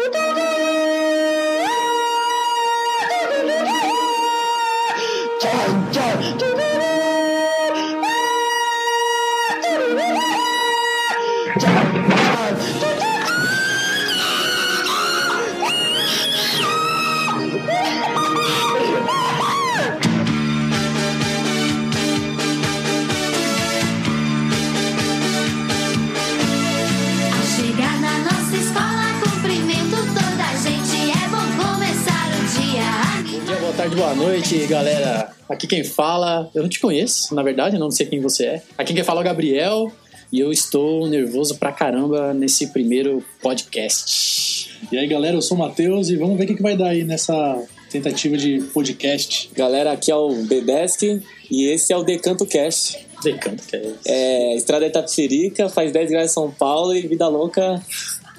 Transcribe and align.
tú, 0.00 0.10
tú, 0.12 0.34
tú. 0.34 0.49
Tarde, 33.90 33.96
boa 33.96 34.14
noite, 34.14 34.66
galera. 34.66 35.32
Aqui 35.48 35.66
quem 35.66 35.82
fala, 35.82 36.48
eu 36.54 36.62
não 36.62 36.68
te 36.68 36.78
conheço, 36.78 37.34
na 37.34 37.42
verdade, 37.42 37.76
eu 37.76 37.80
não 37.80 37.90
sei 37.90 38.06
quem 38.06 38.20
você 38.20 38.44
é. 38.46 38.62
Aqui 38.78 38.94
quem 38.94 39.02
fala 39.02 39.20
é 39.20 39.22
o 39.22 39.24
Gabriel 39.24 39.92
e 40.32 40.38
eu 40.38 40.52
estou 40.52 41.08
nervoso 41.08 41.56
pra 41.56 41.72
caramba 41.72 42.32
nesse 42.32 42.68
primeiro 42.68 43.24
podcast. 43.42 44.78
E 44.92 44.98
aí, 44.98 45.06
galera, 45.06 45.36
eu 45.36 45.42
sou 45.42 45.56
o 45.56 45.60
Matheus 45.60 46.08
e 46.08 46.16
vamos 46.16 46.36
ver 46.36 46.44
o 46.44 46.46
que, 46.46 46.54
que 46.54 46.62
vai 46.62 46.76
dar 46.76 46.88
aí 46.88 47.04
nessa 47.04 47.62
tentativa 47.90 48.36
de 48.36 48.60
podcast. 48.72 49.50
Galera, 49.56 49.92
aqui 49.92 50.10
é 50.10 50.16
o 50.16 50.34
Bedesk 50.44 51.02
e 51.50 51.66
esse 51.66 51.92
é 51.92 51.96
o 51.96 52.02
Decanto 52.02 52.46
Cast. 52.46 53.06
Decanto, 53.22 53.62
que 53.64 53.76
é. 53.76 53.92
É, 54.06 54.56
Estrada 54.56 54.86
Itapecerica, 54.86 55.68
faz 55.68 55.92
10 55.92 56.10
graus 56.10 56.30
em 56.30 56.32
São 56.34 56.50
Paulo 56.50 56.94
e 56.94 57.06
Vida 57.06 57.28
Louca, 57.28 57.82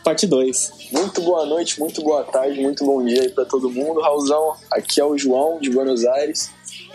parte 0.04 0.28
2. 0.28 0.72
Muito 0.92 1.22
boa 1.22 1.46
noite, 1.46 1.80
muito 1.80 2.02
boa 2.02 2.24
tarde, 2.24 2.60
muito 2.62 2.86
bom 2.86 3.04
dia 3.04 3.22
aí 3.22 3.30
pra 3.30 3.46
todo 3.46 3.70
mundo. 3.70 4.00
Raulzão, 4.02 4.54
aqui 4.72 5.00
é 5.00 5.06
o 5.06 5.18
João 5.18 5.60
de 5.60 5.70
Buenos 5.70 6.06
Aires. 6.06 6.50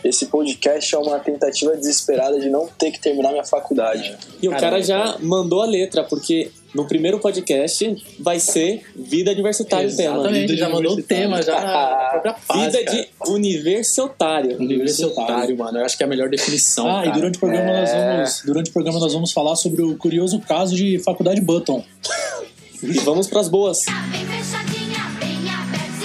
Esse 0.05 0.27
podcast 0.27 0.95
é 0.95 0.99
uma 0.99 1.19
tentativa 1.19 1.75
desesperada 1.77 2.39
de 2.39 2.49
não 2.49 2.67
ter 2.67 2.91
que 2.91 3.01
terminar 3.01 3.31
minha 3.33 3.45
faculdade. 3.45 4.17
E 4.41 4.47
o 4.49 4.51
Caramba, 4.53 4.71
cara 4.71 4.83
já 4.83 5.17
mandou 5.21 5.63
a 5.63 5.67
letra, 5.67 6.05
porque 6.05 6.51
no 6.75 6.87
primeiro 6.87 7.19
podcast 7.19 7.97
vai 8.21 8.39
ser 8.39 8.85
Vida 8.95 9.33
Universitária 9.33 9.89
o 9.89 9.97
tema. 9.97 10.29
Vida 10.29 10.57
já 10.57 10.69
mandou 10.69 10.93
o 10.93 11.03
tema, 11.03 11.43
já 11.43 11.61
na 11.61 12.09
própria 12.21 12.35
fase, 12.35 12.61
Vida 12.79 12.85
cara. 12.85 12.97
de 13.25 13.31
universitário. 13.33 14.57
Universitário, 14.59 15.57
mano. 15.57 15.79
Eu 15.79 15.85
acho 15.85 15.97
que 15.97 16.03
é 16.05 16.07
a 16.07 16.09
melhor 16.09 16.29
definição. 16.29 16.87
Ah, 16.87 17.01
e 17.01 17.05
cara. 17.07 17.15
durante 17.17 17.37
o 17.37 17.41
programa 17.41 17.73
nós 17.81 17.91
É. 17.91 18.15
vamos. 18.17 18.43
Durante 18.45 18.71
o 18.71 18.73
programa 18.73 19.01
nós 19.01 19.13
vamos 19.13 19.33
falar 19.33 19.57
sobre 19.57 19.83
o 19.83 19.97
curioso 19.97 20.39
caso 20.41 20.77
de 20.77 20.99
faculdade 21.01 21.41
Button. 21.41 21.83
E 22.83 22.93
vamos 23.01 23.27
boas. 23.49 23.85
Aberta, 23.89 24.37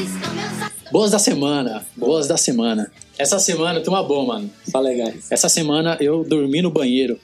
estão 0.01 0.33
meus 0.33 0.71
Boas 0.91 1.11
da 1.11 1.19
semana. 1.19 1.85
Boas 1.95 2.27
da 2.27 2.37
semana. 2.37 2.91
Essa 3.17 3.39
semana 3.39 3.79
tem 3.79 3.89
uma 3.89 4.03
boa, 4.03 4.25
mano. 4.25 4.49
Fala 4.71 4.89
aí, 4.89 5.01
guys. 5.03 5.31
Essa 5.31 5.47
semana 5.49 5.97
eu 5.99 6.23
dormi 6.23 6.61
no 6.61 6.69
banheiro. 6.71 7.19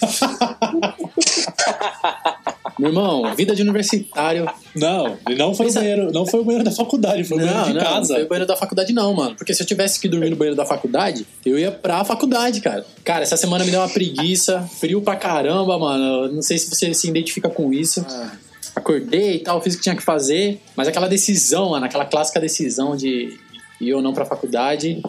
Meu 2.78 2.90
irmão, 2.90 3.34
vida 3.34 3.54
de 3.56 3.62
universitário. 3.62 4.46
Não, 4.74 5.16
não 5.38 5.54
foi 5.54 5.66
Pensa- 5.66 5.78
o 5.78 5.82
banheiro, 5.82 6.12
não 6.12 6.26
foi 6.26 6.40
o 6.40 6.44
banheiro 6.44 6.64
da 6.64 6.70
faculdade, 6.70 7.24
foi 7.24 7.38
o 7.38 7.40
banheiro 7.40 7.62
de 7.64 7.68
não, 7.72 7.74
não 7.82 7.90
casa. 7.90 8.14
foi 8.14 8.22
o 8.24 8.28
banheiro 8.28 8.46
da 8.46 8.54
faculdade, 8.56 8.92
não, 8.92 9.14
mano. 9.14 9.34
Porque 9.34 9.54
se 9.54 9.62
eu 9.62 9.66
tivesse 9.66 9.98
que 9.98 10.06
dormir 10.08 10.28
no 10.28 10.36
banheiro 10.36 10.54
da 10.56 10.66
faculdade, 10.66 11.26
eu 11.44 11.58
ia 11.58 11.72
pra 11.72 12.04
faculdade, 12.04 12.60
cara. 12.60 12.84
Cara, 13.02 13.22
essa 13.22 13.36
semana 13.38 13.64
me 13.64 13.70
deu 13.70 13.80
uma 13.80 13.88
preguiça, 13.88 14.60
frio 14.78 15.00
pra 15.00 15.16
caramba, 15.16 15.78
mano. 15.78 16.24
Eu 16.26 16.32
Não 16.34 16.42
sei 16.42 16.58
se 16.58 16.68
você 16.68 16.92
se 16.92 17.08
identifica 17.08 17.48
com 17.48 17.72
isso. 17.72 18.04
Acordei 18.76 19.36
e 19.36 19.38
tal, 19.40 19.60
fiz 19.62 19.74
o 19.74 19.78
que 19.78 19.82
tinha 19.82 19.96
que 19.96 20.02
fazer, 20.02 20.60
mas 20.76 20.86
aquela 20.86 21.08
decisão, 21.08 21.70
mano, 21.70 21.86
aquela 21.86 22.04
clássica 22.04 22.38
decisão 22.38 22.94
de 22.94 23.38
ir 23.80 23.94
ou 23.94 24.02
não 24.02 24.12
pra 24.12 24.26
faculdade. 24.26 25.02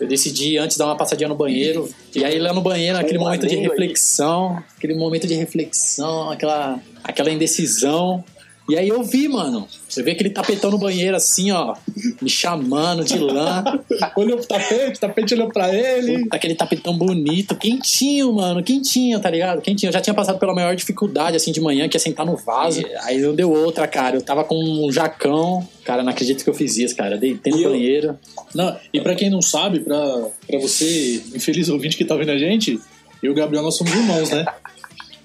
Eu 0.00 0.08
decidi 0.08 0.58
antes 0.58 0.76
dar 0.76 0.86
uma 0.86 0.96
passadinha 0.96 1.28
no 1.28 1.36
banheiro. 1.36 1.88
E 2.14 2.24
aí 2.24 2.38
lá 2.38 2.52
no 2.52 2.60
banheiro, 2.60 2.98
aquele 2.98 3.18
momento 3.18 3.46
de 3.46 3.54
reflexão, 3.56 4.62
aquele 4.76 4.94
momento 4.94 5.26
de 5.26 5.34
reflexão, 5.34 6.30
aquela, 6.30 6.80
aquela 7.04 7.30
indecisão. 7.30 8.24
E 8.66 8.78
aí 8.78 8.88
eu 8.88 9.02
vi, 9.02 9.28
mano. 9.28 9.68
Você 9.86 10.02
vê 10.02 10.12
aquele 10.12 10.30
tapetão 10.30 10.70
no 10.70 10.78
banheiro 10.78 11.14
assim, 11.14 11.50
ó, 11.52 11.74
me 12.22 12.30
chamando 12.30 13.04
de 13.04 13.18
lã. 13.18 13.62
Olhou 14.16 14.38
pro 14.38 14.46
tapete, 14.46 14.96
o 14.96 15.00
tapete 15.00 15.34
olhou 15.34 15.48
pra 15.50 15.72
ele. 15.74 16.26
aquele 16.30 16.54
tapetão 16.54 16.96
bonito, 16.96 17.54
quentinho, 17.56 18.32
mano, 18.32 18.62
quentinho, 18.62 19.20
tá 19.20 19.28
ligado? 19.28 19.60
Quentinho. 19.60 19.90
Eu 19.90 19.92
já 19.92 20.00
tinha 20.00 20.14
passado 20.14 20.38
pela 20.38 20.54
maior 20.54 20.74
dificuldade, 20.74 21.36
assim, 21.36 21.52
de 21.52 21.60
manhã, 21.60 21.88
que 21.90 21.96
é 21.98 22.00
sentar 22.00 22.24
no 22.24 22.36
vaso. 22.36 22.82
Aí 23.02 23.18
não 23.20 23.34
deu 23.34 23.52
outra, 23.52 23.86
cara. 23.86 24.16
Eu 24.16 24.22
tava 24.22 24.42
com 24.44 24.56
um 24.56 24.90
jacão. 24.90 25.68
Cara, 25.84 26.02
não 26.02 26.10
acredito 26.10 26.42
que 26.42 26.48
eu 26.48 26.54
fiz 26.54 26.78
isso, 26.78 26.96
cara. 26.96 27.18
Deitei 27.18 27.52
no 27.52 27.58
E 27.58 27.62
eu- 27.64 27.70
banheiro. 27.70 28.18
Não, 28.54 28.74
e 28.94 29.00
pra 29.00 29.14
quem 29.14 29.28
não 29.28 29.42
sabe, 29.42 29.80
pra, 29.80 29.98
pra 30.46 30.58
você, 30.58 31.22
infeliz 31.34 31.68
ouvinte 31.68 31.96
que 31.98 32.04
tá 32.04 32.14
ouvindo 32.14 32.30
a 32.30 32.38
gente, 32.38 32.80
eu 33.22 33.28
e 33.28 33.28
o 33.30 33.34
Gabriel 33.34 33.62
nós 33.62 33.76
somos 33.76 33.92
irmãos, 33.92 34.30
né? 34.30 34.46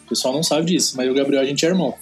O 0.06 0.10
pessoal 0.10 0.34
não 0.34 0.44
sabe 0.44 0.66
disso, 0.72 0.96
mas 0.98 1.06
eu 1.06 1.14
e 1.14 1.16
o 1.16 1.18
Gabriel 1.18 1.42
a 1.42 1.46
gente 1.46 1.66
é 1.66 1.70
irmão. 1.70 1.94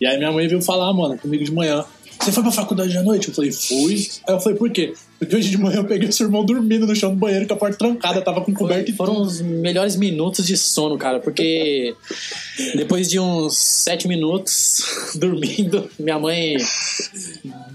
E 0.00 0.06
aí 0.06 0.16
minha 0.18 0.32
mãe 0.32 0.46
veio 0.48 0.60
falar, 0.62 0.92
mano, 0.92 1.16
comigo 1.18 1.44
de 1.44 1.52
manhã. 1.52 1.84
Você 2.20 2.30
foi 2.32 2.42
pra 2.44 2.52
faculdade 2.52 2.96
à 2.96 3.02
noite? 3.02 3.28
Eu 3.28 3.34
falei, 3.34 3.50
fui. 3.52 4.06
Aí 4.26 4.34
eu 4.34 4.40
falei, 4.40 4.56
por 4.56 4.70
quê? 4.70 4.94
Porque 5.18 5.36
hoje 5.36 5.50
de 5.50 5.58
manhã 5.58 5.78
eu 5.78 5.84
peguei 5.84 6.10
seu 6.12 6.26
irmão 6.26 6.44
dormindo 6.44 6.86
no 6.86 6.94
chão 6.94 7.10
do 7.10 7.16
banheiro 7.16 7.46
com 7.46 7.54
a 7.54 7.56
porta 7.56 7.76
trancada, 7.76 8.20
tava 8.22 8.40
com 8.40 8.52
coberta 8.54 8.90
e 8.90 8.94
Foram 8.94 9.20
os 9.20 9.40
melhores 9.40 9.96
minutos 9.96 10.46
de 10.46 10.56
sono, 10.56 10.96
cara, 10.96 11.18
porque 11.18 11.94
depois 12.76 13.08
de 13.08 13.18
uns 13.18 13.56
sete 13.56 14.06
minutos 14.06 14.82
dormindo, 15.16 15.88
minha 15.98 16.18
mãe 16.18 16.56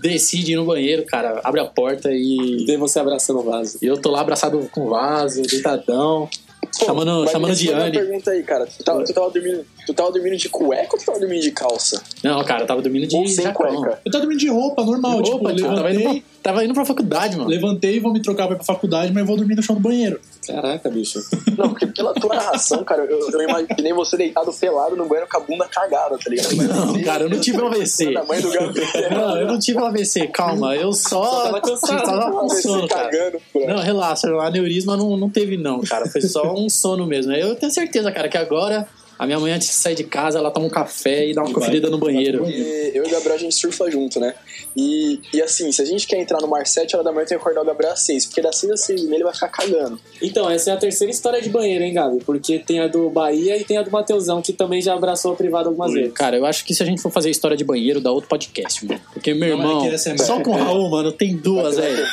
decide 0.02 0.54
ir 0.54 0.56
no 0.56 0.66
banheiro, 0.66 1.04
cara, 1.06 1.42
abre 1.44 1.60
a 1.62 1.66
porta 1.66 2.10
e 2.12 2.64
Vê 2.66 2.78
você 2.78 3.00
abraçando 3.00 3.40
o 3.40 3.44
vaso. 3.44 3.78
e 3.82 3.86
eu 3.86 3.98
tô 3.98 4.10
lá 4.12 4.22
abraçado 4.22 4.60
com 4.72 4.86
o 4.86 4.90
vaso, 4.90 5.42
deitadão, 5.44 6.30
chamando, 6.78 7.22
Mas 7.22 7.32
chamando 7.32 7.50
responde 7.50 7.70
uma 7.74 7.90
Diane. 7.92 7.98
pergunta 8.08 8.32
aí, 8.32 8.44
cara. 8.44 8.66
Tu 8.68 8.84
tava, 8.84 9.04
tu 9.04 9.14
tava 9.14 9.30
dormindo, 9.32 9.66
tu 9.86 9.94
tava 9.94 10.12
dormindo 10.12 10.38
de 10.38 10.50
cueca 10.50 10.90
ou 10.94 11.00
tu 11.00 11.06
tava 11.06 11.20
dormindo 11.20 11.42
de 11.42 11.52
calça? 11.52 12.02
Não, 12.24 12.44
cara, 12.44 12.64
eu 12.64 12.68
tava 12.68 12.82
dormindo 12.82 13.08
de 13.08 13.16
Ou 13.16 13.28
sem 13.28 13.46
jacão. 13.46 13.68
cueca? 13.68 14.00
Eu 14.06 14.12
tava 14.12 14.24
dormindo 14.24 14.40
de 14.40 14.50
roupa, 14.50 14.84
normal. 14.84 15.22
De 15.22 15.30
roupa, 15.32 15.54
tipo, 15.54 15.68
tipo, 15.70 15.76
tava, 15.76 15.92
indo 15.92 15.98
levantei, 16.00 16.22
pra, 16.22 16.52
tava 16.52 16.66
indo 16.66 16.74
pra 16.74 16.86
faculdade, 16.86 17.38
mano. 17.38 17.50
levantei 17.50 17.96
e 17.96 18.00
vou 18.00 18.12
me 18.14 18.22
trocar 18.22 18.46
pra 18.48 18.56
ir 18.56 18.58
pra 18.58 18.66
faculdade, 18.66 19.12
mas 19.14 19.26
vou 19.26 19.36
dormir 19.38 19.56
no 19.56 19.64
chão 19.64 19.76
do 19.76 19.82
banheiro. 19.82 20.20
Caraca, 20.46 20.90
bicho. 20.90 21.20
Não, 21.58 21.70
porque 21.70 21.86
pela 21.88 22.14
tua 22.14 22.36
narração, 22.36 22.84
cara, 22.84 23.04
eu, 23.04 23.30
eu 23.30 23.42
imaginei 23.42 23.94
você 23.94 24.18
deitado 24.18 24.52
pelado 24.54 24.96
no 24.96 25.06
banheiro 25.06 25.30
com 25.30 25.38
a 25.38 25.40
bunda 25.42 25.68
cagada, 25.68 26.18
tá 26.18 26.30
ligado? 26.30 26.56
Mas 26.56 26.68
Não, 26.68 27.02
cara, 27.04 27.24
eu 27.24 27.30
não 27.30 27.40
tive 27.40 27.62
um 27.62 27.68
AVC. 27.68 28.14
Da 28.14 28.24
mãe 28.24 28.42
do 28.42 28.50
Gabriel. 28.52 28.88
Não, 29.12 29.38
eu 29.38 29.48
não 29.48 29.60
tive 29.60 29.80
um 29.80 29.86
AVC, 29.86 30.28
calma. 30.28 30.76
Eu 30.76 30.92
só. 30.94 31.44
tava 31.44 31.62
cansado. 31.62 32.04
Tava 32.04 32.32
com 32.32 32.50
Você 32.50 32.62
sono, 32.64 32.88
cara. 32.88 33.10
cagando, 33.10 33.38
pô. 33.54 33.66
Não, 33.68 33.78
relaxa, 33.80 34.28
o 34.32 34.40
aneurisma 34.40 34.98
não, 34.98 35.16
não 35.18 35.30
teve, 35.30 35.56
não, 35.58 35.82
cara. 35.82 36.10
Foi 36.10 36.22
só 36.22 36.54
um 36.54 36.68
sono 36.70 37.06
mesmo. 37.06 37.32
Eu 37.34 37.56
tenho 37.56 37.72
certeza, 37.72 38.12
cara, 38.12 38.28
que 38.28 38.38
agora 38.38 38.88
a 39.20 39.26
minha 39.26 39.38
mãe, 39.40 39.52
antes 39.52 39.68
de 39.68 39.74
sair 39.74 39.96
de 39.96 40.06
casa, 40.06 40.40
ela 40.40 40.50
toma 40.50 40.66
um 40.66 40.70
café 40.70 41.28
e 41.28 41.34
dá 41.34 41.42
uma 41.42 41.52
E 41.52 41.54
conferida 41.54 41.88
vai- 41.90 41.92
no 41.92 41.98
banheiro. 41.98 42.50
E 42.50 42.92
eu 42.96 43.04
e 43.04 43.08
o 43.08 43.12
Gabriel, 43.12 43.36
a 43.36 43.38
gente 43.38 43.54
surfa 43.54 43.92
junto, 43.92 44.20
né? 44.20 44.34
E, 44.78 45.20
e 45.34 45.42
assim, 45.42 45.72
se 45.72 45.82
a 45.82 45.86
gente 45.86 46.08
quer 46.08 46.18
entrar 46.20 46.40
no 46.42 46.48
mar 46.48 46.66
7 46.66 46.96
horas 46.96 47.06
da 47.06 47.12
manhã, 47.12 47.26
tem 47.26 47.38
que 47.38 47.42
acordar 47.42 47.62
o 47.62 47.66
Gabriel 47.66 47.92
às 47.94 48.06
6, 48.06 48.26
porque 48.28 48.42
das 48.42 48.56
6 48.58 48.72
às 48.72 48.86
6 48.86 49.02
e 49.02 49.06
meia 49.06 49.16
ele 49.18 49.24
vai 49.26 49.34
ficar 49.34 49.50
cagando. 49.50 50.00
Então, 50.22 50.50
essa 50.50 50.72
é 50.72 50.74
a 50.74 50.78
terceira 50.78 51.12
história 51.12 51.42
de 51.42 51.50
banheiro, 51.50 51.84
hein, 51.84 51.94
Gabi? 51.94 52.24
Porque 52.24 52.60
tem 52.60 52.80
a 52.80 52.88
do 52.88 53.10
Bahia 53.10 53.58
e 53.58 53.64
tem 53.66 53.78
a 53.78 53.82
do 53.84 53.92
Mateusão, 53.92 54.42
que 54.42 54.54
também 54.54 54.82
já 54.82 54.94
abraçou 54.94 55.34
a 55.34 55.36
privada 55.36 55.68
algumas 55.68 55.92
vezes. 55.92 56.14
Cara, 56.14 56.38
eu 56.38 56.46
acho 56.46 56.64
que 56.64 56.74
se 56.74 56.82
a 56.82 56.86
gente 56.86 57.02
for 57.02 57.12
fazer 57.12 57.30
história 57.30 57.58
de 57.58 57.66
banheiro, 57.66 58.00
dá 58.00 58.12
outro 58.12 58.30
podcast, 58.30 58.86
mano. 58.86 59.02
Porque, 59.12 59.34
meu 59.34 59.58
Não, 59.58 59.64
é 59.64 59.68
irmão, 59.68 59.82
que 59.82 59.94
essa 59.94 60.12
é 60.12 60.18
só 60.18 60.40
com 60.42 60.52
o 60.52 60.56
Raul, 60.56 60.90
mano, 60.90 61.12
tem 61.12 61.36
duas, 61.36 61.76
velho. 61.76 62.06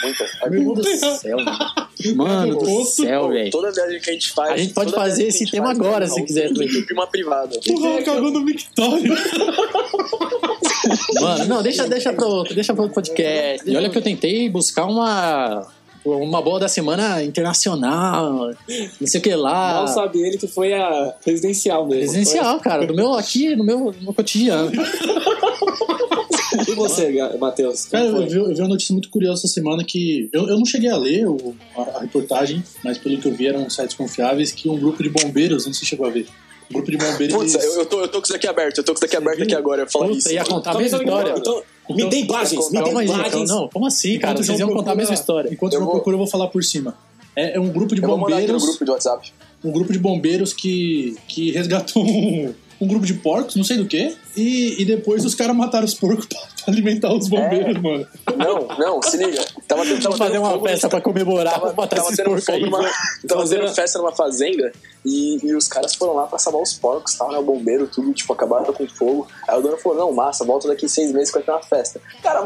Meu 0.51 0.75
Deus 0.75 1.01
do 1.01 1.17
céu, 1.19 1.37
mano. 1.37 1.59
Mano 2.15 2.59
do 2.59 2.85
céu, 2.85 3.29
velho. 3.29 3.51
Toda 3.51 3.73
viagem 3.73 4.01
que 4.01 4.11
a 4.11 4.13
gente 4.13 4.33
faz. 4.33 4.53
A 4.53 4.57
gente 4.57 4.75
pode 4.75 4.93
fazer 4.93 5.29
esse 5.29 5.51
tema 5.51 5.67
faz, 5.67 5.79
agora, 5.79 6.07
tem 6.07 6.15
se 6.15 6.23
quiser, 6.25 6.51
uma 6.93 7.07
privada. 7.07 7.59
O 7.69 7.81
Raul 7.81 8.05
cagou 8.05 8.31
no 8.31 8.45
Victório. 8.45 9.15
Mano, 11.21 11.45
não, 11.47 11.63
deixa, 11.63 11.89
deixa 11.89 12.13
pro 12.13 12.27
outro, 12.27 12.55
deixa 12.55 12.75
pro 12.75 12.83
outro 12.83 12.95
podcast. 12.95 13.69
E 13.69 13.77
olha 13.77 13.91
que 13.91 13.99
eu 13.99 14.03
tentei 14.03 14.49
buscar 14.49 14.85
uma. 14.85 15.67
Uma 16.05 16.41
boa 16.41 16.61
da 16.61 16.69
semana 16.69 17.21
internacional, 17.25 18.53
não 19.01 19.07
sei 19.09 19.19
o 19.19 19.23
que 19.25 19.35
lá. 19.35 19.75
Mal 19.75 19.89
sabe 19.89 20.23
ele 20.23 20.39
que 20.39 20.47
foi 20.47 20.73
a 20.73 21.13
residencial 21.27 21.85
mesmo. 21.85 22.03
Residencial, 22.03 22.61
cara, 22.61 22.87
do 22.87 22.95
meu 22.95 23.15
aqui, 23.15 23.57
no 23.57 23.65
meu, 23.65 23.93
no 23.93 24.03
meu 24.03 24.15
cotidiano. 24.15 24.71
E 26.69 26.75
você, 26.75 27.37
Matheus? 27.39 27.87
Cara, 27.87 28.05
eu 28.07 28.27
vi, 28.27 28.37
eu 28.37 28.55
vi 28.55 28.61
uma 28.61 28.69
notícia 28.69 28.93
muito 28.93 29.09
curiosa 29.11 29.41
essa 29.41 29.49
semana 29.55 29.85
que. 29.85 30.29
Eu, 30.33 30.49
eu 30.49 30.57
não 30.59 30.65
cheguei 30.65 30.91
a 30.91 30.97
ler 30.97 31.27
o- 31.29 31.55
a, 31.77 31.83
a 31.83 32.01
reportagem, 32.01 32.63
mas 32.85 32.99
pelo 32.99 33.19
que 33.19 33.27
eu 33.29 33.33
vi 33.35 33.47
eram 33.49 33.69
sites 33.71 33.97
confiáveis 33.97 34.53
que 34.53 34.69
um 34.69 34.79
grupo 34.79 35.03
de 35.03 35.09
bombeiros, 35.11 35.67
não 35.67 35.73
sei 35.73 35.81
se 35.85 35.87
chegou 35.87 36.07
a 36.07 36.11
ver. 36.11 36.27
Um 36.71 36.75
grupo 36.75 36.91
de 36.91 36.97
bombeiros. 36.97 37.35
Putz, 37.37 37.55
eu, 37.55 37.73
eu, 37.81 37.87
tô, 37.87 38.01
eu 38.01 38.09
tô 38.09 38.19
com 38.19 38.25
isso 38.25 38.35
aqui 38.37 38.47
aberto, 38.47 38.79
eu 38.79 38.85
tô 38.85 38.93
com 38.93 38.97
isso 38.99 39.05
aqui 39.05 39.17
aberto 39.17 39.43
aqui 39.43 39.55
agora, 39.55 39.83
eu 39.83 39.89
falar 39.91 40.11
isso. 40.11 40.33
ia 40.33 40.45
contar 40.45 40.71
a 40.71 40.75
aí, 40.79 40.83
mesma 40.83 40.99
aí, 40.99 41.05
história. 41.05 41.35
então, 41.37 41.63
me 41.91 42.09
dê 42.09 42.17
imagens, 42.21 42.71
me 42.71 42.83
dê 42.83 42.91
imagens. 42.91 43.27
então, 43.29 43.45
não, 43.47 43.69
como 43.69 43.87
assim, 43.87 44.19
cara? 44.19 44.33
Enquanto 44.33 44.41
o 44.41 44.45
Vocês 44.47 44.59
iam 44.61 44.69
contar 44.73 44.93
a 44.93 44.97
mesma 44.97 45.15
história. 45.15 45.49
Enquanto 45.53 45.73
Eu 45.75 45.79
João 45.79 45.87
vou- 45.87 45.95
procura, 45.97 46.15
eu 46.15 46.19
vou 46.19 46.27
falar 46.27 46.49
por 46.49 46.65
cima. 46.65 46.97
É, 47.37 47.57
é 47.57 47.61
um 47.61 47.69
grupo 47.69 47.95
de 47.95 48.03
Eu 48.03 48.09
vou 48.09 48.19
mandar 48.19 48.39
aqui 48.39 48.47
no 48.47 48.55
bombeiros. 48.55 48.63
grupo 48.69 48.85
do 48.85 48.93
WhatsApp. 48.93 49.33
um 49.63 49.71
grupo 49.71 49.93
de 49.93 49.99
bombeiros 49.99 50.53
que, 50.53 51.17
que 51.29 51.51
resgatou 51.53 52.03
um, 52.05 52.53
um 52.81 52.87
grupo 52.87 53.07
de 53.07 53.15
porcos, 53.15 53.57
não 53.57 53.65
sei 53.65 53.77
do 53.79 53.87
que, 53.87 54.17
e, 54.37 54.81
e 54.83 54.85
depois 54.85 55.25
os 55.25 55.35
caras 55.35 55.57
mataram 55.57 55.85
os 55.85 55.95
porcos 55.95 56.27
pra, 56.29 56.39
pra 56.41 56.73
alimentar 56.75 57.13
os 57.13 57.29
bombeiros, 57.29 57.81
mano. 57.81 58.07
Não, 58.37 58.69
não, 58.79 59.03
se 59.03 59.17
liga. 59.17 59.45
Tava, 59.67 59.83
tava 60.01 60.17
fazer 60.17 60.39
uma 60.39 60.61
festa 60.61 60.89
pra 60.89 61.01
comemorar, 61.01 61.55
Tava, 61.55 61.61
vamos 61.67 61.77
matar 61.77 61.97
tava 61.97 62.09
esses 62.11 62.25
porcos 62.25 62.49
aí. 62.49 62.61
numa, 62.63 62.91
tava 63.27 63.45
uma- 63.45 63.69
festa 63.75 63.99
numa 63.99 64.13
fazenda 64.13 64.73
e, 65.05 65.39
e 65.47 65.55
os 65.55 65.69
caras 65.69 65.95
foram 65.95 66.15
lá 66.15 66.27
pra 66.27 66.39
salvar 66.39 66.63
os 66.63 66.75
porcos, 66.75 67.15
tal, 67.15 67.31
né? 67.33 67.39
O 67.39 67.43
bombeiro, 67.43 67.87
tudo, 67.87 68.13
tipo, 68.13 68.33
acabaram 68.33 68.73
com 68.73 68.87
fogo. 68.89 69.27
Aí 69.49 69.59
o 69.59 69.63
dono 69.63 69.77
falou, 69.79 69.99
não, 69.99 70.13
massa, 70.13 70.45
volta 70.45 70.69
daqui 70.69 70.89
seis 70.89 71.13
meses 71.13 71.31
que 71.31 71.39
vai 71.39 71.45
ter 71.45 71.51
uma 71.53 71.63
festa. 71.63 72.01
Cara, 72.23 72.43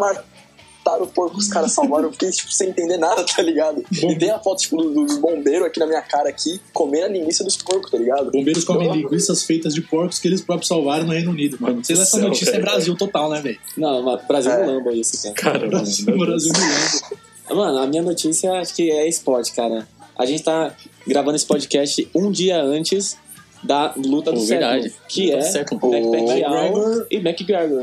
mataram 0.90 1.04
o 1.04 1.08
porco, 1.08 1.36
os 1.38 1.48
caras 1.48 1.72
salvaram, 1.72 2.04
eu 2.04 2.12
fiquei, 2.12 2.30
tipo, 2.30 2.52
sem 2.52 2.70
entender 2.70 2.96
nada, 2.96 3.24
tá 3.24 3.42
ligado? 3.42 3.82
E 3.92 4.16
tem 4.16 4.30
a 4.30 4.38
foto, 4.38 4.60
tipo, 4.60 4.76
do- 4.76 5.06
dos 5.06 5.18
bombeiros 5.18 5.66
aqui 5.66 5.78
na 5.80 5.86
minha 5.86 6.02
cara 6.02 6.28
aqui, 6.28 6.60
comendo 6.72 7.06
a 7.06 7.08
linguiça 7.08 7.44
dos 7.44 7.56
porcos, 7.56 7.90
tá 7.90 7.98
ligado? 7.98 8.30
Bombeiros 8.30 8.64
comem 8.64 8.88
Eu- 8.88 8.94
linguiças 8.94 9.44
feitas 9.44 9.74
de 9.74 9.82
porcos 9.82 10.18
que 10.18 10.28
eles 10.28 10.40
próprios 10.40 10.68
salvaram 10.68 11.04
no 11.06 11.12
Reino 11.12 11.30
Unido, 11.30 11.56
mano. 11.60 11.84
Sei 11.84 11.96
lá, 11.96 12.02
essa 12.02 12.16
céu, 12.18 12.28
notícia 12.28 12.50
é. 12.56 12.60
Brasil 12.60 12.96
total, 12.96 13.30
né, 13.30 13.40
velho? 13.40 13.58
Não, 13.76 14.02
mas 14.02 14.26
Brasil 14.26 14.52
É. 14.52 14.66
não 14.66 14.74
lamba 14.76 14.92
isso, 14.92 15.22
cara. 15.22 15.34
Cara, 15.58 15.68
Brasil, 15.68 16.06
Brasil 16.18 16.52
me 16.52 16.58
lembra. 16.58 17.54
Mano, 17.54 17.78
a 17.78 17.86
minha 17.86 18.02
notícia 18.02 18.52
acho 18.52 18.74
que 18.74 18.90
é 18.90 19.08
esporte, 19.08 19.52
cara. 19.52 19.86
A 20.16 20.26
gente 20.26 20.42
tá 20.42 20.74
gravando 21.06 21.36
esse 21.36 21.46
podcast 21.46 22.08
um 22.14 22.30
dia 22.30 22.62
antes 22.62 23.16
da 23.62 23.92
luta 23.96 24.32
do 24.32 24.38
Pô, 24.40 24.44
século, 24.46 24.70
verdade. 24.70 24.94
que 25.08 25.26
Luta 25.26 25.38
é 25.38 25.42
século. 25.42 25.80
Mac 25.90 26.02
O 26.04 26.14
McGregor- 26.16 27.06
e 27.10 27.16
McGregor. 27.16 27.80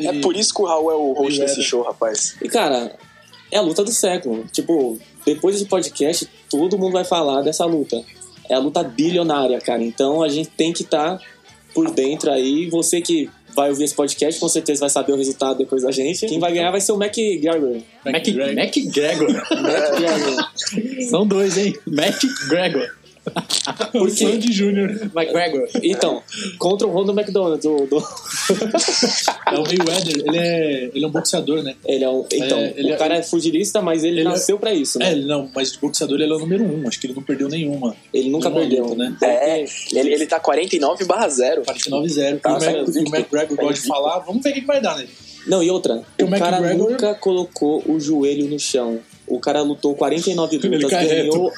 É 0.00 0.12
por 0.20 0.36
isso 0.36 0.52
que 0.54 0.62
o 0.62 0.64
Raul 0.66 0.90
é 0.90 0.94
o 0.94 1.12
host 1.12 1.36
E 1.36 1.40
desse 1.44 1.62
show, 1.62 1.82
rapaz. 1.82 2.36
E, 2.42 2.48
cara, 2.48 2.94
é 3.50 3.56
a 3.58 3.60
luta 3.62 3.82
do 3.84 3.92
século. 3.92 4.44
Tipo, 4.52 4.98
depois 5.24 5.54
desse 5.56 5.68
podcast, 5.68 6.28
todo 6.50 6.76
mundo 6.78 6.92
vai 6.92 7.04
falar 7.04 7.42
dessa 7.42 7.64
luta. 7.64 8.02
É 8.50 8.54
a 8.54 8.58
luta 8.58 8.82
bilionária, 8.82 9.58
cara. 9.60 9.82
Então 9.82 10.22
a 10.22 10.28
gente 10.28 10.50
tem 10.50 10.72
que 10.72 10.82
estar 10.82 11.18
por 11.72 11.90
dentro 11.90 12.30
aí. 12.30 12.68
Você 12.68 13.00
que 13.00 13.30
vai 13.54 13.70
ouvir 13.70 13.84
esse 13.84 13.94
podcast, 13.94 14.38
com 14.40 14.48
certeza 14.48 14.80
vai 14.80 14.90
saber 14.90 15.12
o 15.12 15.16
resultado 15.16 15.58
depois 15.58 15.82
da 15.82 15.92
gente. 15.92 16.26
Quem 16.26 16.38
vai 16.40 16.52
ganhar 16.52 16.70
vai 16.72 16.80
ser 16.80 16.92
o 16.92 17.00
McGregor. 17.02 17.80
Mac, 18.04 18.26
McGregor. 18.26 18.50
McGregor. 18.50 19.42
São 21.08 21.26
dois, 21.26 21.56
hein? 21.56 21.72
McGregor. 23.94 24.02
O 24.06 24.10
Sandy 24.10 24.52
Júnior. 24.52 24.90
McGregor. 25.14 25.68
Então, 25.82 26.22
contra 26.58 26.86
o 26.86 26.90
Ronald 26.90 27.18
McDonald. 27.18 27.60
Do, 27.62 27.86
do- 27.86 27.96
É 29.46 29.58
o 29.58 29.62
Mayweather, 29.62 30.16
ele 30.26 30.38
é, 30.38 30.90
ele 30.94 31.04
é 31.04 31.08
um 31.08 31.10
boxeador, 31.10 31.62
né? 31.62 31.74
Ele 31.86 32.04
é 32.04 32.08
um, 32.10 32.26
então, 32.32 32.58
É, 32.58 32.74
ele 32.76 32.90
o 32.90 32.94
é- 32.94 32.96
cara 32.96 33.16
é 33.16 33.22
fugilista, 33.22 33.80
mas 33.80 34.02
ele, 34.04 34.20
ele 34.20 34.28
é- 34.28 34.30
nasceu 34.30 34.58
pra 34.58 34.72
isso, 34.74 34.98
né? 34.98 35.12
É, 35.12 35.14
não, 35.14 35.48
mas 35.54 35.72
de 35.72 35.78
boxeador 35.78 36.20
ele 36.20 36.32
é 36.32 36.36
o 36.36 36.38
número 36.38 36.64
um. 36.64 36.86
Acho 36.88 37.00
que 37.00 37.06
ele 37.06 37.14
não 37.14 37.22
perdeu 37.22 37.48
nenhuma. 37.48 37.94
Ele 38.12 38.30
nunca 38.30 38.48
nenhuma 38.50 38.68
perdeu, 38.68 38.84
luta, 38.86 38.96
né? 38.96 39.16
É, 39.22 39.64
ele, 39.92 40.12
ele 40.12 40.26
tá 40.26 40.40
49 40.40 41.04
barra 41.04 41.28
0. 41.28 41.62
49-0. 41.62 42.40
Tá, 42.40 42.50
e 42.50 42.52
o, 42.52 42.60
Mac, 42.60 42.96
o. 42.96 43.16
McGregor 43.16 43.56
gosta 43.56 43.80
de 43.82 43.86
falar. 43.88 44.18
Vamos 44.20 44.42
ver 44.42 44.50
o 44.50 44.54
que, 44.54 44.60
vai 44.62 44.80
dar, 44.80 44.96
né? 44.98 45.06
Não, 45.46 45.62
e 45.62 45.70
outra, 45.70 46.02
o, 46.20 46.24
o 46.24 46.30
cara 46.30 46.56
McGregor- 46.58 46.90
nunca 46.90 47.14
colocou 47.14 47.82
o 47.86 48.00
joelho 48.00 48.48
no 48.48 48.58
chão. 48.58 48.98
O 49.26 49.38
cara 49.38 49.62
lutou 49.62 49.94
49 49.94 50.56
Ele 50.62 50.76
lutas, 50.78 50.90
ganhou. 51.08 51.52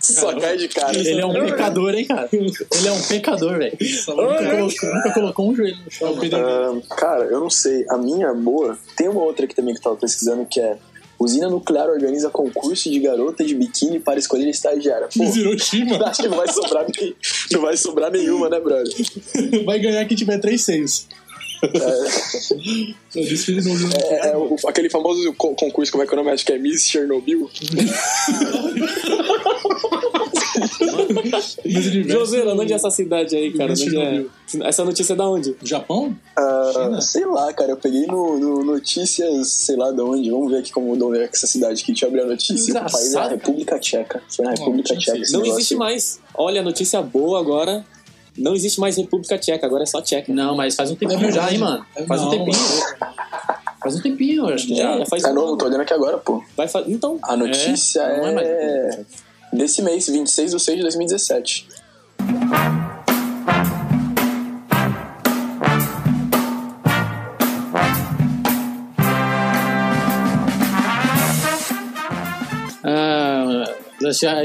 Só 0.00 0.38
cai 0.40 0.56
de 0.56 0.68
cara. 0.68 0.96
Ele 0.96 1.20
é 1.20 1.26
um 1.26 1.32
pecador, 1.44 1.94
hein, 1.94 2.04
cara? 2.06 2.28
Ele 2.32 2.88
é 2.88 2.92
um 2.92 3.02
pecador, 3.02 3.58
velho. 3.58 3.76
Nunca 4.14 4.38
colocou, 4.56 4.94
nunca 4.94 5.12
colocou 5.12 5.50
um 5.50 5.56
joelho 5.56 5.76
no 5.84 5.90
chão. 5.90 6.08
Ahn, 6.36 6.80
cara, 6.96 7.24
eu 7.24 7.40
não 7.40 7.50
sei. 7.50 7.84
A 7.90 7.98
minha 7.98 8.32
boa. 8.32 8.78
Tem 8.96 9.08
uma 9.08 9.22
outra 9.22 9.44
aqui 9.44 9.54
também 9.56 9.74
que 9.74 9.80
eu 9.80 9.84
tava 9.84 9.96
pesquisando 9.96 10.46
que 10.46 10.60
é. 10.60 10.76
Usina 11.20 11.50
Nuclear 11.50 11.88
organiza 11.88 12.30
concurso 12.30 12.88
de 12.88 13.00
garota 13.00 13.44
de 13.44 13.52
biquíni 13.52 13.98
para 13.98 14.20
escolher 14.20 14.48
estagiária. 14.48 15.08
Pô, 15.12 15.24
Hiroshima 15.24 15.96
acho 16.06 16.22
que 16.22 16.28
não 16.28 16.36
vai 16.36 16.46
sobrar, 16.46 16.86
nem- 16.96 17.16
não 17.50 17.60
vai 17.60 17.76
sobrar 17.76 18.12
nenhuma, 18.12 18.48
né, 18.48 18.60
brother? 18.60 18.94
vai 19.64 19.80
ganhar 19.80 20.04
quem 20.04 20.16
tiver 20.16 20.38
três 20.38 20.64
seios. 20.64 21.08
Que 21.60 23.52
não 23.62 23.74
viu. 23.74 23.88
É, 24.00 24.28
é 24.30 24.36
o- 24.36 24.56
aquele 24.66 24.88
famoso 24.90 25.32
co- 25.34 25.54
concurso, 25.54 25.90
como 25.92 26.04
é 26.04 26.06
que 26.06 26.12
é 26.14 26.16
o 26.16 26.18
nome? 26.22 26.30
Acho 26.32 26.44
que 26.46 26.52
é 26.52 26.58
Miss 26.58 26.84
Chernobyl. 26.86 27.48
Joseira, 32.06 32.54
onde 32.54 32.72
é 32.72 32.76
essa 32.76 32.90
cidade 32.90 33.36
aí, 33.36 33.52
cara? 33.52 33.72
É? 33.72 34.24
Essa 34.68 34.84
notícia 34.84 35.12
é 35.12 35.16
da 35.16 35.28
onde? 35.28 35.54
Japão? 35.62 36.16
Ah, 36.36 36.70
China? 36.74 37.00
sei 37.00 37.24
lá, 37.26 37.52
cara, 37.52 37.70
eu 37.72 37.76
peguei 37.76 38.06
no, 38.06 38.38
no 38.38 38.64
notícias, 38.64 39.48
sei 39.48 39.76
lá 39.76 39.90
de 39.90 40.00
onde. 40.00 40.30
Vamos 40.30 40.50
ver 40.50 40.58
aqui 40.58 40.72
como 40.72 40.96
de 40.96 41.02
onde 41.02 41.18
é 41.20 41.28
que 41.28 41.36
essa 41.36 41.46
cidade 41.46 41.82
aqui. 41.82 41.92
Deixa 41.92 42.06
eu 42.06 42.08
abrir 42.08 42.22
a 42.22 42.26
notícia. 42.26 42.72
O 42.80 42.90
país 42.92 43.14
é 43.14 43.18
a 43.18 43.28
República 43.28 43.78
Tcheca. 43.78 44.22
Foi 44.28 44.44
na 44.44 44.52
República 44.52 44.96
Tcheca. 44.96 45.18
esse 45.18 45.32
Não 45.32 45.44
existe 45.44 45.74
mais. 45.76 46.20
Olha, 46.34 46.62
notícia 46.62 47.00
boa 47.02 47.40
agora. 47.40 47.84
Não 48.38 48.54
existe 48.54 48.80
mais 48.80 48.96
República 48.96 49.38
Tcheca, 49.38 49.66
agora 49.66 49.82
é 49.82 49.86
só 49.86 50.00
Tcheca. 50.00 50.32
Não, 50.32 50.56
mas 50.56 50.74
faz 50.74 50.90
um 50.90 50.94
tempinho 50.94 51.30
já, 51.30 51.50
hein, 51.52 51.58
mano? 51.58 51.84
Faz 52.06 52.22
um 52.22 52.30
tempinho. 52.30 52.58
Faz 53.80 53.94
um 53.96 54.00
tempinho, 54.00 54.48
eu 54.48 54.54
acho 54.54 54.66
que 54.66 54.74
já. 54.76 54.94
É, 54.94 54.98
já 54.98 55.06
faz 55.06 55.24
É 55.24 55.30
um 55.30 55.34
novo, 55.34 55.48
ano. 55.48 55.56
tô 55.58 55.66
olhando 55.66 55.80
aqui 55.82 55.92
agora, 55.94 56.18
pô. 56.18 56.42
Vai 56.56 56.66
fa... 56.68 56.82
Então, 56.86 57.18
A 57.22 57.36
notícia 57.36 58.00
É, 58.00 58.18
não 58.20 58.26
é 58.26 58.32
mais 58.34 58.48
é 58.48 59.04
desse 59.52 59.82
mês, 59.82 60.06
26 60.08 60.52
de 60.52 60.60
6 60.60 60.76
de 60.76 60.82
2017. 60.82 61.68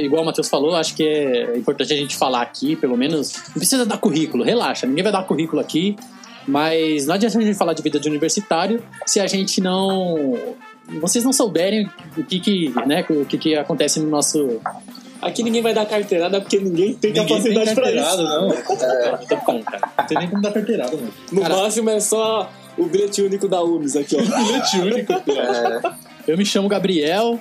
Igual 0.01 0.23
o 0.23 0.25
Matheus 0.25 0.47
falou, 0.49 0.75
acho 0.75 0.95
que 0.95 1.03
é 1.03 1.57
importante 1.57 1.93
a 1.93 1.97
gente 1.97 2.15
falar 2.15 2.41
aqui, 2.41 2.75
pelo 2.75 2.97
menos. 2.97 3.33
Não 3.47 3.53
precisa 3.55 3.85
dar 3.85 3.97
currículo, 3.97 4.43
relaxa, 4.43 4.85
ninguém 4.87 5.03
vai 5.03 5.11
dar 5.13 5.23
currículo 5.23 5.61
aqui. 5.61 5.95
Mas 6.47 7.05
não 7.05 7.15
adianta 7.15 7.37
a 7.37 7.41
gente 7.41 7.55
falar 7.57 7.73
de 7.73 7.81
vida 7.81 7.99
de 7.99 8.09
universitário 8.09 8.83
se 9.05 9.19
a 9.19 9.27
gente 9.27 9.61
não. 9.61 10.37
Vocês 10.99 11.23
não 11.23 11.31
souberem 11.31 11.89
o 12.17 12.23
que, 12.23 12.39
que, 12.39 12.73
né, 12.85 13.05
o 13.09 13.23
que, 13.25 13.37
que 13.37 13.55
acontece 13.55 14.01
no 14.01 14.09
nosso. 14.09 14.59
aqui 15.21 15.41
ninguém 15.41 15.61
vai 15.61 15.73
dar 15.73 15.85
carteirada 15.85 16.41
porque 16.41 16.59
ninguém 16.59 16.93
tem 16.95 17.13
Ninguém 17.13 17.25
tem 17.25 17.53
capacidade 17.53 17.73
pra 17.75 17.91
isso. 17.91 18.03
carteirada, 18.05 18.41
não. 18.41 18.49
Tô 18.49 19.37
falando, 19.37 19.63
cara. 19.63 19.89
Não 19.97 20.05
tem 20.05 20.17
nem 20.17 20.27
como 20.29 20.41
dar 20.41 20.51
carteirada, 20.51 20.97
mano. 20.97 21.13
No 21.31 21.41
Cara- 21.41 21.55
máximo 21.55 21.89
é 21.89 21.99
só 22.01 22.51
o 22.77 22.85
bilhete 22.87 23.21
único 23.21 23.47
da 23.47 23.63
UMS 23.63 23.95
aqui, 23.97 24.17
ó. 24.17 24.19
Bilhete 24.43 24.79
único. 24.81 25.13
Eu 26.27 26.37
me 26.37 26.45
chamo 26.45 26.67
Gabriel 26.67 27.39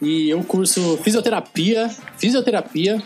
e 0.00 0.30
eu 0.30 0.42
curso 0.42 0.98
fisioterapia, 1.02 1.88
fisioterapia 2.18 3.02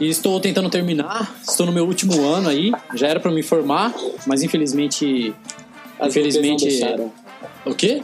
e 0.00 0.08
estou 0.08 0.40
tentando 0.40 0.70
terminar. 0.70 1.34
Estou 1.46 1.66
no 1.66 1.72
meu 1.72 1.84
último 1.86 2.24
ano 2.26 2.48
aí, 2.48 2.72
já 2.94 3.08
era 3.08 3.20
para 3.20 3.30
me 3.30 3.42
formar, 3.42 3.92
mas 4.26 4.42
infelizmente, 4.42 5.34
As 5.98 6.08
infelizmente, 6.16 6.64
DPs 6.64 6.80
não 6.80 6.88
deixaram. 6.88 7.12
o 7.66 7.74
quê? 7.74 8.02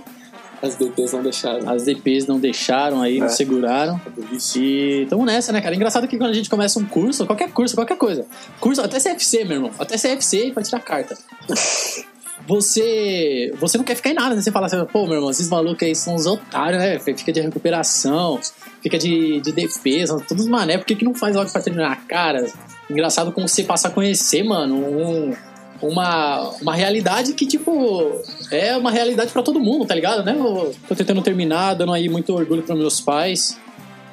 As 0.62 0.74
DPs 0.76 1.12
não 1.12 1.22
deixaram. 1.22 1.68
As 1.70 1.84
DPs 1.84 2.26
não 2.26 2.38
deixaram 2.40 3.02
aí, 3.02 3.18
não 3.18 3.26
É. 3.26 3.30
seguraram. 3.30 4.00
E 4.32 5.02
estamos 5.02 5.26
nessa, 5.26 5.52
né, 5.52 5.60
cara? 5.60 5.74
Engraçado 5.74 6.08
que 6.08 6.16
quando 6.16 6.30
a 6.30 6.34
gente 6.34 6.48
começa 6.48 6.78
um 6.78 6.84
curso, 6.86 7.26
qualquer 7.26 7.50
curso, 7.52 7.74
qualquer 7.74 7.96
coisa, 7.98 8.26
curso 8.58 8.80
até 8.80 8.98
CFC, 8.98 9.44
meu 9.44 9.56
irmão, 9.56 9.70
até 9.78 9.96
CFC 9.98 10.52
pra 10.52 10.62
tirar 10.62 10.80
carta. 10.80 11.16
Você, 12.46 13.52
você 13.58 13.76
não 13.76 13.84
quer 13.84 13.94
ficar 13.96 14.10
em 14.10 14.14
nada, 14.14 14.34
né? 14.34 14.40
Você 14.40 14.52
fala 14.52 14.66
assim, 14.66 14.76
pô, 14.86 15.04
meu 15.04 15.14
irmão, 15.14 15.30
esses 15.30 15.48
malucos 15.48 15.82
aí 15.82 15.94
são 15.94 16.14
uns 16.14 16.26
otários, 16.26 16.80
né? 16.80 16.98
Fica 16.98 17.32
de 17.32 17.40
recuperação, 17.40 18.38
fica 18.82 18.96
de, 18.98 19.40
de 19.40 19.52
defesa, 19.52 20.16
todos 20.28 20.46
mané, 20.46 20.78
por 20.78 20.86
que, 20.86 20.94
que 20.94 21.04
não 21.04 21.14
faz 21.14 21.34
logo 21.34 21.50
pra 21.50 21.60
terminar? 21.60 22.06
Cara, 22.06 22.46
engraçado 22.90 23.32
como 23.32 23.48
você 23.48 23.64
passa 23.64 23.88
a 23.88 23.90
conhecer, 23.90 24.42
mano, 24.44 24.74
um- 24.76 25.34
uma, 25.82 26.50
uma 26.62 26.74
realidade 26.74 27.34
que, 27.34 27.44
tipo, 27.46 28.22
é 28.50 28.74
uma 28.76 28.90
realidade 28.90 29.30
pra 29.30 29.42
todo 29.42 29.60
mundo, 29.60 29.84
tá 29.84 29.94
ligado, 29.94 30.24
né? 30.24 30.34
Eu 30.34 30.74
tô 30.88 30.94
tentando 30.94 31.20
terminar, 31.20 31.74
dando 31.74 31.92
aí 31.92 32.08
muito 32.08 32.32
orgulho 32.32 32.62
pros 32.62 32.78
meus 32.78 32.98
pais, 33.00 33.58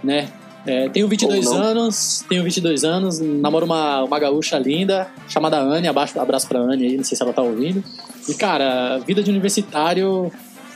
né? 0.03 0.27
É, 0.65 0.87
tenho 0.89 1.07
22 1.07 1.47
Ou 1.47 1.53
não. 1.53 1.61
anos, 1.61 2.25
tenho 2.29 2.43
22 2.43 2.83
anos, 2.85 3.19
namoro 3.19 3.65
uma, 3.65 4.03
uma 4.03 4.19
gaúcha 4.19 4.57
linda, 4.57 5.07
chamada 5.27 5.59
Anne, 5.59 5.87
abaixo, 5.87 6.17
abraço 6.19 6.47
pra 6.47 6.59
Anne 6.59 6.85
aí, 6.85 6.97
não 6.97 7.03
sei 7.03 7.17
se 7.17 7.23
ela 7.23 7.33
tá 7.33 7.41
ouvindo. 7.41 7.83
E, 8.29 8.33
cara, 8.33 8.97
vida 8.99 9.21
de 9.21 9.29
universitário 9.29 10.31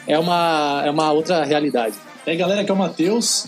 é 0.05 0.19
uma, 0.19 0.81
é 0.85 0.91
uma 0.91 1.11
outra 1.11 1.43
realidade. 1.45 1.95
E 2.25 2.31
aí, 2.31 2.37
galera, 2.37 2.61
aqui 2.61 2.71
é 2.71 2.73
o 2.73 2.77
Matheus. 2.77 3.47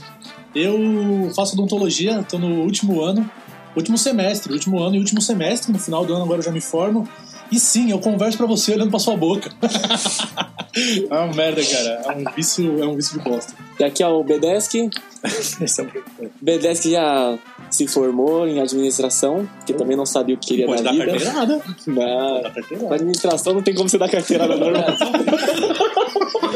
Eu 0.56 1.30
faço 1.36 1.54
odontologia, 1.54 2.26
tô 2.28 2.38
no 2.40 2.64
último 2.64 3.02
ano, 3.02 3.30
último 3.76 3.98
semestre, 3.98 4.52
último 4.54 4.82
ano 4.82 4.96
e 4.96 5.00
último 5.00 5.22
semestre. 5.22 5.72
No 5.72 5.78
final 5.78 6.06
do 6.06 6.14
ano 6.14 6.24
agora 6.24 6.40
eu 6.40 6.44
já 6.44 6.52
me 6.52 6.62
formo. 6.62 7.08
E 7.52 7.60
sim, 7.60 7.92
eu 7.92 8.00
converso 8.00 8.38
pra 8.38 8.46
você 8.46 8.74
olhando 8.74 8.90
pra 8.90 9.00
sua 9.00 9.18
boca. 9.18 9.52
é 11.10 11.14
uma 11.14 11.34
merda, 11.34 11.62
cara. 11.64 12.02
É 12.06 12.12
um 12.12 12.36
vício, 12.36 12.84
é 12.84 12.88
um 12.88 12.96
vício 12.96 13.18
de 13.18 13.24
bosta. 13.28 13.54
E 13.80 13.84
aqui 13.84 14.04
é 14.04 14.08
o 14.08 14.24
Bedesk. 14.24 14.90
É 16.22 16.28
Bedesk 16.42 16.90
já 16.90 17.38
se 17.70 17.88
formou 17.88 18.48
em 18.48 18.62
administração, 18.62 19.48
que 19.66 19.74
também 19.74 19.98
não 19.98 20.06
sabia 20.06 20.36
o 20.36 20.38
que 20.38 20.48
queria 20.48 20.66
Pode 20.66 20.82
dar 20.84 20.92
vida. 20.92 21.06
carteirada. 21.08 21.62
Não, 21.88 22.42
Dá 22.42 22.52
carteirada. 22.52 22.90
na 22.90 22.96
administração 22.96 23.54
não 23.54 23.62
tem 23.62 23.76
como 23.76 23.90
você 23.90 23.98
dar 23.98 24.10
carteirada 24.10 24.56
normal. 24.56 24.86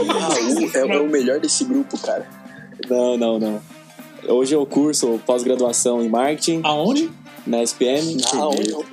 Raul 0.07 0.71
é, 0.73 0.95
é 0.95 0.99
o 0.99 1.07
melhor 1.09 1.39
desse 1.39 1.65
grupo, 1.65 1.97
cara. 1.97 2.27
Não, 2.89 3.17
não, 3.17 3.39
não. 3.39 3.61
Hoje 4.27 4.55
eu 4.55 4.65
curso 4.65 5.19
pós-graduação 5.25 6.01
em 6.01 6.09
marketing. 6.09 6.61
Aonde? 6.63 7.09
na 7.45 7.61
SPM. 7.61 8.17
Não, 8.33 8.53
eu, 8.53 8.85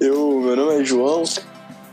eu, 0.00 0.40
meu 0.40 0.56
nome 0.56 0.80
é 0.80 0.84
João. 0.84 1.24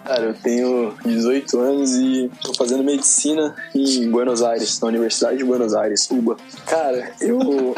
Cara, 0.09 0.23
eu 0.23 0.33
tenho 0.33 0.95
18 1.05 1.59
anos 1.59 1.91
e 1.91 2.31
tô 2.41 2.51
fazendo 2.55 2.83
medicina 2.83 3.55
em 3.75 4.09
Buenos 4.09 4.41
Aires, 4.41 4.79
na 4.79 4.87
Universidade 4.87 5.37
de 5.37 5.43
Buenos 5.43 5.75
Aires, 5.75 6.09
UBA. 6.09 6.35
Cara, 6.65 7.13
eu. 7.21 7.75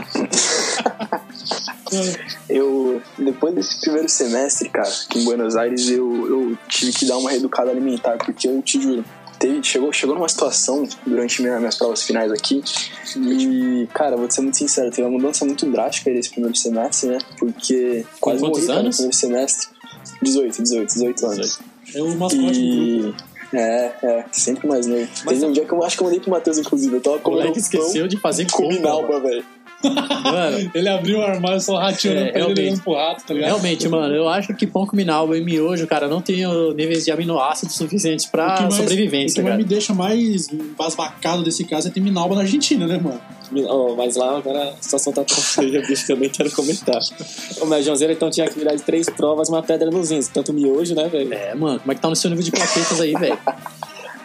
eu. 2.47 3.01
Depois 3.17 3.53
desse 3.53 3.81
primeiro 3.81 4.07
semestre, 4.07 4.69
cara, 4.69 4.87
aqui 4.87 5.19
em 5.19 5.25
Buenos 5.25 5.57
Aires, 5.57 5.89
eu, 5.89 6.25
eu 6.25 6.57
tive 6.69 6.93
que 6.93 7.05
dar 7.05 7.17
uma 7.17 7.29
reeducada 7.29 7.69
alimentar, 7.69 8.17
porque 8.17 8.47
eu 8.47 8.61
te 8.61 8.81
juro. 8.81 9.03
Teve, 9.37 9.61
chegou, 9.61 9.91
chegou 9.91 10.15
numa 10.15 10.29
situação 10.29 10.87
durante 11.05 11.41
minha, 11.41 11.59
minhas 11.59 11.75
provas 11.75 12.01
finais 12.01 12.31
aqui 12.31 12.63
e, 13.17 13.89
cara, 13.93 14.15
vou 14.15 14.31
ser 14.31 14.39
muito 14.39 14.55
sincero, 14.55 14.89
teve 14.89 15.01
uma 15.01 15.09
mudança 15.09 15.43
muito 15.43 15.69
drástica 15.69 16.09
aí 16.09 16.15
nesse 16.15 16.29
primeiro 16.29 16.55
semestre, 16.55 17.09
né? 17.09 17.17
Porque 17.37 18.05
quase 18.21 18.39
quantos 18.39 18.59
morri 18.59 18.67
cara, 18.67 18.79
no 18.79 18.85
anos? 18.85 18.95
primeiro 18.95 19.17
semestre. 19.17 19.67
18, 20.21 20.63
18, 20.63 20.93
18 20.93 21.25
anos. 21.25 21.70
É 21.93 22.01
o 22.01 22.15
mascote 22.17 22.59
do 22.59 23.01
grupo. 23.03 23.23
E. 23.27 23.31
É, 23.53 23.93
é, 24.01 24.25
sempre 24.31 24.65
mais 24.65 24.87
novo. 24.87 25.05
Teve 25.27 25.45
um 25.45 25.51
dia 25.51 25.65
que 25.65 25.73
eu 25.73 25.83
acho 25.83 25.97
que 25.97 26.03
eu 26.03 26.05
mandei 26.05 26.21
pro 26.21 26.31
Matheus, 26.31 26.57
inclusive. 26.57 26.95
Eu 26.95 27.01
tava 27.01 27.17
O 27.17 27.19
comendo 27.19 27.41
moleque 27.41 27.59
um 27.59 27.61
esqueceu 27.61 28.07
de 28.07 28.17
fazer 28.17 28.45
pão 28.45 28.57
com 28.57 28.63
compra, 28.63 28.77
minalba, 28.77 29.19
velho. 29.19 29.45
Mano, 29.83 30.71
Ele 30.73 30.89
abriu 30.89 31.19
o 31.19 31.21
armário 31.23 31.59
só 31.59 31.77
rateando 31.77 32.19
É, 32.19 32.41
ele 32.41 32.77
pro 32.77 32.93
rato, 32.93 33.23
tá 33.25 33.33
ligado? 33.33 33.47
realmente, 33.49 33.87
mano, 33.89 34.13
eu 34.13 34.27
acho 34.29 34.53
que 34.55 34.67
pão 34.67 34.85
com 34.85 34.95
minalba 34.95 35.37
e 35.37 35.41
miojo, 35.43 35.85
cara, 35.87 36.07
não 36.07 36.21
tem 36.21 36.45
o 36.45 36.73
níveis 36.73 37.05
de 37.05 37.11
aminoácidos 37.11 37.75
suficientes 37.75 38.25
O 38.25 38.27
que 38.27 38.31
pra 38.31 38.61
mais- 38.61 38.73
O 38.73 38.77
sobrevivência, 38.77 39.35
que 39.35 39.41
mais 39.41 39.53
cara. 39.53 39.57
me 39.57 39.63
deixa 39.63 39.93
mais 39.93 40.49
embasbacado 40.49 41.43
desse 41.43 41.63
caso 41.65 41.87
é 41.87 41.91
ter 41.91 41.99
Minalba 41.99 42.35
na 42.35 42.41
Argentina, 42.41 42.85
né, 42.87 42.99
mano? 43.01 43.19
Oh, 43.67 43.95
mas 43.97 44.15
lá 44.15 44.37
agora 44.37 44.69
a 44.69 44.73
situação 44.81 45.11
tá 45.11 45.23
tão 45.25 45.35
feia, 45.41 45.81
bicho, 45.81 46.05
que 46.05 46.11
eu 46.13 46.17
nem 46.17 46.29
quero 46.29 46.49
comentar. 46.51 46.99
Ô, 47.59 47.65
mas 47.65 47.83
Joãozeiro 47.85 48.13
então 48.13 48.29
tinha 48.29 48.47
que 48.47 48.57
virar 48.57 48.73
de 48.75 48.81
três 48.81 49.09
provas 49.09 49.49
uma 49.49 49.61
pedra 49.61 49.91
nos 49.91 50.09
rins. 50.09 50.27
Tanto 50.29 50.53
miojo, 50.53 50.95
né, 50.95 51.07
velho? 51.09 51.33
É, 51.33 51.53
mano, 51.53 51.79
como 51.79 51.91
é 51.91 51.95
que 51.95 52.01
tá 52.01 52.09
no 52.09 52.15
seu 52.15 52.29
nível 52.29 52.45
de 52.45 52.51
plaquetas 52.51 53.01
aí, 53.01 53.13
velho? 53.13 53.37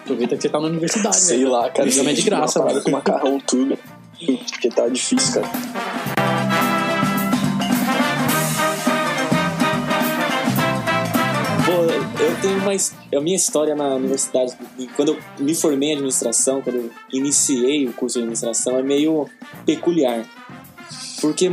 Aproveita 0.04 0.36
que 0.36 0.42
você 0.42 0.48
tá 0.48 0.60
na 0.60 0.68
universidade, 0.68 1.16
Sei 1.16 1.38
velho. 1.38 1.50
lá, 1.50 1.68
cara. 1.70 1.84
O 1.84 1.88
exame 1.88 2.10
é 2.10 2.12
de 2.12 2.22
graça, 2.22 2.62
mano. 2.62 2.80
com 2.80 2.90
macarrão, 2.92 3.40
tudo. 3.44 3.76
Porque 4.18 4.68
tá 4.70 4.88
difícil, 4.88 5.42
cara. 5.42 6.66
Pô, 11.64 11.72
eu 12.22 12.36
tenho 12.40 12.58
uma. 12.58 12.74
his- 12.74 12.94
A 13.14 13.20
minha 13.20 13.36
história 13.36 13.74
na 13.74 13.94
universidade, 13.94 14.52
quando 14.94 15.12
eu 15.12 15.18
me 15.38 15.54
formei 15.54 15.90
em 15.90 15.92
administração, 15.92 16.60
quando 16.62 16.76
eu 16.76 16.90
iniciei 17.12 17.86
o 17.86 17.92
curso 17.92 18.14
de 18.14 18.20
administração, 18.20 18.78
é 18.78 18.82
meio 18.82 19.26
peculiar. 19.64 20.24
Porque 21.20 21.50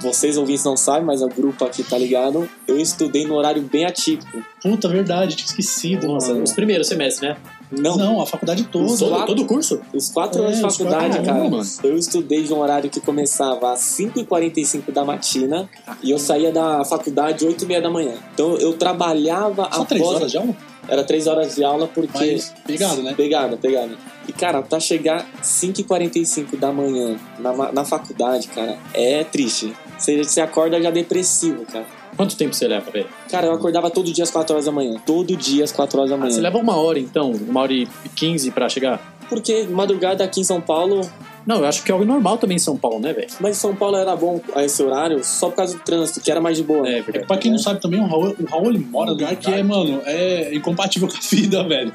vocês 0.00 0.36
ouvintes 0.36 0.64
não 0.64 0.76
sabem, 0.76 1.04
mas 1.04 1.22
o 1.22 1.28
grupo 1.28 1.64
aqui 1.64 1.82
tá 1.82 1.96
ligado, 1.96 2.48
eu 2.66 2.78
estudei 2.78 3.24
no 3.26 3.34
horário 3.34 3.62
bem 3.62 3.84
atípico. 3.86 4.44
Puta, 4.62 4.88
verdade, 4.88 5.36
tinha 5.36 5.46
esquecido, 5.46 6.06
Nossa, 6.08 6.32
os 6.34 6.52
primeiros 6.52 6.88
semestres, 6.88 7.20
né? 7.30 7.36
Não, 7.70 7.96
Não, 7.96 8.20
a 8.20 8.26
faculdade 8.26 8.64
toda. 8.64 8.86
Quatro- 9.08 9.26
todo 9.26 9.42
o 9.42 9.46
curso? 9.46 9.80
Os 9.92 10.08
quatro 10.10 10.42
É, 10.42 10.46
anos 10.46 10.56
de 10.56 10.62
faculdade, 10.62 11.16
quatro 11.16 11.24
cara, 11.24 11.44
anos, 11.46 11.78
eu 11.82 11.96
estudei 11.96 12.42
de 12.44 12.52
um 12.52 12.58
horário 12.58 12.88
que 12.88 13.00
começava 13.00 13.72
às 13.72 13.80
5h45 13.80 14.92
da 14.92 15.04
matina 15.04 15.68
e 16.02 16.10
eu 16.10 16.18
saía 16.18 16.52
da 16.52 16.84
faculdade 16.84 17.46
às 17.46 17.52
8h30 17.54 17.80
da 17.82 17.90
manhã. 17.90 18.14
Então 18.34 18.56
eu 18.58 18.72
trabalhava 18.74 19.64
Só 19.64 19.82
após... 19.82 19.88
três 19.88 20.06
horas 20.06 20.30
de 20.30 20.38
aula? 20.38 20.56
Era 20.88 21.02
três 21.02 21.26
horas 21.26 21.54
de 21.56 21.64
aula 21.64 21.88
porque... 21.92 22.32
Mas 22.32 22.54
pegado, 22.64 23.02
né? 23.02 23.12
Pegada, 23.16 23.56
pegada. 23.56 23.96
E, 24.28 24.32
cara, 24.32 24.62
pra 24.62 24.78
chegar 24.78 25.26
5h45 25.42 26.56
da 26.58 26.70
manhã 26.72 27.16
na, 27.38 27.72
na 27.72 27.84
faculdade, 27.84 28.48
cara, 28.48 28.78
é 28.94 29.24
triste. 29.24 29.72
Você, 29.98 30.22
você 30.22 30.40
acorda 30.40 30.80
já 30.80 30.90
depressivo, 30.90 31.64
cara. 31.64 31.86
Quanto 32.16 32.36
tempo 32.36 32.54
você 32.54 32.66
leva, 32.66 32.90
velho? 32.90 33.06
Cara, 33.30 33.46
eu 33.46 33.52
acordava 33.52 33.90
todo 33.90 34.12
dia 34.12 34.24
às 34.24 34.30
4 34.30 34.54
horas 34.54 34.64
da 34.66 34.72
manhã. 34.72 34.94
Todo 35.04 35.36
dia 35.36 35.64
às 35.64 35.72
4 35.72 35.98
horas 35.98 36.10
da 36.10 36.16
Ah, 36.16 36.18
manhã. 36.18 36.30
você 36.32 36.40
leva 36.40 36.58
uma 36.58 36.76
hora, 36.76 36.98
então? 36.98 37.30
Uma 37.32 37.60
hora 37.60 37.72
e 37.72 37.86
quinze 38.14 38.50
pra 38.50 38.68
chegar? 38.68 39.14
Porque 39.28 39.64
madrugada 39.64 40.22
aqui 40.22 40.40
em 40.40 40.44
São 40.44 40.60
Paulo 40.60 41.00
Não, 41.44 41.56
eu 41.58 41.66
acho 41.66 41.82
que 41.84 41.90
é 41.90 41.94
algo 41.94 42.04
normal 42.04 42.38
também 42.38 42.56
em 42.56 42.60
São 42.60 42.76
Paulo, 42.76 42.98
né, 43.00 43.12
velho? 43.12 43.28
Mas 43.40 43.56
São 43.56 43.74
Paulo 43.74 43.96
era 43.96 44.14
bom 44.16 44.40
a 44.54 44.64
esse 44.64 44.82
horário 44.82 45.22
só 45.24 45.48
por 45.48 45.56
causa 45.56 45.76
do 45.76 45.82
trânsito, 45.84 46.20
que 46.20 46.28
era 46.30 46.40
mais 46.40 46.56
de 46.56 46.62
boa. 46.64 46.88
É 46.88 47.00
verdade. 47.02 47.26
Pra 47.26 47.36
quem 47.36 47.50
não 47.52 47.58
sabe 47.58 47.80
também, 47.80 48.00
o 48.00 48.06
Raul, 48.06 48.34
o 48.40 48.44
Raul 48.50 48.70
ele 48.70 48.78
mora 48.78 49.06
num 49.10 49.12
lugar 49.16 49.36
que 49.36 49.52
é, 49.52 49.62
mano, 49.62 50.00
é 50.04 50.54
incompatível 50.54 51.06
com 51.08 51.14
a 51.16 51.20
vida, 51.30 51.62
velho. 51.68 51.92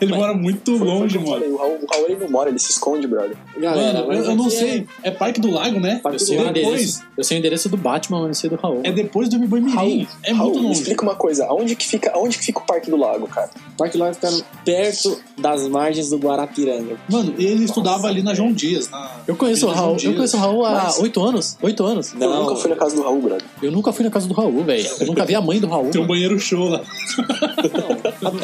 Ele 0.10 0.14
mora 0.14 0.32
muito 0.34 0.72
longe, 0.72 1.00
Foi 1.00 1.08
que 1.08 1.16
eu 1.16 1.20
mano. 1.22 1.32
falei, 1.34 1.50
O 1.50 1.56
Raul, 1.56 1.78
o 1.82 1.86
Raul 1.94 2.06
ele 2.08 2.16
não 2.20 2.30
mora, 2.30 2.48
ele 2.48 2.58
se 2.58 2.70
esconde, 2.70 3.06
brother. 3.06 3.36
Galera, 3.58 4.00
Mano, 4.00 4.12
eu, 4.14 4.24
eu 4.24 4.36
não 4.36 4.46
aqui 4.46 4.56
sei. 4.56 4.86
É 5.02 5.10
Parque 5.10 5.40
do 5.40 5.50
Lago, 5.50 5.78
né? 5.78 6.00
Parque 6.02 6.16
Eu 6.16 6.20
do 6.20 6.26
sei, 6.26 6.36
o 6.38 6.40
Lago. 6.42 6.54
Depois, 6.54 6.72
endereço, 6.80 7.02
eu 7.18 7.24
sei 7.24 7.36
o 7.36 7.38
endereço 7.38 7.68
do 7.68 7.76
Batman, 7.76 8.18
mas 8.20 8.26
não 8.28 8.34
sei 8.34 8.50
do 8.50 8.56
Raul. 8.56 8.80
é 8.84 8.90
depois 8.92 9.28
do 9.28 9.36
Raul, 9.38 9.60
Mirim. 9.88 10.08
É 10.22 10.32
Raul, 10.32 10.50
muito 10.50 10.60
me 10.62 10.66
longe. 10.68 10.80
explica 10.80 11.02
uma 11.02 11.14
coisa, 11.14 11.46
aonde 11.46 11.76
que 11.76 11.86
fica, 11.86 12.12
aonde 12.14 12.38
que 12.38 12.44
fica 12.44 12.60
o 12.60 12.62
Parque 12.66 12.90
do 12.90 12.96
Lago, 12.96 13.26
cara? 13.28 13.50
O 13.74 13.76
Parque 13.76 13.96
do 13.98 14.02
Lago 14.04 14.14
fica 14.14 14.30
perto 14.64 15.20
das 15.38 15.66
margens 15.68 16.10
do 16.10 16.16
Guarapiranga. 16.18 16.96
Mano, 17.08 17.34
ele 17.38 17.64
estudava 17.64 18.06
ali 18.08 18.22
na 18.22 18.32
João 18.34 18.52
Dias. 18.52 18.88
Na 18.90 19.10
Eu 19.26 19.36
conheço 19.36 19.66
o 19.66 19.70
Raul, 19.70 19.96
eu 20.02 20.14
conheço 20.14 20.36
o 20.36 20.40
Raul 20.40 20.64
há 20.64 20.84
Mas- 20.84 20.98
oito 20.98 21.22
anos. 21.22 21.58
Oito 21.62 21.84
anos. 21.84 22.12
Eu 22.14 22.20
Não. 22.20 22.42
nunca 22.44 22.56
fui 22.56 22.70
na 22.70 22.76
casa 22.76 22.96
do 22.96 23.02
Raul, 23.02 23.20
brother. 23.20 23.44
Eu 23.62 23.70
nunca 23.72 23.92
fui 23.92 24.04
na 24.04 24.10
casa 24.10 24.26
do 24.26 24.34
Raul, 24.34 24.64
velho. 24.64 24.88
Eu 25.00 25.06
nunca 25.06 25.24
vi 25.26 25.34
a 25.34 25.40
mãe 25.40 25.60
do 25.60 25.66
Raul. 25.66 25.90
Tem 25.90 26.00
um 26.00 26.06
banheiro 26.06 26.38
show 26.38 26.68
lá. 26.68 26.80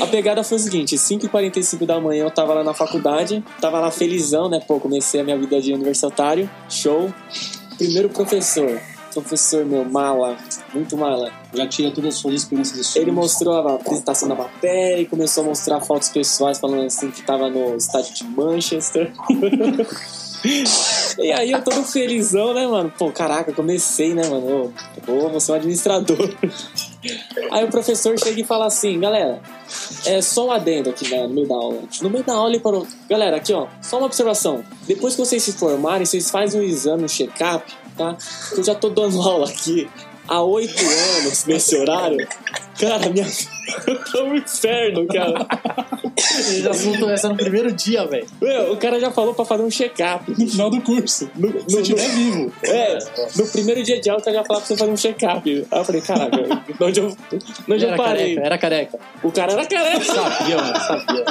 A, 0.00 0.04
a 0.04 0.06
pegada 0.06 0.42
foi 0.42 0.56
o 0.56 0.60
seguinte: 0.60 0.96
5h45 1.50 1.86
da 1.86 2.00
manhã 2.00 2.24
eu 2.24 2.30
tava 2.30 2.54
lá 2.54 2.64
na 2.64 2.74
faculdade, 2.74 3.42
tava 3.60 3.80
lá 3.80 3.90
felizão, 3.90 4.48
né? 4.48 4.60
Pô, 4.66 4.78
comecei 4.80 5.20
a 5.20 5.24
minha 5.24 5.38
vida 5.38 5.60
de 5.60 5.72
universitário, 5.72 6.48
show. 6.68 7.12
Primeiro 7.76 8.08
professor, 8.08 8.80
professor 9.12 9.64
meu, 9.64 9.84
mala, 9.84 10.36
muito 10.72 10.96
mala. 10.96 11.32
Já 11.52 11.66
tira 11.66 11.90
todas 11.90 12.14
as 12.14 12.20
suas 12.20 12.34
esperanças 12.34 12.76
e 12.78 12.84
sonhos. 12.84 12.96
Ele 12.96 13.10
mostrou 13.10 13.54
a 13.54 13.74
apresentação 13.74 14.28
da 14.28 14.34
matéria 14.34 15.00
e 15.00 15.06
começou 15.06 15.44
a 15.44 15.46
mostrar 15.48 15.80
fotos 15.80 16.08
pessoais, 16.08 16.58
falando 16.58 16.84
assim 16.84 17.10
que 17.10 17.22
tava 17.22 17.48
no 17.48 17.76
estádio 17.76 18.14
de 18.14 18.24
Manchester. 18.24 19.12
e 21.18 21.32
aí 21.32 21.50
eu 21.52 21.62
todo 21.62 21.82
felizão, 21.84 22.54
né, 22.54 22.66
mano? 22.66 22.92
Pô, 22.96 23.10
caraca, 23.10 23.52
comecei, 23.52 24.14
né, 24.14 24.26
mano? 24.28 24.72
Pô, 25.04 25.28
vou 25.28 25.40
ser 25.40 25.52
um 25.52 25.54
administrador. 25.56 26.34
Aí 27.50 27.64
o 27.64 27.68
professor 27.68 28.18
chega 28.18 28.40
e 28.40 28.44
fala 28.44 28.66
assim, 28.66 28.98
galera, 28.98 29.40
é 30.04 30.20
só 30.20 30.46
um 30.46 30.50
adendo 30.50 30.90
aqui 30.90 31.08
né, 31.08 31.26
no 31.26 31.34
meio 31.34 31.48
da 31.48 31.54
aula. 31.54 31.82
No 32.02 32.10
meio 32.10 32.24
da 32.24 32.34
aula 32.34 32.50
ele 32.50 32.60
parou. 32.60 32.86
Galera, 33.08 33.36
aqui 33.36 33.52
ó, 33.52 33.66
só 33.80 33.98
uma 33.98 34.06
observação. 34.06 34.64
Depois 34.86 35.14
que 35.14 35.20
vocês 35.20 35.42
se 35.42 35.52
formarem, 35.52 36.06
vocês 36.06 36.30
fazem 36.30 36.60
um 36.60 36.64
exame, 36.64 37.04
um 37.04 37.08
check-up, 37.08 37.72
tá? 37.96 38.16
Eu 38.56 38.62
já 38.62 38.74
tô 38.74 38.88
dando 38.88 39.20
aula 39.22 39.48
aqui 39.48 39.88
há 40.28 40.42
oito 40.42 40.84
anos 41.18 41.44
nesse 41.44 41.76
horário. 41.76 42.26
Cara, 42.78 43.08
minha. 43.08 43.26
Eu 43.86 44.04
tô 44.04 44.24
no 44.24 44.36
inferno, 44.36 45.06
cara. 45.06 45.46
Ele 46.48 46.62
já 46.62 46.72
soltou 46.74 47.10
essa 47.10 47.28
no 47.28 47.36
primeiro 47.36 47.72
dia, 47.72 48.06
velho. 48.06 48.26
O 48.72 48.76
cara 48.76 48.98
já 49.00 49.10
falou 49.10 49.34
pra 49.34 49.44
fazer 49.44 49.62
um 49.62 49.70
check-up. 49.70 50.30
No 50.38 50.48
final 50.48 50.70
do 50.70 50.80
curso. 50.80 51.30
No, 51.36 51.48
Se 51.68 51.74
no, 51.76 51.80
estiver 51.82 52.08
vivo. 52.10 52.52
é, 52.64 52.98
no 53.36 53.46
primeiro 53.48 53.82
dia 53.82 54.00
de 54.00 54.08
aula, 54.10 54.20
o 54.20 54.24
cara 54.24 54.36
já 54.36 54.44
falou 54.44 54.60
pra 54.62 54.68
você 54.68 54.76
fazer 54.76 54.90
um 54.92 54.96
check-up. 54.96 55.66
Aí 55.70 55.78
eu 55.78 55.84
falei, 55.84 56.00
caraca, 56.00 56.36
de 56.36 56.84
onde 56.84 57.00
eu, 57.00 57.08
de 57.08 57.72
onde 57.72 57.84
eu 57.84 57.88
Era 57.88 57.96
parei? 57.96 58.34
careca, 58.36 58.46
era 58.46 58.58
careca. 58.58 58.98
O 59.22 59.32
cara 59.32 59.52
era 59.52 59.66
careca. 59.66 60.04
Sabia, 60.04 60.56
mano, 60.56 60.76
sabia. 60.80 61.24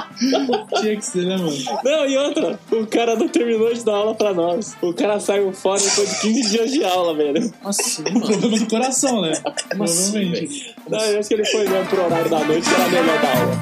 Tinha 0.81 0.95
que 0.97 1.05
ser, 1.05 1.25
né, 1.25 1.37
mano? 1.37 1.57
Não, 1.83 2.07
e 2.07 2.17
outra, 2.17 2.59
o 2.71 2.85
cara 2.87 3.15
não 3.15 3.27
terminou 3.27 3.73
de 3.73 3.83
dar 3.83 3.95
aula 3.95 4.15
pra 4.15 4.33
nós. 4.33 4.75
O 4.81 4.93
cara 4.93 5.19
saiu 5.19 5.51
fora 5.53 5.79
depois 5.81 6.09
de 6.09 6.19
15 6.21 6.49
dias 6.49 6.71
de 6.71 6.83
aula, 6.83 7.13
velho. 7.15 7.53
Nossa, 7.63 8.01
mano. 8.03 8.21
Problema 8.21 8.57
do 8.59 8.67
coração, 8.67 9.21
né? 9.21 9.33
Como 9.71 9.83
assim, 9.83 10.11
Provavelmente. 10.11 10.75
Não, 10.89 10.99
eu 10.99 11.19
acho 11.19 11.27
que 11.29 11.33
ele 11.35 11.45
foi 11.45 11.61
olhando 11.67 11.89
pro 11.89 12.03
horário 12.05 12.24
da 12.29 12.43
noite 12.43 12.67
era 12.73 12.87
melhor 12.89 13.21
da 13.21 13.29
aula. 13.29 13.55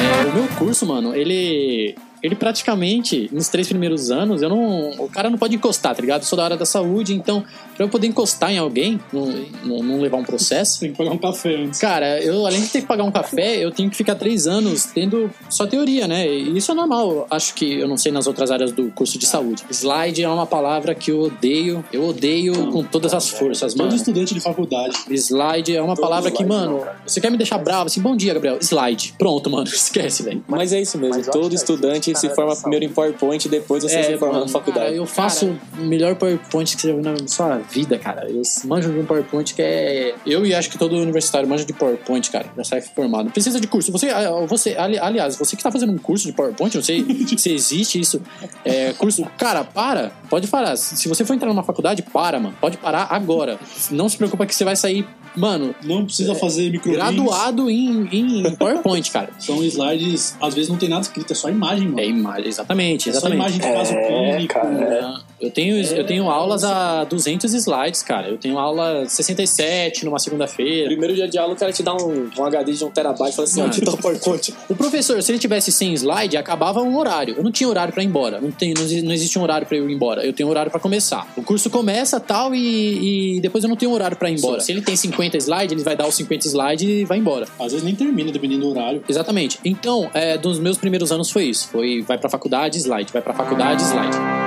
É, 0.00 0.26
o 0.26 0.34
meu 0.34 0.48
curso, 0.58 0.86
mano, 0.86 1.14
ele. 1.14 1.94
Ele 2.22 2.36
praticamente, 2.36 3.28
nos 3.32 3.48
três 3.48 3.68
primeiros 3.68 4.10
anos, 4.10 4.42
eu 4.42 4.48
não. 4.48 4.90
O 4.98 5.08
cara 5.08 5.28
não 5.28 5.36
pode 5.36 5.56
encostar, 5.56 5.94
tá 5.94 6.00
ligado? 6.00 6.22
Eu 6.22 6.26
sou 6.26 6.36
da 6.36 6.44
área 6.44 6.56
da 6.56 6.64
saúde, 6.64 7.12
então, 7.14 7.44
pra 7.76 7.84
eu 7.84 7.88
poder 7.88 8.06
encostar 8.06 8.52
em 8.52 8.58
alguém, 8.58 9.00
não, 9.12 9.26
não, 9.64 9.82
não 9.82 10.00
levar 10.00 10.18
um 10.18 10.22
processo. 10.22 10.78
Tem 10.80 10.92
que 10.92 10.98
pagar 10.98 11.10
um 11.10 11.18
café 11.18 11.56
antes. 11.56 11.80
Cara, 11.80 12.22
eu 12.22 12.46
além 12.46 12.60
de 12.60 12.68
ter 12.68 12.82
que 12.82 12.86
pagar 12.86 13.02
um 13.02 13.10
café, 13.10 13.56
eu 13.56 13.72
tenho 13.72 13.90
que 13.90 13.96
ficar 13.96 14.14
três 14.14 14.46
anos 14.46 14.84
tendo 14.84 15.30
só 15.50 15.66
teoria, 15.66 16.06
né? 16.06 16.28
E 16.28 16.56
isso 16.56 16.70
é 16.70 16.74
normal. 16.74 17.26
Acho 17.28 17.54
que 17.54 17.80
eu 17.80 17.88
não 17.88 17.96
sei 17.96 18.12
nas 18.12 18.28
outras 18.28 18.50
áreas 18.52 18.70
do 18.70 18.90
curso 18.92 19.18
de 19.18 19.26
saúde. 19.26 19.64
Slide 19.70 20.22
é 20.22 20.28
uma 20.28 20.46
palavra 20.46 20.94
que 20.94 21.10
eu 21.10 21.22
odeio. 21.22 21.84
Eu 21.92 22.06
odeio 22.06 22.70
com 22.70 22.84
todas 22.84 23.12
as 23.14 23.28
forças, 23.28 23.74
Todo 23.74 23.86
mano. 23.86 23.96
estudante 23.96 24.32
de 24.32 24.40
faculdade. 24.40 24.96
Slide 25.10 25.74
é 25.74 25.82
uma 25.82 25.96
Todo 25.96 26.04
palavra 26.04 26.30
que, 26.30 26.44
mano, 26.44 26.78
não, 26.78 26.86
você 27.04 27.20
quer 27.20 27.30
me 27.30 27.36
deixar 27.36 27.58
bravo 27.58 27.86
assim? 27.86 28.00
Bom 28.00 28.14
dia, 28.14 28.32
Gabriel. 28.34 28.58
Slide. 28.60 29.14
Pronto, 29.18 29.50
mano. 29.50 29.66
Esquece, 29.72 30.22
velho. 30.22 30.44
Mas 30.46 30.72
é 30.72 30.80
isso 30.80 30.96
mesmo, 30.98 31.24
todo 31.32 31.50
é 31.52 31.56
estudante 31.56 32.11
que 32.12 32.18
se 32.20 32.28
forma 32.34 32.54
primeiro 32.56 32.84
em 32.84 32.88
PowerPoint 32.88 33.44
e 33.44 33.48
depois 33.48 33.82
você 33.82 34.02
se 34.02 34.18
forma 34.18 34.34
É, 34.34 34.38
mano, 34.40 34.46
na 34.46 34.52
faculdade. 34.52 34.86
cara, 34.86 34.96
eu 34.96 35.06
faço 35.06 35.58
o 35.78 35.82
melhor 35.82 36.14
PowerPoint 36.16 36.74
que 36.76 36.82
você 36.82 36.88
já 36.88 36.94
viu 36.94 37.02
na 37.02 37.28
sua 37.28 37.58
vida, 37.58 37.98
cara. 37.98 38.30
Eu 38.30 38.42
manjo 38.64 38.92
de 38.92 38.98
um 38.98 39.04
PowerPoint 39.04 39.54
que 39.54 39.62
é. 39.62 40.14
Eu 40.26 40.44
e 40.46 40.54
acho 40.54 40.70
que 40.70 40.78
todo 40.78 40.96
universitário 40.96 41.48
manja 41.48 41.64
de 41.64 41.72
PowerPoint, 41.72 42.30
cara. 42.30 42.46
Já 42.56 42.64
sai 42.64 42.80
formado. 42.80 43.24
Não 43.26 43.32
Precisa 43.32 43.60
de 43.60 43.66
curso. 43.66 43.90
Você, 43.92 44.08
você 44.48 44.76
ali- 44.76 44.98
aliás, 44.98 45.36
você 45.36 45.56
que 45.56 45.62
tá 45.62 45.70
fazendo 45.70 45.92
um 45.92 45.98
curso 45.98 46.26
de 46.26 46.32
PowerPoint, 46.32 46.74
não 46.76 46.82
sei 46.82 47.04
se 47.36 47.52
existe 47.52 48.00
isso. 48.00 48.20
É, 48.64 48.92
curso. 48.92 49.24
Cara, 49.38 49.64
para. 49.64 50.12
Pode 50.30 50.46
parar. 50.48 50.76
Se 50.76 50.96
se 50.96 51.08
você 51.08 51.24
for 51.24 51.34
entrar 51.34 51.48
numa 51.48 51.62
faculdade, 51.64 52.02
para, 52.02 52.38
mano. 52.38 52.54
Pode 52.60 52.76
parar 52.76 53.08
agora. 53.10 53.58
Não 53.90 54.08
se 54.08 54.16
preocupa 54.16 54.46
que 54.46 54.54
você 54.54 54.64
vai 54.64 54.76
sair, 54.76 55.06
mano, 55.36 55.74
Não 55.84 56.04
precisa 56.04 56.34
fazer 56.34 56.70
micro 56.70 56.92
graduado 56.92 57.70
em, 57.70 58.08
em 58.12 58.42
PowerPoint, 58.56 59.10
cara. 59.10 59.30
São 59.38 59.62
slides, 59.64 60.36
às 60.40 60.54
vezes 60.54 60.70
não 60.70 60.76
tem 60.78 60.88
nada 60.88 61.02
escrito, 61.02 61.32
é 61.32 61.36
só 61.36 61.48
imagem, 61.48 61.88
mano. 61.88 62.00
É 62.00 62.06
imagem, 62.06 62.48
exatamente, 62.48 63.08
É 63.08 63.12
só 63.12 63.18
exatamente. 63.18 63.38
imagem 63.40 63.60
de 63.60 63.66
caso 63.72 63.92
É, 63.94 64.06
clínico. 64.32 64.54
cara, 64.54 65.20
Eu 65.42 65.50
tenho, 65.50 65.76
eu 65.76 66.06
tenho 66.06 66.30
aulas 66.30 66.62
a 66.62 67.04
200 67.04 67.52
slides, 67.52 68.02
cara. 68.02 68.28
Eu 68.28 68.38
tenho 68.38 68.58
aula 68.58 69.04
67 69.06 70.04
numa 70.04 70.18
segunda-feira. 70.18 70.86
Primeiro 70.86 71.14
dia 71.14 71.28
de 71.28 71.36
aula, 71.36 71.54
o 71.54 71.56
cara 71.56 71.72
te 71.72 71.82
dá 71.82 71.94
um, 71.94 72.30
um 72.38 72.44
HD 72.44 72.72
de 72.72 72.84
um 72.84 72.90
terabyte 72.90 73.32
e 73.32 73.34
fala 73.34 73.48
assim, 73.48 73.62
ó, 73.62 73.68
te 73.68 73.80
dá 73.80 73.92
um 73.92 73.96
PowerPoint. 73.96 74.54
O 74.68 74.76
professor, 74.76 75.20
se 75.22 75.32
ele 75.32 75.38
tivesse 75.38 75.72
100 75.72 75.94
slide, 75.94 76.36
acabava 76.36 76.80
um 76.80 76.96
horário. 76.96 77.34
Eu 77.36 77.42
não 77.42 77.50
tinha 77.50 77.68
horário 77.68 77.92
pra 77.92 78.02
ir 78.02 78.06
embora. 78.06 78.40
Não, 78.40 78.50
tem, 78.52 78.72
não, 78.72 78.82
não 79.02 79.12
existe 79.12 79.38
um 79.38 79.42
horário 79.42 79.66
pra 79.66 79.76
eu 79.76 79.90
ir 79.90 79.92
embora. 79.92 80.24
Eu 80.24 80.32
tenho 80.32 80.48
horário 80.48 80.70
pra 80.70 80.78
começar. 80.78 81.30
O 81.36 81.42
curso 81.42 81.68
começa 81.68 82.20
tal 82.20 82.54
e, 82.54 83.36
e 83.36 83.40
depois 83.40 83.64
eu 83.64 83.68
não 83.68 83.76
tenho 83.76 83.90
horário 83.90 84.16
pra 84.16 84.30
ir 84.30 84.38
embora. 84.38 84.60
Se 84.60 84.70
ele 84.70 84.82
tem 84.82 84.94
50 84.94 85.36
slides, 85.38 85.72
ele 85.72 85.82
vai 85.82 85.96
dar 85.96 86.06
os 86.06 86.14
50 86.14 86.46
slides 86.46 86.88
e 86.88 87.04
vai 87.04 87.18
embora. 87.18 87.46
Às 87.58 87.72
vezes 87.72 87.82
nem 87.82 87.94
termina, 87.94 88.30
dependendo 88.30 88.60
do 88.62 88.70
horário. 88.70 89.02
Exatamente. 89.08 89.58
Então, 89.64 90.08
é, 90.14 90.38
dos 90.38 90.58
meus 90.58 90.78
primeiros 90.78 91.10
anos 91.10 91.30
foi 91.30 91.44
isso. 91.44 91.68
Foi 91.68 92.02
vai 92.02 92.18
pra 92.18 92.28
faculdade, 92.28 92.78
slide. 92.78 93.12
Vai 93.12 93.22
pra 93.22 93.34
faculdade, 93.34 93.82
slide. 93.82 94.41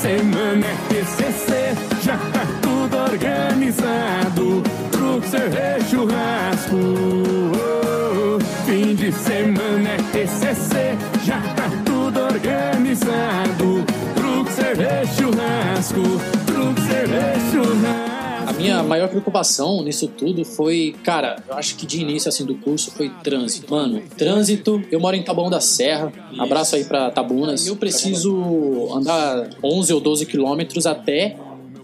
Semana 0.00 0.66
é 0.66 0.76
TCC, 0.88 1.49
maior 18.90 19.08
preocupação 19.08 19.84
nisso 19.84 20.08
tudo 20.08 20.44
foi, 20.44 20.96
cara, 21.04 21.36
eu 21.48 21.54
acho 21.54 21.76
que 21.76 21.86
de 21.86 22.00
início 22.00 22.28
assim 22.28 22.44
do 22.44 22.56
curso 22.56 22.90
foi 22.90 23.08
trânsito. 23.22 23.72
Mano, 23.72 24.02
trânsito, 24.18 24.82
eu 24.90 24.98
moro 24.98 25.14
em 25.16 25.22
Taboão 25.22 25.48
da 25.48 25.60
Serra. 25.60 26.12
Abraço 26.36 26.74
aí 26.74 26.84
pra 26.84 27.10
Tabunas. 27.10 27.68
Eu 27.68 27.76
preciso 27.76 28.92
andar 28.92 29.48
11 29.62 29.94
ou 29.94 30.00
12 30.00 30.26
quilômetros 30.26 30.86
até 30.86 31.36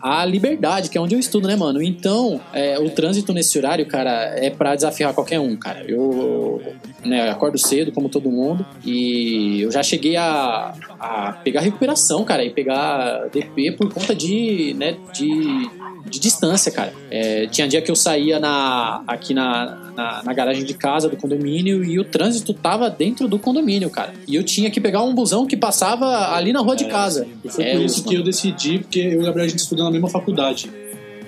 a 0.06 0.24
Liberdade, 0.24 0.88
que 0.88 0.96
é 0.96 1.00
onde 1.00 1.16
eu 1.16 1.18
estudo, 1.18 1.48
né, 1.48 1.56
mano? 1.56 1.82
Então, 1.82 2.40
é, 2.52 2.78
o 2.78 2.88
trânsito 2.90 3.32
nesse 3.32 3.58
horário, 3.58 3.84
cara, 3.86 4.34
é 4.36 4.50
pra 4.50 4.76
desafiar 4.76 5.12
qualquer 5.12 5.40
um, 5.40 5.56
cara. 5.56 5.84
Eu 5.88 6.62
né, 7.04 7.28
acordo 7.28 7.58
cedo, 7.58 7.90
como 7.90 8.08
todo 8.08 8.30
mundo, 8.30 8.64
e 8.84 9.62
eu 9.62 9.70
já 9.72 9.82
cheguei 9.82 10.16
a, 10.16 10.74
a 11.00 11.32
pegar 11.42 11.60
recuperação, 11.60 12.24
cara, 12.24 12.44
e 12.44 12.50
pegar 12.50 13.28
DP 13.32 13.72
por 13.72 13.92
conta 13.92 14.14
de, 14.14 14.74
né, 14.78 14.96
de, 15.12 15.68
de 16.08 16.20
distância, 16.20 16.70
cara. 16.70 16.92
É, 17.10 17.46
tinha 17.46 17.66
dia 17.66 17.82
que 17.82 17.90
eu 17.90 17.96
saía 17.96 18.38
na, 18.38 19.02
aqui 19.06 19.34
na, 19.34 19.92
na, 19.96 20.22
na 20.22 20.32
garagem 20.32 20.64
de 20.64 20.74
casa 20.74 21.08
do 21.08 21.16
condomínio 21.16 21.84
e 21.84 21.98
o 21.98 22.04
trânsito 22.04 22.52
tava 22.52 22.90
dentro 22.90 23.26
do 23.26 23.38
condomínio, 23.38 23.90
cara. 23.90 24.12
E 24.28 24.34
eu 24.34 24.44
tinha 24.44 24.70
que 24.70 24.80
pegar 24.80 25.02
um 25.02 25.14
busão 25.14 25.46
que 25.46 25.56
passava 25.56 26.34
ali 26.34 26.52
na 26.52 26.60
rua 26.60 26.76
de 26.76 26.84
casa. 26.84 27.26
E 27.44 27.48
foi 27.48 27.64
É, 27.64 27.76
por 27.76 27.84
isso 27.84 28.04
que 28.04 28.14
eu 28.14 28.22
decidi, 28.22 28.78
porque 28.78 29.00
eu 29.00 29.12
e 29.12 29.18
o 29.18 29.22
Gabriel 29.22 29.46
a 29.46 29.48
gente 29.48 29.60
estudou 29.60 29.84
na 29.84 29.90
mesma 29.96 30.08
faculdade, 30.08 30.70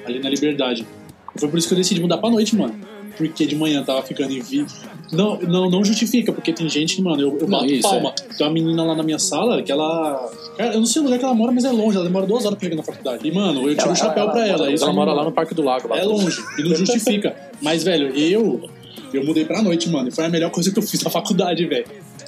ali 0.06 0.18
na 0.20 0.28
Liberdade. 0.30 0.86
E 1.34 1.40
foi 1.40 1.48
por 1.48 1.58
isso 1.58 1.68
que 1.68 1.74
eu 1.74 1.78
decidi 1.78 2.00
mudar 2.00 2.18
pra 2.18 2.30
noite, 2.30 2.54
mano. 2.56 2.74
Porque 3.16 3.46
de 3.46 3.56
manhã 3.56 3.82
tava 3.82 4.00
ficando 4.02 4.32
em 4.32 4.40
vídeo. 4.40 4.66
Não, 5.10 5.38
não, 5.40 5.68
não 5.68 5.84
justifica, 5.84 6.32
porque 6.32 6.52
tem 6.52 6.68
gente, 6.68 7.02
mano, 7.02 7.20
eu, 7.20 7.36
eu 7.38 7.48
Não, 7.48 7.58
bato 7.58 7.66
isso, 7.66 7.88
palma. 7.88 8.12
Tem 8.12 8.46
uma 8.46 8.52
menina 8.52 8.84
lá 8.84 8.94
na 8.94 9.02
minha 9.02 9.18
sala 9.18 9.60
que 9.62 9.72
ela. 9.72 10.30
Cara, 10.56 10.74
eu 10.74 10.78
não 10.78 10.86
sei 10.86 11.00
o 11.02 11.04
lugar 11.06 11.18
que 11.18 11.24
ela 11.24 11.34
mora, 11.34 11.50
mas 11.50 11.64
é 11.64 11.70
longe. 11.72 11.96
Ela 11.96 12.04
demora 12.06 12.26
duas 12.26 12.44
horas 12.44 12.56
pra 12.58 12.68
chegar 12.68 12.76
na 12.76 12.82
faculdade. 12.84 13.26
E, 13.26 13.32
mano, 13.32 13.62
eu 13.62 13.70
tiro 13.70 13.80
Ela- 13.82 13.92
o 13.92 13.96
chapéu 13.96 14.22
ela- 14.24 14.32
pra 14.32 14.40
ela 14.42 14.48
ela. 14.50 14.58
mora- 14.58 14.72
isso 14.72 14.84
Ela 14.84 14.92
me- 14.92 14.98
mora 14.98 15.12
lá 15.12 15.24
no 15.24 15.32
Parque 15.32 15.54
do 15.54 15.62
Lago. 15.62 15.88
Lá 15.88 15.98
É 15.98 16.04
longe, 16.04 16.38
e 16.58 16.62
não 16.62 16.76
justifica. 16.76 17.34
Mas, 17.60 17.82
velho, 17.82 18.14
eu. 18.16 18.70
Eu 19.12 19.24
mudei 19.24 19.44
pra 19.44 19.62
noite, 19.62 19.88
mano. 19.88 20.08
E 20.08 20.10
foi 20.12 20.24
a 20.24 20.28
melhor 20.28 20.50
coisa 20.50 20.70
que 20.72 20.78
eu 20.78 20.82
fiz 20.82 21.02
na 21.02 21.10
faculdade, 21.10 21.64
velho. 21.66 21.86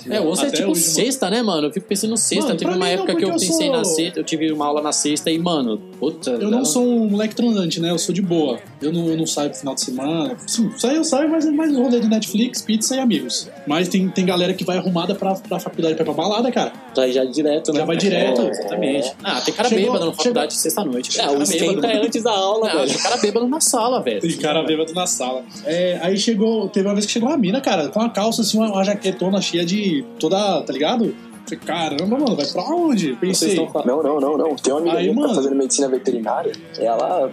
É, 0.08 0.18
você 0.18 0.46
é 0.46 0.50
tipo 0.50 0.70
hoje, 0.70 0.80
mano. 0.80 0.94
sexta, 0.94 1.28
né, 1.28 1.42
mano? 1.42 1.66
Eu 1.66 1.72
fico 1.72 1.86
pensando 1.86 2.16
sexta. 2.16 2.46
Mano, 2.46 2.58
Teve 2.58 2.70
uma 2.70 2.76
mim 2.76 2.80
não, 2.80 2.86
época 2.88 3.14
que 3.16 3.22
eu 3.24 3.28
eu 3.28 3.34
pensei 3.34 3.66
sou- 3.66 3.72
na 3.76 3.84
sexta, 3.84 4.18
eu 4.20 4.24
tive 4.24 4.50
uma 4.50 4.64
aula 4.66 4.80
na 4.80 4.92
sexta 4.92 5.30
e, 5.30 5.38
mano, 5.38 5.76
puta. 5.98 6.30
Eu 6.30 6.50
não 6.50 6.64
sou 6.64 6.82
um 6.82 7.06
moleque 7.10 7.34
transante, 7.34 7.80
né? 7.80 7.90
Eu 7.90 7.98
sou 7.98 8.14
de 8.14 8.22
boa. 8.22 8.58
Eu 8.80 8.90
não, 8.94 9.08
eu 9.08 9.16
não 9.18 9.26
saio 9.26 9.50
pro 9.50 9.58
final 9.58 9.74
de 9.74 9.82
semana. 9.82 10.36
Sim, 10.46 10.70
saio 10.78 10.96
eu 10.96 11.04
saio, 11.04 11.28
mas 11.30 11.44
é 11.44 11.50
mais 11.50 11.76
rolê 11.76 12.00
de 12.00 12.08
Netflix, 12.08 12.62
pizza 12.62 12.96
e 12.96 12.98
amigos. 12.98 13.46
Mas 13.66 13.88
tem, 13.88 14.08
tem 14.08 14.24
galera 14.24 14.54
que 14.54 14.64
vai 14.64 14.78
arrumada 14.78 15.14
pra, 15.14 15.34
pra 15.34 15.60
faculdade, 15.60 15.94
pra 15.96 16.02
ir 16.02 16.06
pra 16.06 16.14
balada, 16.14 16.50
cara. 16.50 16.72
Já, 16.96 17.06
já 17.08 17.24
direto, 17.26 17.70
né? 17.74 17.80
Já 17.80 17.84
vai 17.84 17.96
direto. 17.98 18.40
Exatamente. 18.40 19.12
Ah, 19.22 19.40
tem 19.42 19.52
cara 19.52 19.68
Chegou- 19.68 19.84
bêbado 19.92 20.06
na 20.06 20.12
faculdade 20.14 20.54
sexta-noite. 20.56 21.20
É, 21.20 21.28
o 21.28 21.42
esquenta 21.42 21.86
é 21.86 22.06
antes 22.06 22.22
da 22.22 22.32
aula, 22.32 22.68
Não, 22.68 22.76
velho. 22.80 22.88
tem 22.90 22.96
cara 23.02 23.16
bêbado 23.18 23.46
na 23.48 23.60
sala, 23.60 24.02
velho. 24.02 24.20
Tem 24.22 24.36
cara 24.38 24.62
bêbado 24.62 24.94
na 24.94 25.06
sala. 25.06 25.44
É, 25.66 25.98
aí 26.00 26.16
chegou, 26.16 26.69
teve 26.70 26.88
uma 26.88 26.94
vez 26.94 27.06
que 27.06 27.12
chegou 27.12 27.28
uma 27.28 27.36
mina, 27.36 27.60
cara, 27.60 27.88
com 27.88 28.00
uma 28.00 28.10
calça 28.10 28.42
assim, 28.42 28.58
uma, 28.58 28.68
uma 28.68 28.84
jaquetona 28.84 29.40
cheia 29.40 29.64
de 29.64 30.04
toda, 30.18 30.62
tá 30.62 30.72
ligado? 30.72 31.14
Falei, 31.44 31.64
caramba, 31.64 32.18
mano, 32.18 32.36
vai 32.36 32.46
pra 32.46 32.62
onde? 32.62 33.14
Pensei. 33.16 33.56
estão. 33.56 33.82
Não, 33.84 34.02
não, 34.02 34.20
não, 34.20 34.36
não. 34.38 34.56
Tem 34.56 34.72
uma 34.72 34.80
amiga 34.80 34.98
Aí, 34.98 35.04
minha 35.04 35.14
que 35.14 35.20
tá 35.20 35.26
mano. 35.28 35.34
fazendo 35.34 35.56
medicina 35.56 35.88
veterinária. 35.88 36.52
Ela, 36.78 37.32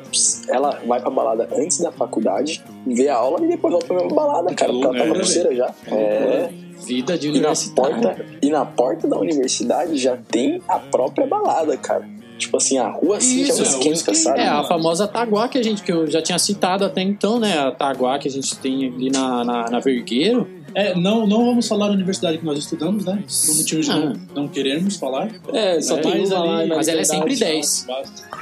ela 0.50 0.82
vai 0.88 1.00
pra 1.00 1.10
balada 1.10 1.50
antes 1.56 1.80
da 1.80 1.92
faculdade, 1.92 2.64
vê 2.86 3.10
a 3.10 3.16
aula 3.16 3.44
e 3.44 3.48
depois 3.48 3.72
volta 3.74 3.88
pra 3.88 4.08
balada, 4.08 4.54
cara. 4.56 4.72
Porque 4.72 4.88
ela 4.88 4.98
tá 4.98 5.06
na 5.06 5.14
pulseira 5.14 5.56
já. 5.56 5.74
É. 5.88 6.50
Vida 6.86 7.18
de 7.18 7.30
E 7.30 7.40
na, 7.40 7.54
porta, 7.76 8.26
e 8.42 8.50
na 8.50 8.66
porta 8.66 9.08
da 9.08 9.18
universidade 9.18 9.98
já 9.98 10.16
tem 10.16 10.62
a 10.68 10.80
própria 10.80 11.28
balada, 11.28 11.76
cara. 11.76 12.08
Tipo 12.38 12.58
assim, 12.58 12.78
a 12.78 12.88
rua 12.90 13.18
assim 13.18 13.42
Isso, 13.42 13.58
já 13.58 13.64
é, 13.64 13.68
esquenta, 13.68 13.94
esquenta. 13.96 14.18
sabe? 14.18 14.40
É, 14.40 14.48
a 14.48 14.64
famosa 14.64 15.08
Taguá 15.08 15.48
que 15.50 15.58
a 15.58 15.64
gente, 15.64 15.82
que 15.82 15.92
eu 15.92 16.06
já 16.10 16.22
tinha 16.22 16.38
citado 16.38 16.86
até 16.86 17.02
então, 17.02 17.40
né? 17.40 17.58
A 17.58 17.72
Taguá 17.72 18.20
que 18.20 18.28
a 18.28 18.32
gente 18.32 18.56
tem 18.58 18.86
ali 18.88 19.10
na, 19.10 19.44
na, 19.44 19.70
na 19.70 19.80
Vergueiro. 19.80 20.48
É, 20.76 20.94
não, 20.94 21.26
não 21.26 21.44
vamos 21.46 21.68
falar 21.68 21.88
da 21.88 21.94
universidade 21.94 22.38
que 22.38 22.46
nós 22.46 22.60
estudamos, 22.60 23.04
né? 23.06 23.24
Por 23.46 23.56
motivos 23.56 23.86
de 23.88 23.92
não, 23.92 24.14
não 24.36 24.48
queremos 24.48 24.96
falar. 24.98 25.28
É, 25.52 25.82
só 25.82 25.98
É, 25.98 26.02
tem 26.02 26.20
mas 26.20 26.32
uma 26.32 26.60
ali- 26.60 26.70
Mas 26.70 26.88
ela 26.88 27.02
é 27.02 27.04
sempre 27.04 27.36
10. 27.36 27.88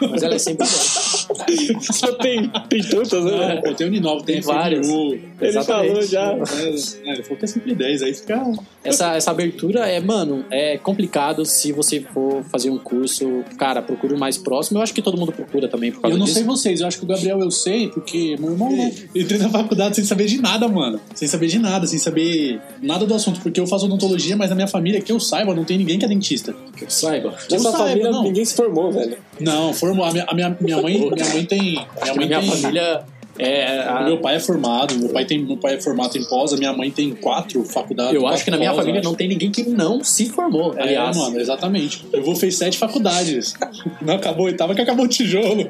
Mas 0.02 0.22
ela 0.24 0.36
é 0.36 0.40
sempre 0.40 0.66
10. 0.66 1.15
Só 1.94 2.12
tem, 2.14 2.50
tem 2.70 2.82
tantas, 2.82 3.24
né? 3.26 3.62
Pô, 3.64 3.74
tem 3.74 3.88
Uninove, 3.88 4.24
tem, 4.26 4.36
Tem 4.36 4.42
várias. 4.44 4.88
FMU. 4.88 5.14
Ele 5.14 5.26
Exatamente. 5.42 5.88
falou 5.88 6.02
já. 6.04 6.32
É, 6.32 7.10
é, 7.10 7.14
ele 7.14 7.24
falou 7.24 7.38
que 7.38 7.46
é 7.46 7.48
sempre 7.48 7.76
10, 7.76 8.02
aí 8.04 8.14
fica. 8.14 8.52
Essa, 8.84 9.16
essa 9.16 9.32
abertura 9.32 9.88
é, 9.88 10.00
mano, 10.00 10.46
é 10.52 10.78
complicado 10.78 11.44
se 11.46 11.72
você 11.72 12.00
for 12.02 12.44
fazer 12.52 12.70
um 12.70 12.78
curso. 12.78 13.44
Cara, 13.58 13.82
procure 13.82 14.14
o 14.14 14.18
mais 14.20 14.38
próximo. 14.38 14.78
Eu 14.80 14.84
acho 14.84 14.94
que 14.94 15.02
todo 15.02 15.18
mundo 15.18 15.32
procura 15.32 15.68
também 15.68 15.92
por 15.92 16.02
causa 16.02 16.16
Eu 16.16 16.20
não 16.20 16.26
disso. 16.26 16.38
sei 16.38 16.46
vocês, 16.46 16.82
eu 16.82 16.88
acho 16.88 16.98
que 17.00 17.04
o 17.04 17.08
Gabriel 17.08 17.40
eu 17.40 17.52
sei, 17.52 17.90
porque 17.90 18.36
meu 18.40 18.52
irmão, 18.52 18.72
né? 18.72 18.94
Entrei 19.14 19.40
na 19.40 19.50
faculdade 19.50 19.96
sem 19.96 20.06
saber 20.06 20.26
de 20.26 20.42
nada, 20.42 20.68
mano. 20.68 21.00
Sem 21.14 21.28
saber 21.28 21.48
de 21.48 21.60
nada, 21.60 21.88
sem 21.88 22.00
saber 22.00 22.60
nada 22.82 23.06
do 23.06 23.14
assunto. 23.14 23.40
Porque 23.42 23.60
eu 23.60 23.68
faço 23.68 23.86
odontologia, 23.86 24.38
mas 24.38 24.50
na 24.50 24.56
minha 24.56 24.68
família, 24.68 25.02
que 25.02 25.12
eu 25.12 25.20
saiba, 25.20 25.54
não 25.54 25.64
tem 25.66 25.78
ninguém 25.78 25.98
que 26.00 26.06
é 26.06 26.08
dentista. 26.08 26.54
Que 26.78 26.86
eu 26.86 26.90
saiba. 26.90 27.32
Que 27.32 27.54
eu 27.56 27.58
Nessa 27.58 27.72
saiba, 27.72 27.88
família 27.90 28.12
não. 28.12 28.24
ninguém 28.24 28.46
se 28.46 28.56
formou, 28.56 28.92
velho. 28.92 29.18
Não, 29.40 29.74
formou. 29.74 30.06
A 30.06 30.12
minha, 30.12 30.26
a 30.28 30.34
minha, 30.34 30.58
minha 30.60 30.82
mãe, 30.82 30.98
minha 30.98 31.30
mãe 31.30 31.46
tem. 31.46 31.62
Minha 31.62 32.16
mãe 32.16 32.26
minha 32.28 32.40
tem. 32.40 32.50
família 32.52 33.04
é. 33.38 33.82
a- 33.88 34.02
Meu 34.06 34.18
pai 34.20 34.36
é 34.36 34.40
formado, 34.40 34.96
meu 34.98 35.10
pai, 35.10 35.26
tem, 35.26 35.40
meu 35.40 35.58
pai 35.58 35.76
é 35.76 35.82
formado 35.82 36.18
em 36.18 36.24
pós, 36.24 36.54
a 36.54 36.58
minha 36.58 36.72
mãe 36.72 36.90
tem 36.90 37.12
quatro 37.14 37.64
faculdades. 37.66 38.14
eu 38.16 38.22
quatro 38.22 38.36
acho 38.36 38.46
que 38.46 38.52
na 38.52 38.58
minha 38.58 38.72
pós, 38.72 38.80
família 38.80 39.02
não 39.02 39.14
tem 39.14 39.28
ninguém 39.28 39.52
que 39.52 39.64
não 39.64 40.04
se 40.04 40.30
formou. 40.30 40.74
É, 40.78 40.84
aliás, 40.84 41.18
mano, 41.18 41.38
exatamente. 41.40 42.06
Eu 42.14 42.24
vou 42.24 42.36
fez 42.36 42.56
sete 42.58 42.78
faculdades. 42.78 43.54
Não 44.02 44.16
acabou 44.16 44.46
a 44.46 44.50
oitava 44.52 44.74
que 44.74 44.82
acabou 44.82 45.06
o 45.06 45.10
tijolo. 45.10 45.70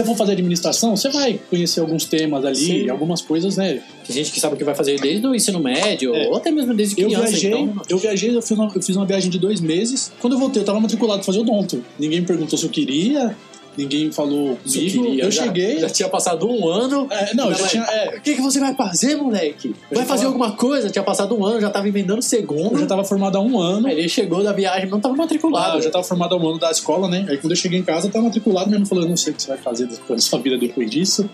Você 0.00 0.04
for 0.04 0.16
fazer 0.16 0.32
administração, 0.32 0.96
você 0.96 1.08
vai 1.08 1.38
conhecer 1.50 1.80
alguns 1.80 2.04
temas 2.04 2.44
ali, 2.44 2.56
Sim. 2.56 2.88
algumas 2.90 3.20
coisas, 3.20 3.56
né? 3.56 3.82
tem 4.06 4.16
gente 4.16 4.32
que 4.32 4.40
sabe 4.40 4.54
o 4.54 4.58
que 4.58 4.64
vai 4.64 4.74
fazer 4.74 4.98
desde 5.00 5.26
o 5.26 5.34
ensino 5.34 5.60
médio, 5.60 6.14
É. 6.14 6.28
ou 6.28 6.36
até 6.36 6.50
mesmo 6.50 6.74
desde 6.74 7.00
Eu 7.00 7.08
criança. 7.08 7.28
viajei, 7.28 7.50
então, 7.52 7.82
eu 7.88 7.98
viajei, 7.98 8.36
eu 8.36 8.42
fiz, 8.42 8.50
uma, 8.58 8.72
eu 8.74 8.82
fiz 8.82 8.96
uma 8.96 9.06
viagem 9.06 9.30
de 9.30 9.38
dois 9.38 9.60
meses. 9.60 10.10
Quando 10.20 10.32
eu 10.34 10.38
voltei, 10.38 10.60
eu 10.62 10.66
tava 10.66 10.80
matriculado 10.80 11.18
pra 11.20 11.26
fazer 11.26 11.38
odonto. 11.40 11.84
Ninguém 11.98 12.20
me 12.20 12.26
perguntou 12.26 12.58
se 12.58 12.64
eu 12.64 12.70
queria. 12.70 13.36
Ninguém 13.76 14.10
falou 14.12 14.56
comigo. 14.56 14.62
queria, 15.04 15.24
eu 15.24 15.30
já- 15.30 15.44
cheguei. 15.44 15.78
Já 15.80 15.88
tinha 15.88 16.08
passado 16.08 16.48
um 16.48 16.68
ano. 16.68 17.06
É, 17.10 17.34
não, 17.34 17.50
eu 17.50 17.54
já 17.56 17.66
tinha. 17.66 17.82
é, 17.84 18.16
O 18.16 18.20
que, 18.20 18.34
que 18.34 18.40
você 18.40 18.58
vai 18.60 18.74
fazer, 18.74 19.16
moleque? 19.16 19.74
Vai 19.90 20.04
fazer 20.04 20.22
tava- 20.24 20.26
alguma 20.34 20.52
coisa? 20.52 20.90
Tinha 20.90 21.02
passado 21.02 21.34
um 21.36 21.44
ano, 21.44 21.60
já 21.60 21.70
tava 21.70 21.88
emendando 21.88 22.20
o 22.20 22.22
segundo. 22.22 22.72
eu 22.74 22.78
já 22.80 22.86
tava 22.86 23.04
formado 23.04 23.36
há 23.36 23.40
um 23.40 23.58
ano. 23.58 23.86
Aí 23.88 23.98
ele 23.98 24.08
chegou 24.08 24.42
da 24.42 24.52
viagem, 24.52 24.88
não 24.88 25.00
tava 25.00 25.14
Ah, 25.14 25.18
matriculado. 25.18 25.78
eu 25.78 25.82
já 25.82 25.90
tava 25.90 26.04
formado 26.04 26.34
há 26.34 26.38
um 26.38 26.48
ano 26.48 26.58
da 26.58 26.70
escola, 26.70 27.08
né? 27.08 27.26
Aí 27.28 27.36
quando 27.38 27.52
eu 27.52 27.56
cheguei 27.56 27.78
em 27.78 27.82
casa, 27.82 28.06
eu 28.08 28.10
tava 28.12 28.24
matriculado, 28.24 28.68
minha 28.68 28.78
mãe 28.78 28.86
falou, 28.88 29.04
eu 29.04 29.08
não 29.08 29.16
sei 29.16 29.32
o 29.32 29.36
que 29.36 29.42
você 29.42 29.48
vai 29.48 29.58
fazer 29.58 29.86
da 29.86 30.18
sua 30.18 30.38
vida 30.38 30.56
depois 30.58 30.90
disso, 30.90 31.28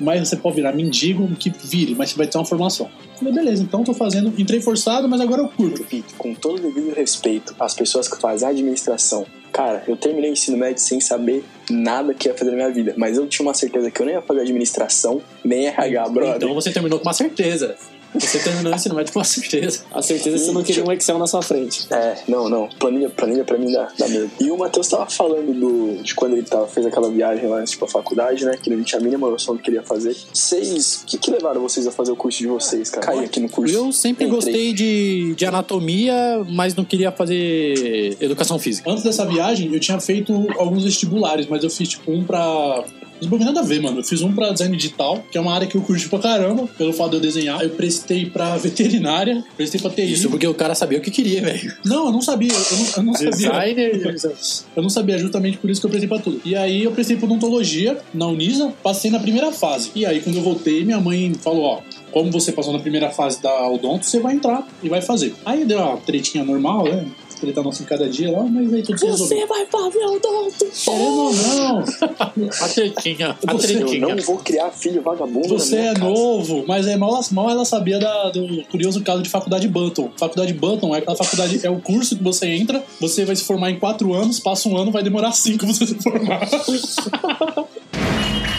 mas 0.00 0.28
você 0.28 0.36
pode 0.36 0.56
virar 0.56 0.72
mendigo, 0.72 1.28
que 1.36 1.50
vire, 1.64 1.94
mas 1.94 2.10
você 2.10 2.16
vai 2.16 2.26
ter 2.26 2.38
uma 2.38 2.44
formação. 2.44 2.88
Eu 3.12 3.18
falei, 3.18 3.34
beleza, 3.34 3.62
então 3.62 3.84
tô 3.84 3.94
fazendo, 3.94 4.32
entrei 4.38 4.60
forçado, 4.60 5.08
mas 5.08 5.20
agora 5.20 5.42
eu 5.42 5.48
curto. 5.48 5.78
Repito, 5.82 6.14
com 6.18 6.34
todo 6.34 6.58
o 6.58 6.72
devido 6.72 6.94
respeito 6.94 7.54
às 7.60 7.74
pessoas 7.74 8.08
que 8.08 8.20
fazem 8.20 8.48
administração, 8.48 9.24
cara, 9.52 9.84
eu 9.86 9.96
terminei 9.96 10.30
o 10.30 10.32
ensino 10.32 10.56
médio 10.56 10.82
sem 10.82 11.00
saber 11.00 11.44
nada 11.70 12.14
que 12.14 12.28
ia 12.28 12.34
fazer 12.34 12.50
na 12.50 12.56
minha 12.56 12.70
vida, 12.70 12.94
mas 12.96 13.16
eu 13.16 13.26
tinha 13.26 13.46
uma 13.46 13.54
certeza 13.54 13.90
que 13.90 14.00
eu 14.00 14.06
nem 14.06 14.14
ia 14.14 14.22
fazer 14.22 14.40
administração, 14.40 15.22
nem 15.44 15.66
RH, 15.66 16.08
brother. 16.08 16.36
Então 16.36 16.54
você 16.54 16.72
terminou 16.72 16.98
com 16.98 17.06
uma 17.06 17.12
certeza. 17.12 17.76
Você 18.14 18.38
terminou 18.38 18.72
o 18.72 18.74
ensino 18.74 18.94
médio 18.94 19.12
com 19.12 19.18
uma 19.18 19.24
certeza. 19.24 19.84
A 19.90 20.02
certeza 20.02 20.36
é 20.36 20.38
que 20.38 20.44
você 20.46 20.52
não 20.52 20.62
queria 20.62 20.84
um 20.84 20.92
Excel 20.92 21.18
na 21.18 21.26
sua 21.26 21.42
frente. 21.42 21.86
É, 21.90 22.16
não, 22.28 22.48
não. 22.48 22.68
Planilha, 22.78 23.08
planilha 23.10 23.44
pra 23.44 23.58
mim 23.58 23.72
dá, 23.72 23.88
dá 23.98 24.08
medo. 24.08 24.30
E 24.40 24.50
o 24.50 24.58
Matheus 24.58 24.88
tava 24.88 25.06
falando 25.08 25.52
do, 25.52 26.02
de 26.02 26.14
quando 26.14 26.34
ele 26.34 26.42
tava, 26.42 26.66
fez 26.66 26.84
aquela 26.86 27.10
viagem 27.10 27.48
lá, 27.48 27.62
tipo, 27.64 27.84
a 27.84 27.88
faculdade, 27.88 28.44
né? 28.44 28.56
Que 28.60 28.68
ele 28.68 28.76
não 28.76 28.84
tinha 28.84 29.00
a 29.00 29.04
mínima 29.04 29.28
noção 29.30 29.56
do 29.56 29.62
que 29.62 29.70
ele 29.70 29.76
ia 29.76 29.82
fazer. 29.82 30.14
Vocês, 30.32 31.02
o 31.02 31.06
que, 31.06 31.18
que 31.18 31.30
levaram 31.30 31.60
vocês 31.62 31.86
a 31.86 31.90
fazer 31.90 32.12
o 32.12 32.16
curso 32.16 32.38
de 32.38 32.46
vocês, 32.46 32.90
cara? 32.90 33.06
Caí 33.06 33.24
aqui 33.24 33.40
no 33.40 33.48
curso. 33.48 33.74
Eu 33.74 33.92
sempre 33.92 34.26
Entrei. 34.26 34.36
gostei 34.36 34.72
de, 34.72 35.34
de 35.34 35.46
anatomia, 35.46 36.44
mas 36.48 36.74
não 36.74 36.84
queria 36.84 37.10
fazer 37.10 38.16
educação 38.20 38.58
física. 38.58 38.90
Antes 38.90 39.04
dessa 39.04 39.24
viagem, 39.24 39.72
eu 39.72 39.80
tinha 39.80 39.98
feito 40.00 40.32
alguns 40.58 40.84
vestibulares, 40.84 41.46
mas 41.46 41.64
eu 41.64 41.70
fiz 41.70 41.88
tipo 41.88 42.12
um 42.12 42.24
pra. 42.24 42.84
Não 43.22 43.38
tem 43.38 43.46
nada 43.46 43.60
a 43.60 43.62
ver, 43.62 43.80
mano. 43.80 44.00
Eu 44.00 44.04
fiz 44.04 44.22
um 44.22 44.32
pra 44.32 44.50
design 44.50 44.76
digital, 44.76 45.24
que 45.30 45.38
é 45.38 45.40
uma 45.40 45.54
área 45.54 45.66
que 45.66 45.76
eu 45.76 45.82
curti 45.82 46.08
pra 46.08 46.18
caramba, 46.18 46.68
pelo 46.78 46.92
fato 46.92 47.10
de 47.10 47.16
eu 47.16 47.20
desenhar. 47.20 47.62
Eu 47.62 47.70
prestei 47.70 48.26
pra 48.26 48.56
veterinária, 48.58 49.44
prestei 49.56 49.80
pra 49.80 49.90
TI. 49.90 50.12
Isso 50.12 50.30
porque 50.30 50.46
o 50.46 50.54
cara 50.54 50.74
sabia 50.74 50.98
o 50.98 51.00
que 51.00 51.10
queria, 51.10 51.40
velho. 51.42 51.72
Não, 51.84 52.06
eu 52.06 52.12
não 52.12 52.22
sabia. 52.22 52.52
Eu 52.52 52.76
não, 52.76 52.86
eu 52.96 53.02
não 53.02 53.14
sabia. 53.14 53.30
Designer. 53.30 54.02
Eu 54.74 54.82
não 54.82 54.90
sabia, 54.90 55.18
justamente 55.18 55.58
por 55.58 55.68
isso 55.70 55.80
que 55.80 55.86
eu 55.86 55.90
prestei 55.90 56.08
pra 56.08 56.18
tudo. 56.18 56.40
E 56.44 56.54
aí 56.56 56.84
eu 56.84 56.92
prestei 56.92 57.16
pra 57.16 57.26
odontologia 57.26 57.98
na 58.12 58.26
Unisa, 58.26 58.72
passei 58.82 59.10
na 59.10 59.18
primeira 59.18 59.52
fase. 59.52 59.90
E 59.94 60.06
aí 60.06 60.20
quando 60.20 60.36
eu 60.36 60.42
voltei, 60.42 60.84
minha 60.84 61.00
mãe 61.00 61.32
falou, 61.34 61.64
ó, 61.64 61.80
como 62.10 62.30
você 62.30 62.52
passou 62.52 62.72
na 62.72 62.78
primeira 62.78 63.10
fase 63.10 63.42
da 63.42 63.68
odonto, 63.68 64.06
você 64.06 64.20
vai 64.20 64.34
entrar 64.34 64.66
e 64.82 64.88
vai 64.88 65.00
fazer. 65.02 65.34
Aí 65.44 65.64
deu 65.64 65.78
uma 65.78 65.96
tretinha 65.98 66.44
normal, 66.44 66.84
né? 66.84 67.06
Treta 67.42 67.60
nossa 67.60 67.82
em 67.82 67.86
cada 67.86 68.08
dia 68.08 68.30
lá, 68.30 68.44
mas 68.44 68.72
aí 68.72 68.82
tudo 68.84 69.04
resolveu. 69.04 69.46
vai 69.48 69.66
fazer 69.66 69.98
odonto! 70.04 70.64
Querendo 70.84 71.18
ou 71.18 71.32
não, 71.34 71.78
A 72.62 72.68
tretinha. 72.68 73.36
A 73.44 73.52
Você- 73.52 73.74
Eu 73.74 73.80
tretinha. 73.86 74.14
não 74.14 74.22
vou 74.22 74.36
criar 74.38 74.70
filho 74.70 75.02
vagabundo 75.02 75.48
na 75.48 75.54
você 75.58 75.74
minha 75.76 75.90
é 75.90 75.94
casa. 75.94 76.06
novo, 76.06 76.64
mas 76.68 76.86
é 76.86 76.96
mal, 76.96 77.20
mal 77.32 77.50
ela 77.50 77.64
sabia 77.64 77.98
da- 77.98 78.30
do 78.30 78.62
curioso 78.70 79.02
caso 79.02 79.22
de 79.22 79.28
faculdade 79.28 79.66
Button. 79.66 80.10
Faculdade 80.16 80.52
Button 80.54 80.94
é 80.94 80.98
aquela 80.98 81.16
faculdade, 81.16 81.60
é 81.66 81.70
o 81.70 81.80
curso 81.80 82.16
que 82.16 82.22
você 82.22 82.46
entra, 82.46 82.80
você 83.00 83.24
vai 83.24 83.34
se 83.34 83.42
formar 83.42 83.70
em 83.72 83.78
quatro 83.80 84.14
anos, 84.14 84.38
passa 84.38 84.68
um 84.68 84.76
ano, 84.76 84.92
vai 84.92 85.02
demorar 85.02 85.32
cinco 85.32 85.66
pra 85.66 85.74
você 85.74 85.84
se 85.86 85.94
formar. 85.96 86.42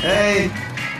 Hey, 0.03 0.51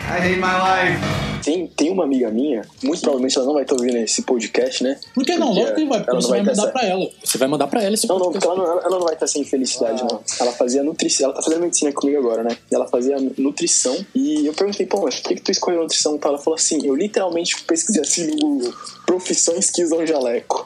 I 0.07 0.19
hate 0.21 0.39
my 0.39 0.53
life. 0.53 1.32
Tem, 1.43 1.67
tem 1.67 1.89
uma 1.91 2.03
amiga 2.05 2.29
minha, 2.31 2.61
muito 2.83 3.01
provavelmente 3.01 3.35
ela 3.37 3.45
não 3.45 3.53
vai 3.53 3.63
estar 3.63 3.75
ouvindo 3.75 3.97
esse 3.97 4.21
podcast, 4.21 4.83
né? 4.83 4.97
Por 5.13 5.25
que 5.25 5.35
não? 5.35 5.47
Porque 5.47 5.61
Logo 5.63 5.75
que 5.75 5.85
vai, 5.85 5.97
porque 5.99 6.09
ela 6.09 6.13
não 6.13 6.21
você 6.21 6.29
vai 6.29 6.39
mandar 6.39 6.51
essa- 6.53 6.67
pra 6.71 6.85
ela. 6.85 7.09
Você 7.23 7.37
vai 7.37 7.47
mandar 7.47 7.67
pra 7.67 7.83
ela 7.83 7.93
esse 7.93 8.07
Não, 8.07 8.17
não, 8.19 8.31
porque 8.31 8.39
podcast. 8.47 8.61
ela 8.69 8.75
não, 8.75 8.81
ela 8.87 8.97
não 8.99 9.05
vai 9.05 9.13
estar 9.13 9.27
sem 9.27 9.43
felicidade, 9.43 10.03
não. 10.03 10.21
Ela 10.39 10.51
fazia 10.53 10.83
nutrição, 10.83 11.25
ela 11.25 11.33
tá 11.35 11.41
fazendo 11.41 11.61
medicina 11.61 11.91
comigo 11.91 12.17
agora, 12.19 12.43
né? 12.43 12.57
E 12.71 12.75
ela 12.75 12.87
fazia 12.87 13.17
nutrição. 13.37 13.95
E 14.15 14.45
eu 14.45 14.53
perguntei, 14.53 14.85
pô, 14.85 15.01
mas 15.01 15.19
por 15.19 15.29
que, 15.29 15.35
que 15.35 15.41
tu 15.41 15.51
escolheu 15.51 15.81
nutrição? 15.81 16.17
Ela 16.23 16.37
falou 16.37 16.55
assim: 16.55 16.85
eu 16.85 16.95
literalmente 16.95 17.61
pesquisei 17.63 18.01
assim 18.01 18.27
no 18.27 18.35
Google: 18.37 18.73
profissões 19.05 19.69
que 19.69 19.83
usam 19.83 20.05
jaleco. 20.07 20.65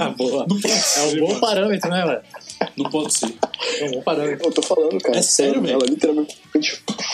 Ah, 0.00 0.08
boa. 0.16 0.46
É 0.96 1.02
um 1.22 1.26
bom 1.26 1.38
parâmetro, 1.40 1.90
né, 1.90 2.04
velho? 2.06 2.20
Não 2.76 2.90
pode 2.90 3.12
ser. 3.14 3.34
É 3.78 3.84
um 3.86 3.90
bom 3.92 4.02
parâmetro. 4.02 4.48
Eu 4.48 4.52
tô 4.52 4.62
falando, 4.62 4.98
cara. 5.00 5.18
É 5.18 5.22
sério, 5.22 5.60
velho? 5.60 5.74
Ela 5.74 5.84
literalmente 5.86 6.36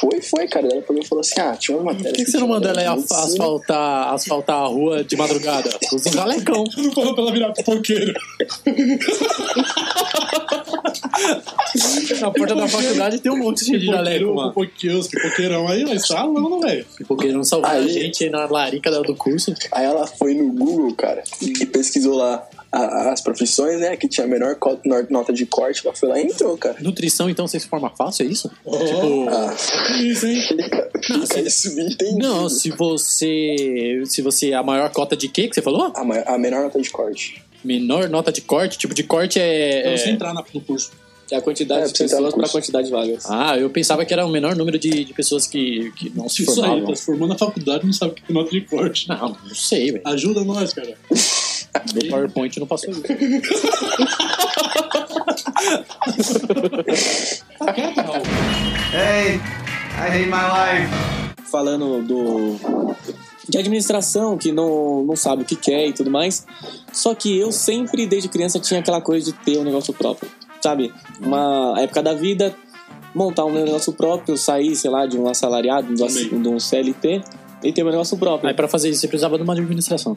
foi, 0.01 0.21
foi, 0.21 0.47
cara. 0.49 0.67
Ela 0.71 0.83
pegou 0.83 1.03
e 1.03 1.07
falou 1.07 1.21
assim: 1.21 1.41
ah, 1.41 1.57
tinha 1.57 1.77
uma 1.77 1.93
matéria. 1.93 2.11
Por 2.11 2.17
que, 2.17 2.25
que 2.25 2.31
você 2.31 2.39
não 2.39 2.49
manda 2.49 2.69
ela 2.69 2.83
ir 2.83 2.87
af- 2.87 3.13
asfaltar, 3.13 4.13
asfaltar 4.15 4.57
a 4.63 4.67
rua 4.67 5.05
de 5.05 5.17
madrugada? 5.17 5.71
Usa 5.93 6.09
um 6.09 6.13
jalecão. 6.13 6.65
Não 6.77 6.93
falou 6.93 7.15
pra 7.15 7.23
ela 7.25 7.33
virar 7.33 7.53
pipoqueiro. 7.53 8.13
Na 12.21 12.31
porta 12.31 12.55
da 12.55 12.69
faculdade 12.69 13.19
tem 13.21 13.31
um 13.33 13.39
monte 13.39 13.65
de 13.65 13.87
jaleco, 13.87 14.35
mano. 14.35 14.49
Pipoqueiro, 14.53 14.99
os 14.99 15.09
pipoqueirão 15.09 15.69
aí, 15.69 15.85
mas 15.85 16.07
tá 16.09 16.17
falando, 16.19 16.61
velho. 16.61 16.87
Porque 17.07 17.29
não 17.33 17.45
salvar 17.45 17.73
a 17.73 17.75
Aí- 17.75 17.89
gente 17.89 18.25
aí 18.25 18.31
na 18.31 18.47
larica 18.47 18.91
do 19.03 19.15
curso. 19.15 19.55
Aí 19.73 19.85
ela 19.85 20.07
foi 20.07 20.35
no 20.35 20.53
Google, 20.53 20.95
cara, 20.95 21.23
e 21.41 21.67
pesquisou 21.67 22.17
lá 22.17 22.47
a- 22.73 23.13
as 23.13 23.21
profissões, 23.21 23.81
né? 23.81 23.97
Que 23.97 24.09
tinha 24.09 24.25
a 24.27 24.29
menor 24.29 24.57
nota 25.11 25.33
de 25.33 25.47
corte. 25.47 25.83
Ela 25.87 25.95
foi 25.95 26.09
lá 26.09 26.19
e 26.21 26.25
entrou, 26.25 26.57
cara. 26.59 26.77
Nutrição, 26.81 27.29
então, 27.31 27.47
você 27.47 27.59
se 27.61 27.67
forma 27.69 27.91
fácil, 27.91 28.27
é 28.27 28.29
isso? 28.31 28.51
Oh, 28.65 28.77
Tipo, 28.79 29.29
Ah, 29.29 29.55
isso, 30.01 30.27
hein? 30.27 30.41
fica, 30.47 30.91
fica 31.03 31.41
isso 31.41 31.69
subentendido. 31.71 32.19
não, 32.19 32.49
se 32.49 32.71
você. 32.71 34.03
Se 34.07 34.23
você. 34.23 34.53
A 34.53 34.63
maior 34.63 34.91
cota 34.91 35.17
de 35.17 35.29
quê 35.29 35.49
que 35.49 35.55
você 35.55 35.63
falou? 35.63 35.93
A, 35.95 36.05
ma- 36.05 36.23
a 36.27 36.39
menor 36.39 36.63
nota 36.63 36.81
de 36.81 36.91
corte. 36.91 37.43
Menor 37.65 38.09
nota 38.09 38.31
de 38.31 38.41
corte? 38.43 38.79
Tipo, 38.79 38.95
de 38.95 39.03
corte 39.03 39.39
é. 39.41 39.83
Pra 39.83 39.91
é- 39.93 39.97
você 39.97 40.11
entrar 40.11 40.33
na- 40.35 40.45
no 40.55 40.61
curso. 40.61 40.91
É 41.29 41.35
a 41.35 41.41
quantidade 41.41 41.81
É, 41.81 41.85
de 41.87 41.91
entrar 41.91 42.05
pessoas 42.05 42.23
pra 42.31 42.41
curso. 42.43 42.53
quantidade 42.53 42.87
de 42.87 42.93
vagas. 42.93 43.25
Ah, 43.29 43.59
eu 43.59 43.69
pensava 43.69 44.05
que 44.05 44.13
era 44.13 44.25
o 44.25 44.29
menor 44.31 44.55
número 44.55 44.79
de, 44.79 45.05
de 45.05 45.13
pessoas 45.13 45.45
que, 45.45 45.91
que 45.97 46.09
não 46.15 46.29
se 46.29 46.43
Isso 46.43 46.53
aí, 46.53 46.57
formavam. 46.69 46.87
tá 46.87 46.95
se 46.95 47.05
formando 47.05 47.29
na 47.31 47.39
faculdade 47.39 47.85
não 47.85 47.93
sabe 47.93 48.13
o 48.13 48.15
que 48.15 48.23
é 48.31 48.33
nota 48.33 48.51
de 48.51 48.61
corte. 48.61 49.09
Não, 49.09 49.31
não 49.31 49.55
sei, 49.55 49.91
velho. 49.91 50.03
Ajuda 50.05 50.45
nós, 50.45 50.73
cara. 50.73 50.95
Meu 51.95 52.11
PowerPoint 52.11 52.59
não 52.61 52.67
passou 52.67 52.91
isso. 52.91 53.03
Tá 57.59 57.73
quieto, 57.73 57.97
Raul. 58.01 58.23
Hey, 58.93 59.37
I 59.37 60.09
hate 60.11 60.27
my 60.27 60.43
life. 60.83 61.51
falando 61.51 62.03
do 62.03 62.57
de 63.49 63.59
administração 63.59 64.37
que 64.37 64.51
não, 64.51 65.05
não 65.05 65.15
sabe 65.15 65.43
o 65.43 65.45
que 65.45 65.55
quer 65.55 65.87
e 65.89 65.93
tudo 65.93 66.11
mais. 66.11 66.45
Só 66.93 67.15
que 67.15 67.39
eu 67.39 67.53
sempre, 67.53 68.05
desde 68.07 68.29
criança, 68.29 68.59
tinha 68.59 68.81
aquela 68.81 69.01
coisa 69.01 69.27
de 69.27 69.33
ter 69.39 69.57
um 69.59 69.63
negócio 69.65 69.95
próprio, 69.95 70.29
sabe? 70.61 70.93
Uma 71.21 71.75
época 71.79 72.03
da 72.03 72.13
vida, 72.13 72.55
montar 73.15 73.45
um 73.45 73.53
negócio 73.53 73.93
próprio, 73.93 74.37
sair, 74.37 74.75
sei 74.75 74.91
lá, 74.91 75.07
de 75.07 75.17
um 75.17 75.29
assalariado, 75.29 75.95
de 75.95 76.03
um- 76.03 76.43
de 76.43 76.49
um 76.49 76.59
CLT 76.59 77.23
e 77.69 77.73
ter 77.73 77.83
um 77.83 77.91
negócio 77.91 78.17
próprio. 78.17 78.49
Aí 78.49 78.55
pra 78.55 78.69
fazer 78.69 78.89
isso 78.91 79.01
você 79.01 79.09
precisava 79.09 79.37
de 79.37 79.43
uma 79.45 79.53
administração. 79.53 80.17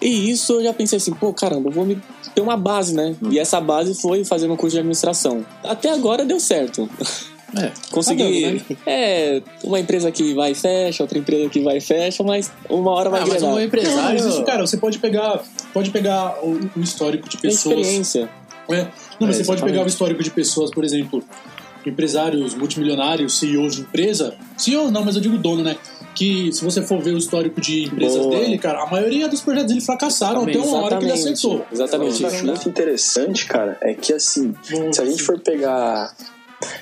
E 0.00 0.30
isso 0.30 0.54
eu 0.54 0.64
já 0.64 0.72
pensei 0.74 0.96
assim, 0.96 1.12
pô, 1.12 1.32
caramba, 1.32 1.68
eu 1.68 1.72
vou 1.72 1.84
me 1.84 2.00
ter 2.34 2.40
uma 2.40 2.56
base, 2.56 2.94
né? 2.94 3.14
E 3.30 3.38
essa 3.38 3.60
base 3.60 3.94
foi 4.00 4.24
fazendo 4.24 4.52
um 4.54 4.56
curso 4.56 4.74
de 4.74 4.78
administração. 4.80 5.44
Até 5.62 5.90
agora 5.92 6.24
deu 6.24 6.40
certo. 6.40 6.88
É. 7.56 7.70
Consegui. 7.92 8.42
Tá 8.42 8.64
dando, 8.74 8.78
É, 8.84 9.40
uma 9.62 9.78
empresa 9.78 10.10
que 10.10 10.34
vai 10.34 10.50
e 10.50 10.54
fecha, 10.56 11.04
outra 11.04 11.16
empresa 11.18 11.48
que 11.48 11.60
vai 11.60 11.76
e 11.76 11.80
fecha, 11.80 12.24
mas 12.24 12.50
uma 12.68 12.90
hora 12.90 13.08
vai 13.08 13.20
Ah, 13.20 13.26
mas 13.28 13.42
um 13.44 13.50
Não, 13.52 13.60
empresário. 13.62 14.20
mas 14.20 14.24
isso, 14.26 14.42
cara, 14.42 14.66
você 14.66 14.76
pode 14.76 14.98
pegar, 14.98 15.40
pode 15.72 15.90
pegar 15.92 16.36
o, 16.42 16.58
o 16.76 16.80
histórico 16.80 17.28
de 17.28 17.36
Tem 17.36 17.52
pessoas. 17.52 17.76
experiência. 17.78 18.28
É. 18.68 18.74
Não, 18.82 18.88
mas 19.20 19.36
É, 19.36 19.38
você 19.38 19.44
pode 19.44 19.58
exatamente. 19.58 19.62
pegar 19.66 19.84
o 19.84 19.86
histórico 19.86 20.20
de 20.24 20.30
pessoas, 20.32 20.72
por 20.72 20.82
exemplo, 20.84 21.22
empresários 21.90 22.54
multimilionários, 22.54 23.38
CEOs 23.38 23.76
de 23.76 23.80
empresa. 23.82 24.34
CEO 24.56 24.90
não, 24.90 25.04
mas 25.04 25.16
eu 25.16 25.20
digo 25.20 25.36
dono, 25.38 25.62
né? 25.62 25.76
Que 26.14 26.52
se 26.52 26.64
você 26.64 26.80
for 26.80 27.00
ver 27.02 27.12
o 27.12 27.18
histórico 27.18 27.60
de 27.60 27.84
empresas 27.84 28.18
Boa. 28.18 28.38
dele, 28.38 28.56
cara, 28.56 28.84
a 28.84 28.86
maioria 28.86 29.28
dos 29.28 29.40
projetos 29.40 29.68
dele 29.70 29.80
fracassaram 29.80 30.42
até 30.42 30.58
uma 30.58 30.78
hora 30.78 30.96
que 30.98 31.04
ele 31.04 31.12
Exatamente. 31.12 31.38
acertou. 31.38 31.66
Exatamente 31.72 32.14
O 32.14 32.16
que 32.18 32.22
eu 32.22 32.28
acho 32.28 32.46
muito 32.46 32.68
interessante, 32.68 33.46
cara, 33.46 33.76
é 33.82 33.94
que 33.94 34.12
assim, 34.12 34.54
se 34.92 35.00
a 35.00 35.04
gente 35.04 35.22
for 35.22 35.40
pegar. 35.40 36.14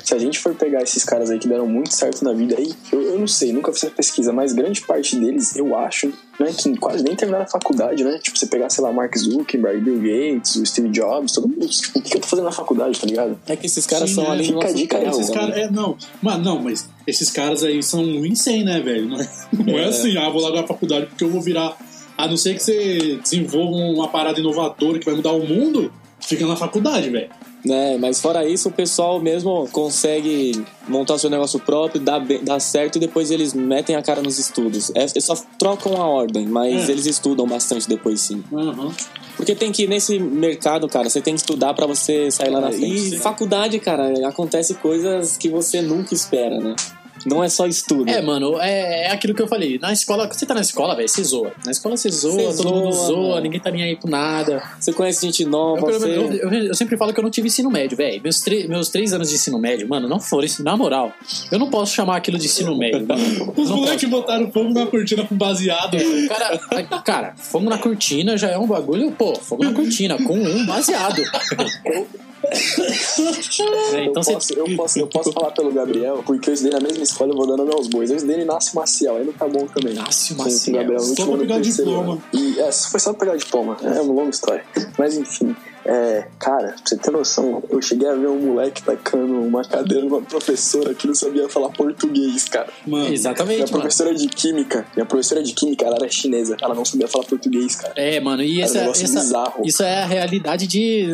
Se 0.02 0.14
a 0.14 0.18
gente 0.18 0.38
for 0.38 0.54
pegar 0.54 0.82
esses 0.82 1.04
caras 1.04 1.30
aí 1.30 1.38
que 1.38 1.48
deram 1.48 1.66
muito 1.66 1.94
certo 1.94 2.24
na 2.24 2.32
vida 2.32 2.56
aí, 2.58 2.72
eu, 2.92 3.02
eu 3.02 3.18
não 3.18 3.26
sei, 3.26 3.52
nunca 3.52 3.72
fiz 3.72 3.84
a 3.84 3.90
pesquisa, 3.90 4.32
mas 4.32 4.52
grande 4.52 4.80
parte 4.82 5.16
deles, 5.16 5.56
eu 5.56 5.76
acho, 5.76 6.12
né, 6.38 6.52
que 6.56 6.76
quase 6.76 7.02
nem 7.04 7.14
terminaram 7.14 7.44
a 7.44 7.48
faculdade, 7.48 8.02
né? 8.04 8.18
Tipo, 8.22 8.38
você 8.38 8.46
pegar, 8.46 8.70
sei 8.70 8.84
lá, 8.84 8.92
Mark 8.92 9.16
Zuckerberg, 9.16 9.80
Bill 9.80 9.98
Gates, 10.00 10.56
o 10.56 10.66
Steve 10.66 10.88
Jobs, 10.88 11.32
todo 11.32 11.48
mundo, 11.48 11.66
tipo, 11.66 11.98
o 11.98 12.02
que 12.02 12.16
eu 12.16 12.20
tô 12.20 12.26
fazendo 12.26 12.46
na 12.46 12.52
faculdade, 12.52 13.00
tá 13.00 13.06
ligado? 13.06 13.38
É 13.46 13.56
que 13.56 13.66
esses 13.66 13.86
caras 13.86 14.10
Sim, 14.10 14.16
são 14.16 14.24
é. 14.24 14.30
ali 14.30 14.44
Fica 14.44 14.68
a 14.68 14.72
dica 14.72 15.02
Esses 15.04 15.30
caras, 15.30 15.56
é, 15.56 15.70
não, 15.70 15.96
mas 16.20 16.42
não, 16.42 16.60
mas 16.60 16.88
esses 17.06 17.30
caras 17.30 17.64
aí 17.64 17.82
são 17.82 18.02
insane, 18.02 18.64
né, 18.64 18.80
velho? 18.80 19.08
Não 19.08 19.20
é, 19.20 19.28
não 19.66 19.78
é 19.78 19.84
assim, 19.86 20.16
ah, 20.16 20.28
vou 20.28 20.42
largar 20.42 20.64
a 20.64 20.66
faculdade 20.66 21.06
porque 21.06 21.24
eu 21.24 21.30
vou 21.30 21.40
virar. 21.40 21.76
A 22.16 22.28
não 22.28 22.36
ser 22.36 22.54
que 22.54 22.62
você 22.62 23.18
desenvolva 23.22 23.76
uma 23.76 24.08
parada 24.08 24.38
inovadora 24.38 24.98
que 24.98 25.04
vai 25.04 25.14
mudar 25.14 25.32
o 25.32 25.46
mundo, 25.46 25.92
fica 26.20 26.46
na 26.46 26.56
faculdade, 26.56 27.10
velho. 27.10 27.30
Né? 27.64 27.96
Mas 27.98 28.20
fora 28.20 28.46
isso, 28.48 28.68
o 28.68 28.72
pessoal 28.72 29.20
mesmo 29.20 29.68
consegue 29.72 30.64
montar 30.88 31.18
seu 31.18 31.30
negócio 31.30 31.58
próprio, 31.60 32.00
dá, 32.00 32.18
dá 32.42 32.58
certo 32.58 32.96
e 32.96 32.98
depois 33.00 33.30
eles 33.30 33.54
metem 33.54 33.94
a 33.96 34.02
cara 34.02 34.20
nos 34.22 34.38
estudos. 34.38 34.90
É, 34.94 35.02
eles 35.04 35.24
só 35.24 35.34
trocam 35.58 35.96
a 36.00 36.06
ordem, 36.06 36.46
mas 36.46 36.88
É. 36.88 36.92
eles 36.92 37.06
estudam 37.06 37.46
bastante 37.46 37.88
depois 37.88 38.20
sim. 38.20 38.42
Aham. 38.52 38.92
Porque 39.36 39.54
tem 39.54 39.72
que, 39.72 39.86
nesse 39.86 40.18
mercado, 40.18 40.86
cara, 40.88 41.08
você 41.08 41.20
tem 41.20 41.34
que 41.34 41.40
estudar 41.40 41.72
pra 41.74 41.86
você 41.86 42.30
sair 42.30 42.50
lá 42.50 42.60
na 42.60 42.70
frente. 42.70 43.14
E 43.14 43.18
faculdade, 43.18 43.78
cara, 43.80 44.28
acontece 44.28 44.74
coisas 44.74 45.36
que 45.36 45.48
você 45.48 45.80
nunca 45.80 46.12
espera, 46.14 46.58
né? 46.58 46.76
Não 47.26 47.42
é 47.42 47.48
só 47.48 47.66
estudo. 47.66 48.08
É, 48.10 48.20
mano, 48.22 48.60
é, 48.60 49.06
é 49.06 49.10
aquilo 49.12 49.34
que 49.34 49.42
eu 49.42 49.46
falei. 49.48 49.78
Na 49.78 49.92
escola, 49.92 50.26
quando 50.26 50.38
você 50.38 50.46
tá 50.46 50.54
na 50.54 50.60
escola, 50.60 50.94
velho, 50.96 51.08
você 51.08 51.22
zoa. 51.22 51.52
Na 51.64 51.70
escola 51.70 51.96
você 51.96 52.10
zoa, 52.10 52.32
Você 52.52 52.62
todo 52.62 52.74
mundo 52.74 52.92
zoa, 52.92 53.06
zoa, 53.06 53.28
mano. 53.30 53.40
ninguém 53.42 53.60
tá 53.60 53.70
nem 53.70 53.82
aí 53.82 53.96
com 53.96 54.08
nada. 54.08 54.62
Você 54.78 54.92
conhece 54.92 55.24
gente 55.26 55.44
nova, 55.44 55.90
Eu, 55.90 56.00
você... 56.00 56.08
eu- 56.08 56.32
eu- 56.32 56.52
eu 56.68 56.74
sempre 56.74 56.96
falo 56.96 57.12
que 57.12 57.18
eu 57.20 57.22
não 57.24 57.30
tive 57.30 57.48
ensino 57.48 57.70
médio, 57.70 57.96
velho. 57.96 58.20
Meus, 58.22 58.42
meus 58.68 58.88
três 58.88 59.12
anos 59.12 59.28
de 59.28 59.34
ensino 59.36 59.58
médio, 59.58 59.88
mano, 59.88 60.08
não 60.08 60.18
foram 60.20 60.44
isso. 60.44 60.62
Na 60.64 60.76
moral, 60.76 61.12
eu 61.50 61.58
não 61.58 61.70
posso 61.70 61.94
chamar 61.94 62.16
aquilo 62.16 62.38
de 62.38 62.46
ensino 62.46 62.76
médio, 62.76 63.04
mano. 63.08 63.52
Os 63.56 63.70
moleques 63.70 64.08
botaram 64.08 64.50
fogo 64.50 64.70
na 64.72 64.86
cortina 64.86 65.24
com 65.26 65.34
baseado. 65.36 65.96
posso. 65.96 66.28
Cara, 66.28 66.58
cara, 67.04 67.34
fogo 67.36 67.68
na 67.68 67.78
cortina 67.78 68.36
já 68.36 68.48
é 68.50 68.58
um 68.58 68.66
bagulho, 68.66 69.10
pô, 69.12 69.34
fogo 69.36 69.64
na 69.64 69.72
cortina, 69.72 70.16
com 70.18 70.34
um 70.38 70.66
baseado. 70.66 71.22
É, 72.44 73.98
Eu, 73.98 74.04
então 74.04 74.22
você. 74.22 74.32
posso, 74.32 74.52
eu, 74.54 74.76
posso, 74.76 74.98
eu 74.98 75.06
posso 75.06 75.32
falar 75.34 75.50
pelo 75.52 75.72
Gabriel, 75.72 76.22
porque 76.26 76.50
eu 76.50 76.54
estudei 76.54 76.78
na 76.78 76.80
mesma 76.80 77.02
escola, 77.02 77.32
eu 77.32 77.36
vou 77.36 77.46
dando 77.46 77.64
meus 77.64 77.86
bois. 77.88 78.10
Eu 78.10 78.16
estudei 78.16 78.38
em 78.38 78.42
Inácio 78.42 78.74
Maciel, 78.74 79.16
aí 79.16 79.24
não 79.24 79.32
tá 79.32 79.46
bom 79.48 79.66
também. 79.66 79.92
Inácio 79.92 80.36
Maciel. 80.36 80.78
Gabriel, 80.78 81.00
no 81.00 81.16
Só 81.16 81.26
pra 81.26 81.38
pegar 81.38 81.60
diploma. 81.60 82.18
E, 82.32 82.60
é, 82.60 82.72
foi 82.72 83.00
só 83.00 83.12
pra 83.12 83.20
pegar 83.26 83.36
diploma. 83.36 83.76
É 83.82 84.00
uma 84.00 84.14
longa 84.14 84.30
história. 84.30 84.64
Mas 84.98 85.16
enfim, 85.16 85.54
é, 85.84 86.26
cara, 86.38 86.68
pra 86.68 86.76
você 86.84 86.96
ter 86.96 87.10
noção, 87.10 87.62
eu 87.70 87.80
cheguei 87.82 88.08
a 88.08 88.14
ver 88.14 88.28
um 88.28 88.38
moleque 88.40 88.82
tacando 88.82 89.40
uma 89.40 89.64
cadeira 89.64 90.04
numa 90.04 90.22
professora 90.22 90.94
que 90.94 91.06
não 91.06 91.14
sabia 91.14 91.48
falar 91.48 91.70
português, 91.70 92.48
cara. 92.48 92.68
Mano, 92.86 93.04
Minha 93.04 93.14
Exatamente, 93.14 93.60
mano. 93.72 93.82
professora 93.82 94.14
de 94.14 94.28
química, 94.28 94.86
minha 94.96 95.06
professora 95.06 95.42
de 95.42 95.52
química, 95.52 95.84
ela 95.84 95.96
era 95.96 96.08
chinesa, 96.08 96.56
ela 96.60 96.74
não 96.74 96.84
sabia 96.84 97.08
falar 97.08 97.24
português, 97.24 97.76
cara. 97.76 97.94
É, 97.96 98.20
mano, 98.20 98.42
e 98.42 98.60
um 98.60 98.64
essa, 98.64 98.90
bizarro. 98.90 99.62
isso 99.64 99.82
é 99.82 100.02
a 100.02 100.06
realidade 100.06 100.66
de. 100.66 101.06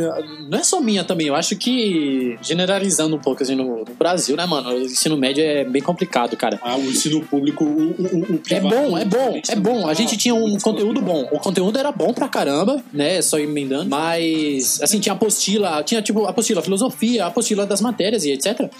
Não 0.48 0.58
é 0.58 0.62
só 0.62 0.80
minha 0.80 1.04
também, 1.04 1.26
eu 1.28 1.34
acho 1.34 1.56
que, 1.56 2.38
generalizando 2.42 3.16
um 3.16 3.20
pouco 3.20 3.42
assim, 3.42 3.54
no, 3.54 3.78
no 3.84 3.94
Brasil, 3.98 4.36
né, 4.36 4.46
mano? 4.46 4.70
O 4.70 4.80
ensino 4.80 5.16
médio 5.16 5.42
é 5.42 5.64
bem 5.64 5.82
complicado, 5.82 6.36
cara. 6.36 6.58
ah, 6.62 6.76
o 6.76 6.84
ensino 6.84 7.20
público, 7.24 7.64
o, 7.64 7.68
o, 7.68 8.02
o, 8.02 8.32
o 8.32 8.34
É 8.34 8.38
privado, 8.38 8.74
bom, 8.74 8.98
é 8.98 9.04
bom, 9.04 9.18
realmente 9.18 9.50
é 9.50 9.56
bom. 9.56 9.88
A 9.88 9.94
gente 9.94 10.16
tinha 10.16 10.34
um 10.34 10.58
conteúdo 10.58 11.00
bom. 11.00 11.28
O 11.32 11.38
conteúdo 11.38 11.78
era 11.78 11.90
bom 11.92 12.12
pra 12.12 12.28
caramba, 12.28 12.82
né? 12.92 13.20
Só 13.22 13.38
emendando. 13.38 13.88
Mas, 13.88 14.57
assim, 14.58 14.98
tinha 15.00 15.12
apostila, 15.14 15.82
tinha 15.82 16.02
tipo 16.02 16.24
apostila 16.26 16.62
filosofia, 16.62 17.26
apostila 17.26 17.66
das 17.66 17.80
matérias 17.80 18.24
e 18.24 18.32
etc. 18.32 18.70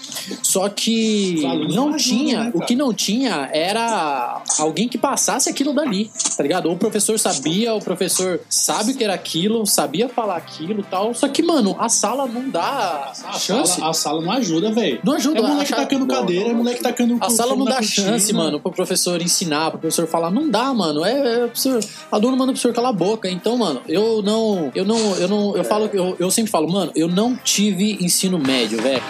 Só 0.43 0.67
que 0.69 1.41
não 1.73 1.95
tinha, 1.95 2.45
né, 2.45 2.51
o 2.53 2.59
que 2.61 2.75
não 2.75 2.93
tinha 2.93 3.49
era 3.53 4.41
alguém 4.57 4.87
que 4.87 4.97
passasse 4.97 5.49
aquilo 5.49 5.73
dali, 5.73 6.09
tá 6.35 6.43
ligado? 6.43 6.67
Ou 6.67 6.73
o 6.75 6.77
professor 6.77 7.17
sabia, 7.19 7.73
o 7.73 7.79
professor 7.81 8.39
sabe 8.49 8.91
o 8.91 8.95
que 8.95 9.03
era 9.03 9.13
aquilo, 9.13 9.65
sabia 9.65 10.07
falar 10.09 10.37
aquilo 10.37 10.79
e 10.81 10.83
tal. 10.83 11.13
Só 11.13 11.27
que, 11.27 11.41
mano, 11.43 11.75
a 11.79 11.89
sala 11.89 12.25
não 12.27 12.49
dá 12.49 13.11
A 13.25 13.33
chance. 13.39 13.73
sala, 13.75 13.89
a 13.89 13.93
sala 13.93 14.21
não 14.21 14.31
ajuda, 14.31 14.71
velho. 14.71 14.99
Não 15.03 15.13
ajuda, 15.13 15.39
É 15.39 15.41
moleque 15.41 15.73
a- 15.73 15.77
tacando 15.77 16.05
não, 16.05 16.15
cadeira, 16.15 16.45
é 16.45 16.49
não, 16.49 16.57
moleque 16.57 16.81
tacando 16.81 17.17
A 17.21 17.29
sala 17.29 17.55
não 17.55 17.65
dá 17.65 17.75
cortina. 17.75 18.07
chance, 18.07 18.33
mano, 18.33 18.59
pro 18.59 18.71
professor 18.71 19.21
ensinar, 19.21 19.71
pro 19.71 19.79
professor 19.79 20.07
falar. 20.07 20.31
Não 20.31 20.49
dá, 20.49 20.73
mano. 20.73 21.03
É, 21.03 21.11
é 21.43 21.47
professor, 21.47 21.83
aluno 22.11 22.37
manda 22.37 22.51
o 22.51 22.53
professor 22.53 22.73
calar 22.73 22.89
a 22.91 22.93
boca. 22.93 23.29
Então, 23.29 23.57
mano, 23.57 23.81
eu 23.87 24.21
não. 24.21 24.71
Eu 24.75 24.85
não. 24.85 25.15
Eu 25.15 25.27
não. 25.27 25.55
Eu 25.57 25.63
falo. 25.69 25.89
Eu, 25.93 26.15
eu 26.19 26.31
sempre 26.31 26.51
falo, 26.51 26.69
mano, 26.69 26.91
eu 26.95 27.07
não 27.07 27.35
tive 27.35 27.97
ensino 28.03 28.37
médio, 28.37 28.81
velho. 28.81 29.03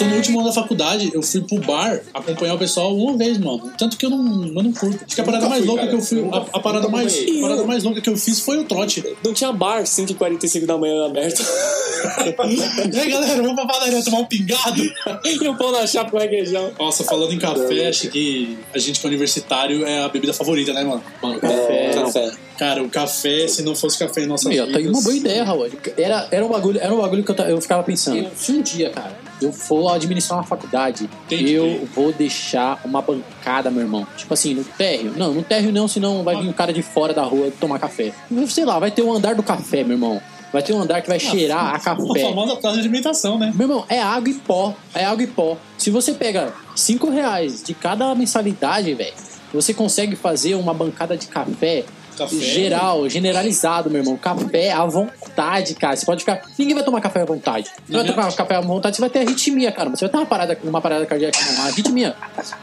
Tô 0.00 0.06
no 0.06 0.16
último 0.16 0.40
ano 0.40 0.48
da 0.48 0.54
faculdade, 0.54 1.10
eu 1.12 1.22
fui 1.22 1.42
pro 1.42 1.58
bar 1.58 2.00
acompanhar 2.14 2.54
o 2.54 2.58
pessoal 2.58 2.96
uma 2.96 3.18
vez, 3.18 3.36
mano. 3.36 3.70
Tanto 3.76 3.98
que 3.98 4.06
eu 4.06 4.08
não, 4.08 4.46
eu 4.46 4.62
não 4.62 4.72
curto. 4.72 5.04
Acho 5.04 5.14
que 5.14 5.20
a 5.20 5.24
parada 5.24 5.46
mais 5.46 5.66
louca 5.66 5.82
cara. 5.82 5.94
que 5.94 5.96
eu 5.98 6.02
fui. 6.02 6.26
A, 6.32 6.56
a 6.56 6.60
parada 6.60 6.88
mais, 6.88 7.14
a 7.14 7.40
parada 7.42 7.64
mais 7.64 7.84
louca 7.84 8.00
que 8.00 8.08
eu 8.08 8.16
fiz 8.16 8.40
foi 8.40 8.56
o 8.56 8.64
trote. 8.64 9.04
Não 9.22 9.34
tinha 9.34 9.52
bar 9.52 9.82
5h45 9.82 10.64
da 10.64 10.78
manhã 10.78 11.04
aberto. 11.04 11.44
E 12.00 12.98
aí, 12.98 13.10
galera, 13.10 13.42
vamos 13.42 13.56
pra 13.56 13.66
padaria 13.66 14.02
tomar 14.02 14.20
um 14.20 14.24
pingado? 14.24 14.82
e 15.22 15.48
o 15.48 15.58
pão 15.58 15.70
na 15.70 15.86
chapa 15.86 16.10
com 16.10 16.16
requeijão. 16.16 16.72
Nossa, 16.78 17.04
falando 17.04 17.34
em 17.34 17.38
café, 17.38 17.88
acho 17.88 18.08
que 18.08 18.58
a 18.74 18.78
gente 18.78 18.98
que 18.98 19.06
é 19.06 19.08
universitário 19.08 19.84
é 19.84 20.02
a 20.02 20.08
bebida 20.08 20.32
favorita, 20.32 20.72
né, 20.72 20.82
mano? 20.82 21.04
Mano, 21.22 21.38
café. 21.38 21.90
Café. 21.92 22.32
Cara, 22.60 22.82
o 22.82 22.90
café, 22.90 23.48
se 23.48 23.62
não 23.62 23.74
fosse 23.74 23.98
café 23.98 24.20
em 24.20 24.26
nossas 24.26 24.52
Meu, 24.52 24.70
tá 24.70 24.76
aí 24.76 24.86
uma 24.86 25.00
boa 25.00 25.14
ideia, 25.14 25.42
Raul. 25.42 25.66
Era, 25.96 26.28
era, 26.30 26.44
um 26.44 26.48
bagulho, 26.50 26.78
era 26.78 26.94
um 26.94 27.00
bagulho 27.00 27.24
que 27.24 27.30
eu, 27.30 27.46
eu 27.46 27.58
ficava 27.58 27.82
pensando. 27.82 28.28
Se 28.36 28.52
um 28.52 28.60
dia, 28.60 28.90
cara, 28.90 29.16
eu 29.40 29.50
for 29.50 29.88
administrar 29.94 30.38
uma 30.38 30.44
faculdade, 30.44 31.08
que 31.26 31.50
eu 31.50 31.88
vou 31.94 32.12
deixar 32.12 32.78
uma 32.84 33.00
bancada, 33.00 33.70
meu 33.70 33.80
irmão. 33.80 34.06
Tipo 34.14 34.34
assim, 34.34 34.52
no 34.52 34.62
térreo. 34.62 35.14
Não, 35.16 35.32
no 35.32 35.42
térreo 35.42 35.72
não, 35.72 35.88
senão 35.88 36.22
vai 36.22 36.36
vir 36.36 36.48
um 36.50 36.52
cara 36.52 36.70
de 36.70 36.82
fora 36.82 37.14
da 37.14 37.22
rua 37.22 37.50
tomar 37.58 37.78
café. 37.78 38.12
Sei 38.48 38.66
lá, 38.66 38.78
vai 38.78 38.90
ter 38.90 39.00
um 39.00 39.10
andar 39.10 39.34
do 39.34 39.42
café, 39.42 39.82
meu 39.82 39.94
irmão. 39.96 40.20
Vai 40.52 40.62
ter 40.62 40.74
um 40.74 40.82
andar 40.82 41.00
que 41.00 41.08
vai 41.08 41.18
cheirar 41.18 41.72
a 41.74 41.78
café. 41.78 42.20
famosa 42.20 42.56
praça 42.56 42.74
de 42.74 42.80
alimentação, 42.82 43.38
né? 43.38 43.54
Meu 43.54 43.68
irmão, 43.68 43.86
é 43.88 44.02
água 44.02 44.28
e 44.28 44.34
pó. 44.34 44.76
É 44.94 45.06
água 45.06 45.22
e 45.22 45.26
pó. 45.26 45.56
Se 45.78 45.88
você 45.88 46.12
pega 46.12 46.52
5 46.76 47.08
reais 47.08 47.62
de 47.62 47.72
cada 47.72 48.14
mensalidade, 48.14 48.92
velho, 48.92 49.14
você 49.50 49.72
consegue 49.72 50.14
fazer 50.14 50.56
uma 50.56 50.74
bancada 50.74 51.16
de 51.16 51.26
café, 51.26 51.86
Café? 52.24 52.36
geral, 52.36 53.08
generalizado, 53.08 53.90
meu 53.90 54.00
irmão. 54.02 54.16
Café 54.16 54.72
à 54.72 54.84
vontade, 54.86 55.74
cara. 55.74 55.96
Você 55.96 56.04
pode 56.06 56.20
ficar. 56.20 56.42
Ninguém 56.58 56.74
vai 56.74 56.84
tomar 56.84 57.00
café 57.00 57.22
à 57.22 57.24
vontade. 57.24 57.70
Você 57.86 57.92
vai 57.92 58.02
Uhum. 58.02 58.06
tomar 58.14 58.32
café 58.32 58.54
à 58.56 58.60
vontade, 58.60 58.96
você 58.96 59.00
vai 59.00 59.10
ter 59.10 59.20
arritmia, 59.20 59.72
cara. 59.72 59.90
Você 59.90 60.04
vai 60.04 60.10
ter 60.10 60.16
uma 60.18 60.26
parada, 60.26 60.58
uma 60.64 60.80
parada 60.80 61.06
cardíaca, 61.06 61.38
uma 61.56 61.66
arritmia. 61.66 62.14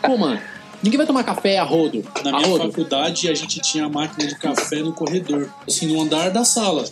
Pô, 0.01 0.17
mano. 0.17 0.39
Ninguém 0.83 0.97
vai 0.97 1.07
tomar 1.07 1.23
café 1.23 1.57
a 1.57 1.63
rodo. 1.63 2.05
Na 2.23 2.31
minha 2.33 2.47
rodo. 2.47 2.65
faculdade, 2.65 3.27
a 3.29 3.33
gente 3.33 3.59
tinha 3.61 3.85
a 3.85 3.89
máquina 3.89 4.27
de 4.27 4.35
café 4.35 4.75
no 4.77 4.93
corredor. 4.93 5.49
Assim, 5.67 5.87
no 5.87 5.99
andar 6.01 6.29
da 6.29 6.45
sala. 6.45 6.85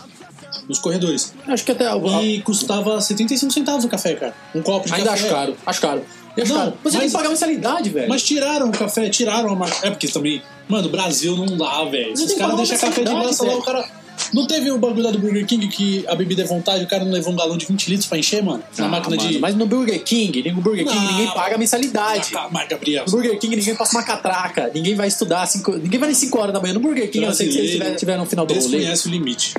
Nos 0.67 0.80
corredores. 0.80 1.34
Acho 1.47 1.63
que 1.63 1.71
até. 1.71 1.86
E 2.23 2.41
custava 2.41 2.99
75 2.99 3.51
centavos 3.54 3.86
o 3.86 3.88
café, 3.88 4.15
cara. 4.15 4.34
Um 4.56 4.62
copo 4.63 4.88
de 4.88 4.93
Ainda 4.95 5.12
café. 5.12 5.23
acho 5.25 5.30
caro. 5.36 5.58
Acho 5.65 5.82
caro. 5.82 6.01
Não, 6.43 6.55
caro. 6.55 6.73
Você 6.83 6.91
tem 6.91 6.99
mas- 7.01 7.11
que 7.11 7.17
pagar 7.17 7.29
mensalidade, 7.29 7.89
velho. 7.89 8.09
Mas 8.09 8.23
tiraram 8.23 8.69
o 8.69 8.71
café, 8.71 9.09
tiraram 9.09 9.49
a 9.49 9.55
marca. 9.55 9.87
É 9.87 9.89
porque 9.89 10.07
também, 10.07 10.41
mano, 10.67 10.89
Brasil 10.89 11.35
não 11.37 11.57
dá, 11.57 11.83
velho. 11.85 12.13
Os 12.13 12.33
caras 12.33 12.55
deixam 12.57 12.77
café 12.77 13.03
de 13.03 13.13
graça 13.13 13.45
lá, 13.45 13.55
o 13.55 13.61
cara. 13.61 13.85
Não 14.33 14.47
teve 14.47 14.71
o 14.71 14.77
bagulho 14.77 15.03
lá 15.03 15.11
do 15.11 15.19
Burger 15.19 15.45
King 15.45 15.67
que 15.67 16.05
a 16.07 16.15
bebida 16.15 16.41
é 16.41 16.45
vontade, 16.45 16.83
o 16.85 16.87
cara 16.87 17.03
não 17.03 17.11
levou 17.11 17.33
um 17.33 17.35
galão 17.35 17.57
de 17.57 17.65
20 17.65 17.89
litros 17.89 18.07
pra 18.07 18.17
encher, 18.17 18.41
mano? 18.41 18.63
Na 18.77 18.85
Ah, 18.85 18.87
máquina 18.87 19.15
mano, 19.17 19.29
de. 19.29 19.39
Mas 19.39 19.55
no 19.55 19.65
Burger 19.65 20.01
King, 20.03 20.41
no 20.51 20.61
Burger 20.61 20.85
King 20.85 20.95
Não. 20.97 21.11
ninguém 21.11 21.27
paga 21.33 21.57
mensalidade. 21.57 22.31
Ah, 22.33 22.47
mas, 22.49 22.67
Gabriel. 22.67 23.03
No 23.05 23.11
Burger 23.11 23.37
King 23.37 23.57
ninguém 23.57 23.75
passa 23.75 23.97
uma 23.97 24.03
catraca, 24.03 24.71
ninguém 24.73 24.95
vai 24.95 25.09
estudar, 25.09 25.45
cinco, 25.45 25.73
ninguém 25.73 25.99
vai 25.99 26.07
nem 26.07 26.15
5 26.15 26.39
horas 26.39 26.53
da 26.53 26.61
manhã. 26.61 26.73
No 26.73 26.79
Burger 26.79 27.11
King, 27.11 27.25
eu 27.25 27.33
sei 27.33 27.47
que 27.47 27.51
se 27.53 27.57
Brasileiro 27.59 27.83
estiver 27.93 27.97
tiver 28.13 28.17
no 28.17 28.25
final 28.25 28.45
do 28.45 28.53
rolê. 28.53 28.63
Desconhece 28.77 29.07
o 29.07 29.11
limite. 29.11 29.53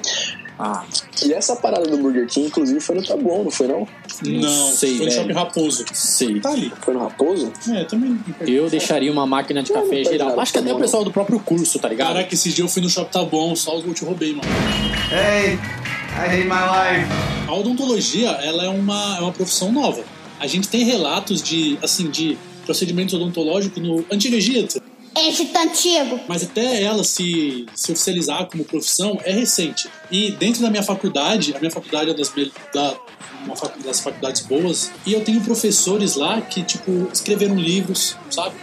Ah, 0.59 0.85
E 1.23 1.33
essa 1.35 1.55
parada 1.57 1.87
do 1.87 1.99
Burger 1.99 2.27
King, 2.27 2.47
inclusive, 2.47 2.81
foi 2.81 2.97
no 2.97 3.05
Tabuão, 3.07 3.45
não 3.45 3.51
foi 3.51 3.67
não? 3.67 3.87
Não, 4.23 4.73
sei, 4.73 4.97
foi 4.97 5.07
no. 5.07 5.13
Shopping 5.13 5.33
Raposo. 5.33 5.85
sei. 5.93 6.41
Tá 6.41 6.51
ali. 6.51 6.73
Foi 6.81 6.95
no 6.95 7.01
Raposo? 7.01 7.53
É, 7.71 7.85
também. 7.85 8.19
Eu 8.41 8.71
deixaria 8.71 9.13
uma 9.13 9.27
máquina 9.27 9.63
de 9.63 9.71
Não, 9.73 9.83
café 9.83 10.03
não 10.03 10.11
geral. 10.11 10.41
Acho 10.41 10.53
que 10.53 10.59
até 10.59 10.73
o 10.73 10.79
pessoal 10.79 11.05
do 11.05 11.11
próprio 11.11 11.39
curso, 11.41 11.79
tá 11.79 11.89
ligado? 11.89 12.15
Caraca, 12.15 12.33
esse 12.35 12.51
dia 12.53 12.65
eu 12.65 12.69
fui 12.69 12.81
no 12.81 12.89
shopping, 12.89 13.11
tá 13.11 13.23
bom, 13.25 13.55
só 13.55 13.77
os 13.77 13.85
eu 13.87 13.93
te 13.93 14.05
roubei, 14.05 14.31
mano. 14.35 14.49
Hey, 15.13 15.55
I 15.55 16.27
hate 16.27 16.45
my 16.45 16.55
life. 16.55 17.07
A 17.47 17.55
odontologia, 17.55 18.31
ela 18.31 18.65
é 18.65 18.69
uma, 18.69 19.17
é 19.19 19.21
uma 19.21 19.33
profissão 19.33 19.71
nova. 19.71 20.03
A 20.41 20.47
gente 20.47 20.69
tem 20.69 20.85
relatos 20.85 21.43
de, 21.43 21.79
assim, 21.83 22.09
de 22.11 22.37
procedimentos 22.65 23.15
odontológicos 23.15 23.83
no 23.83 24.05
Antigo 24.11 24.35
Egito, 24.35 24.83
Egito 25.17 25.57
Antigo. 25.57 26.21
mas 26.29 26.43
até 26.45 26.83
ela 26.83 27.03
se, 27.05 27.67
se 27.75 27.93
oficializar 27.93 28.47
como 28.47 28.65
profissão 28.65 29.19
é 29.25 29.33
recente. 29.33 29.89
E 30.11 30.31
dentro 30.33 30.61
da 30.63 30.71
minha 30.71 30.83
faculdade, 30.83 31.55
a 31.57 31.59
minha 31.59 31.71
faculdade 31.71 32.11
é 32.11 32.15
das, 32.15 32.33
da, 32.75 32.95
uma 33.45 33.55
das 33.85 34.01
faculdades 34.01 34.43
boas, 34.43 34.91
e 35.07 35.13
eu 35.13 35.23
tenho 35.25 35.41
professores 35.41 36.15
lá 36.17 36.41
que, 36.43 36.63
tipo, 36.63 37.09
escreveram 37.13 37.55
livros, 37.57 38.17
sabe? 38.31 38.55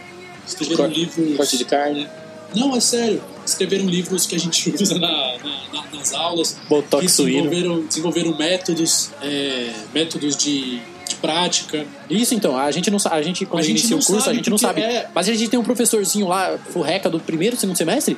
Escreveram 0.47 0.87
livros... 0.87 1.37
Corte 1.37 1.57
de 1.57 1.65
carne. 1.65 2.07
Não, 2.55 2.75
é 2.75 2.79
sério. 2.79 3.23
Escreveram 3.45 3.85
livros 3.85 4.25
que 4.27 4.35
a 4.35 4.39
gente 4.39 4.69
usa 4.75 4.99
na- 4.99 5.09
na- 5.37 5.67
na- 5.73 5.97
nas 5.97 6.13
aulas. 6.13 6.57
Botox 6.69 7.03
que 7.03 7.09
suíno. 7.11 7.49
desenvolveram, 7.49 7.85
desenvolveram 7.87 8.37
métodos, 8.37 9.09
é, 9.21 9.71
métodos 9.93 10.35
de 10.37 10.79
prática. 11.23 11.85
Isso 12.09 12.35
então, 12.35 12.57
a 12.57 12.69
gente 12.69 12.91
não 12.91 12.99
sabe, 12.99 13.15
a 13.15 13.21
gente 13.21 13.45
quando 13.45 13.61
A 13.63 13.65
gente 13.65 13.79
inicia 13.79 13.95
o 13.95 13.99
não 13.99 14.05
curso, 14.05 14.21
a 14.21 14.25
sabe 14.25 14.35
gente 14.37 14.49
não 14.49 14.57
sabe. 14.57 14.81
é- 14.81 15.07
Mas 15.15 15.29
a 15.29 15.33
gente 15.33 15.49
tem 15.49 15.57
um 15.57 15.63
professorzinho 15.63 16.27
lá, 16.27 16.57
furreca 16.71 17.09
do 17.09 17.17
primeiro, 17.17 17.55
segundo 17.55 17.77
semestre, 17.77 18.17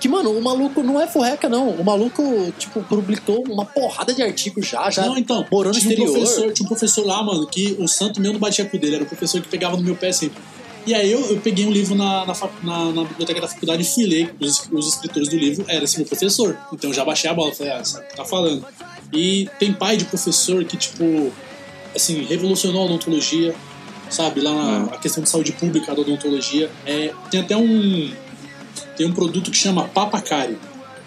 que, 0.00 0.08
mano, 0.08 0.30
o 0.30 0.42
maluco 0.42 0.82
não 0.82 0.98
é 1.00 1.06
furreca, 1.06 1.48
não. 1.50 1.68
O 1.70 1.84
maluco, 1.84 2.22
tipo, 2.58 2.82
publicou 2.84 3.44
uma 3.48 3.64
porrada 3.66 4.14
de 4.14 4.22
artigos 4.22 4.66
já, 4.66 4.88
já 4.90 5.04
não, 5.04 5.18
então, 5.18 5.44
morou 5.52 5.72
no 5.72 5.78
tinha 5.78 5.90
exterior. 5.92 6.08
Um 6.08 6.20
professor, 6.20 6.52
tinha 6.52 6.64
um 6.64 6.68
professor 6.68 7.06
lá, 7.06 7.22
mano, 7.22 7.46
que 7.46 7.76
o 7.78 7.86
santo 7.86 8.20
meu 8.20 8.32
não 8.32 8.40
batia 8.40 8.64
com 8.64 8.78
dele, 8.78 8.94
era 8.96 9.04
o 9.04 9.06
professor 9.06 9.40
que 9.42 9.48
pegava 9.48 9.76
no 9.76 9.82
meu 9.82 9.94
pé 9.96 10.10
sempre. 10.12 10.38
E 10.86 10.94
aí 10.94 11.10
eu, 11.10 11.20
eu 11.30 11.40
peguei 11.40 11.66
um 11.66 11.70
livro 11.72 11.94
na, 11.96 12.24
na, 12.24 12.32
na- 12.62 12.92
na 12.92 13.04
biblioteca 13.04 13.40
da 13.40 13.48
faculdade 13.48 13.82
e 13.82 13.84
fui 13.84 14.06
ler 14.06 14.34
os, 14.40 14.68
os 14.70 14.86
escritores 14.88 15.28
do 15.28 15.36
livro, 15.36 15.64
era 15.68 15.84
esse 15.84 15.96
meu 15.98 16.06
professor. 16.06 16.56
Então 16.72 16.90
eu 16.90 16.94
já 16.94 17.04
baixei 17.04 17.28
a 17.28 17.34
bola, 17.34 17.52
falei, 17.52 17.72
ah, 17.72 17.84
sabe 17.84 18.04
o 18.04 18.08
que 18.08 18.16
tá 18.16 18.24
falando. 18.24 18.64
E 19.12 19.48
tem 19.58 19.72
pai 19.72 19.96
de 19.96 20.04
professor 20.04 20.64
que, 20.64 20.76
tipo, 20.76 21.32
assim, 21.96 22.24
revolucionou 22.24 22.82
a 22.82 22.84
odontologia, 22.84 23.54
sabe? 24.08 24.40
Lá 24.40 24.52
na 24.52 24.84
a 24.94 24.98
questão 24.98 25.22
de 25.22 25.28
saúde 25.28 25.52
pública 25.52 25.94
da 25.94 26.00
odontologia. 26.00 26.70
É, 26.84 27.12
tem 27.30 27.40
até 27.40 27.56
um. 27.56 28.12
Tem 28.96 29.06
um 29.06 29.12
produto 29.12 29.50
que 29.50 29.56
chama 29.56 29.88
Papacari. 29.88 30.56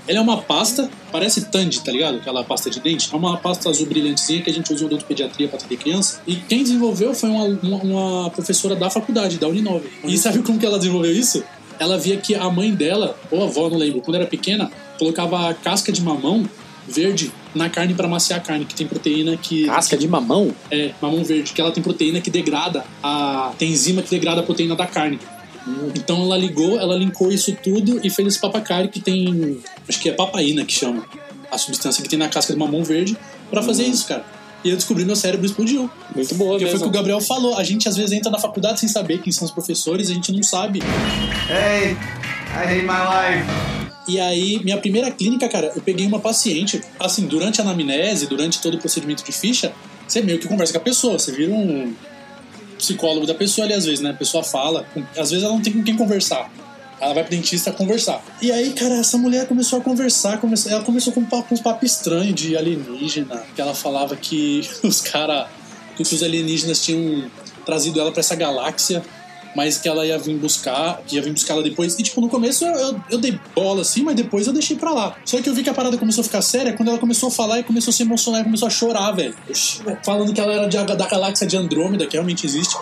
Ela 0.08 0.17
é 0.17 0.21
uma 0.21 0.41
pasta, 0.41 0.89
parece 1.12 1.45
Tandy, 1.45 1.82
tá 1.82 1.91
ligado? 1.91 2.17
Aquela 2.17 2.43
pasta 2.43 2.67
de 2.67 2.80
dente. 2.80 3.10
É 3.13 3.15
uma 3.15 3.38
pasta 3.38 3.69
azul 3.69 3.86
brilhantezinha 3.86 4.41
que 4.41 4.49
a 4.49 4.54
gente 4.54 4.73
usa 4.73 4.84
em 4.84 4.88
odontopediatria 4.88 5.47
pra 5.47 5.58
atender 5.58 5.78
criança. 5.78 6.19
E 6.25 6.36
quem 6.36 6.63
desenvolveu 6.63 7.13
foi 7.13 7.30
uma, 7.30 7.45
uma, 7.45 7.78
uma 7.78 8.30
professora 8.32 8.75
da 8.75 8.89
faculdade, 8.89 9.38
da 9.38 9.47
Uninove. 9.47 9.88
E 10.04 10.17
sabe 10.17 10.39
como 10.39 10.58
que 10.58 10.65
ela 10.65 10.80
desenvolveu 10.80 11.13
isso? 11.13 11.43
Ela 11.78 11.95
via 11.97 12.17
que 12.17 12.34
a 12.34 12.49
mãe 12.49 12.73
dela, 12.73 13.15
ou 13.30 13.43
a 13.43 13.45
avó, 13.45 13.69
não 13.69 13.78
lembro, 13.78 14.02
quando 14.02 14.15
era 14.15 14.25
pequena, 14.25 14.71
colocava 14.97 15.47
a 15.47 15.54
casca 15.54 15.91
de 15.91 16.02
mamão 16.02 16.49
verde 16.88 17.32
na 17.54 17.70
carne 17.70 17.94
para 17.94 18.08
maciar 18.08 18.40
a 18.40 18.42
carne, 18.42 18.66
que 18.66 18.76
tem 18.76 18.88
proteína 18.88 19.36
que. 19.38 19.66
Casca 19.66 19.98
de 19.98 20.08
mamão? 20.08 20.54
É, 20.72 20.92
mamão 21.02 21.24
verde, 21.24 21.52
que 21.52 21.62
ela 21.62 21.72
tem 21.72 21.82
proteína 21.82 22.22
que 22.22 22.30
degrada 22.30 22.84
a. 23.02 23.52
tem 23.58 23.72
enzima 23.72 24.02
que 24.02 24.10
degrada 24.10 24.42
a 24.42 24.44
proteína 24.44 24.76
da 24.76 24.86
carne. 24.86 25.20
Então 25.96 26.24
ela 26.24 26.38
ligou, 26.38 26.80
ela 26.80 26.96
linkou 26.96 27.32
isso 27.32 27.56
tudo 27.62 28.00
e 28.04 28.10
fez 28.10 28.28
esse 28.28 28.40
papacari 28.40 28.88
que 28.88 29.00
tem. 29.00 29.60
Acho 29.88 30.00
que 30.00 30.10
é 30.10 30.14
papaína 30.14 30.66
que 30.66 30.74
chama. 30.74 31.04
A 31.52 31.58
substância 31.58 32.04
que 32.04 32.10
tem 32.10 32.18
na 32.20 32.28
casca 32.28 32.54
do 32.54 32.60
mamão 32.60 32.84
verde 32.84 33.18
pra 33.50 33.64
fazer 33.64 33.84
isso, 33.84 34.08
cara. 34.08 34.24
E 34.64 34.70
eu 34.70 34.76
descobri 34.76 35.06
meu 35.06 35.16
cérebro 35.16 35.46
explodiu. 35.46 35.90
Muito 36.14 36.36
boa 36.36 36.52
Porque 36.52 36.66
foi 36.66 36.70
o 36.70 36.74
mesmo. 36.74 36.80
que 36.84 36.90
o 36.90 36.92
Gabriel 36.92 37.22
falou. 37.22 37.58
A 37.58 37.64
gente 37.64 37.88
às 37.88 37.96
vezes 37.96 38.12
entra 38.12 38.30
na 38.30 38.38
faculdade 38.38 38.80
sem 38.80 38.90
saber 38.90 39.20
quem 39.20 39.32
são 39.32 39.46
os 39.46 39.52
professores, 39.52 40.10
a 40.10 40.14
gente 40.14 40.32
não 40.32 40.44
sabe. 40.44 40.80
Hey, 41.50 41.96
I 42.54 42.66
hate 42.66 42.82
my 42.84 43.00
life. 43.00 43.79
E 44.10 44.19
aí, 44.19 44.60
minha 44.63 44.78
primeira 44.78 45.12
clínica, 45.12 45.48
cara, 45.48 45.72
eu 45.76 45.82
peguei 45.82 46.06
uma 46.08 46.19
paciente, 46.19 46.82
assim, 47.00 47.28
durante 47.28 47.62
a 47.62 47.63
anamnese, 47.63 48.26
durante 48.28 48.60
todo 48.60 48.74
o 48.74 48.78
procedimento 48.80 49.24
de 49.24 49.32
ficha, 49.32 49.72
você 50.08 50.22
meio 50.22 50.39
que 50.39 50.48
conversa 50.48 50.74
com 50.74 50.80
a 50.80 50.82
pessoa, 50.82 51.19
você 51.19 51.32
vira 51.32 51.52
um 51.54 51.93
psicólogo 52.78 53.28
da 53.28 53.36
pessoa 53.36 53.65
ali, 53.65 53.74
às 53.74 53.86
vezes, 53.86 54.00
né? 54.00 54.10
A 54.12 54.13
pessoa 54.13 54.43
fala, 54.43 54.86
às 55.17 55.30
vezes 55.30 55.43
ela 55.43 55.54
não 55.54 55.62
tem 55.62 55.74
com 55.74 55.84
quem 55.84 55.95
conversar. 55.95 56.52
Ela 57.00 57.13
vai 57.13 57.24
pro 57.24 57.32
dentista 57.32 57.72
conversar. 57.72 58.22
E 58.41 58.52
aí, 58.52 58.72
cara, 58.74 58.95
essa 58.95 59.17
mulher 59.17 59.48
começou 59.48 59.80
a 59.80 59.82
conversar, 59.82 60.38
come- 60.39 60.56
ela 60.67 60.84
começou 60.84 61.13
com, 61.13 61.22
um 61.22 61.26
papo, 61.26 61.54
uns 61.54 61.62
papos 61.62 61.91
estranhos 61.91 62.36
de 62.36 62.58
alienígena, 62.58 63.43
que 63.56 63.62
ela 63.62 63.74
falava 63.76 64.15
que 64.15 64.67
os 64.84 65.00
caras, 65.02 65.48
que 65.95 66.02
os 66.02 66.24
alienígenas 66.24 66.82
tinham 66.84 67.30
trazido 67.65 68.00
ela 68.02 68.12
pra 68.12 68.19
essa 68.22 68.36
galáxia, 68.36 69.02
mas 69.56 69.78
que 69.78 69.88
ela 69.90 70.06
ia 70.06 70.18
vir 70.18 70.38
buscar, 70.38 71.02
que 71.08 71.16
ia 71.16 71.22
vir 71.22 71.34
buscar 71.34 71.54
ela 71.54 71.64
depois. 71.64 71.98
E, 71.98 72.04
tipo, 72.04 72.22
no 72.22 72.30
começo 72.30 72.66
eu, 72.66 72.76
eu, 72.76 73.02
eu 73.12 73.18
dei 73.18 73.40
bola 73.56 73.82
assim, 73.82 74.04
mas 74.04 74.16
depois 74.16 74.48
eu 74.48 74.54
deixei 74.54 74.76
pra 74.78 74.92
lá. 74.92 75.16
Só 75.26 75.42
que 75.42 75.50
eu 75.50 75.54
vi 75.54 75.64
que 75.64 75.70
a 75.70 75.74
parada 75.74 75.98
começou 75.98 76.22
a 76.22 76.24
ficar 76.24 76.42
séria 76.42 76.74
quando 76.74 76.90
ela 76.90 76.98
começou 77.00 77.30
a 77.30 77.32
falar 77.32 77.60
e 77.60 77.64
começou 77.64 77.92
a 77.92 77.94
se 77.94 78.04
emocionar 78.04 78.42
e 78.42 78.44
começou 78.44 78.68
a 78.68 78.72
chorar, 78.72 79.12
velho. 79.12 79.36
Falando 80.04 80.34
que 80.34 80.40
ela 80.40 80.54
era 80.54 80.68
de- 80.68 80.78
da 80.96 81.08
galáxia 81.08 81.48
de 81.48 81.58
Andrômeda, 81.58 82.06
que 82.06 82.14
realmente 82.14 82.46
existe. 82.46 82.76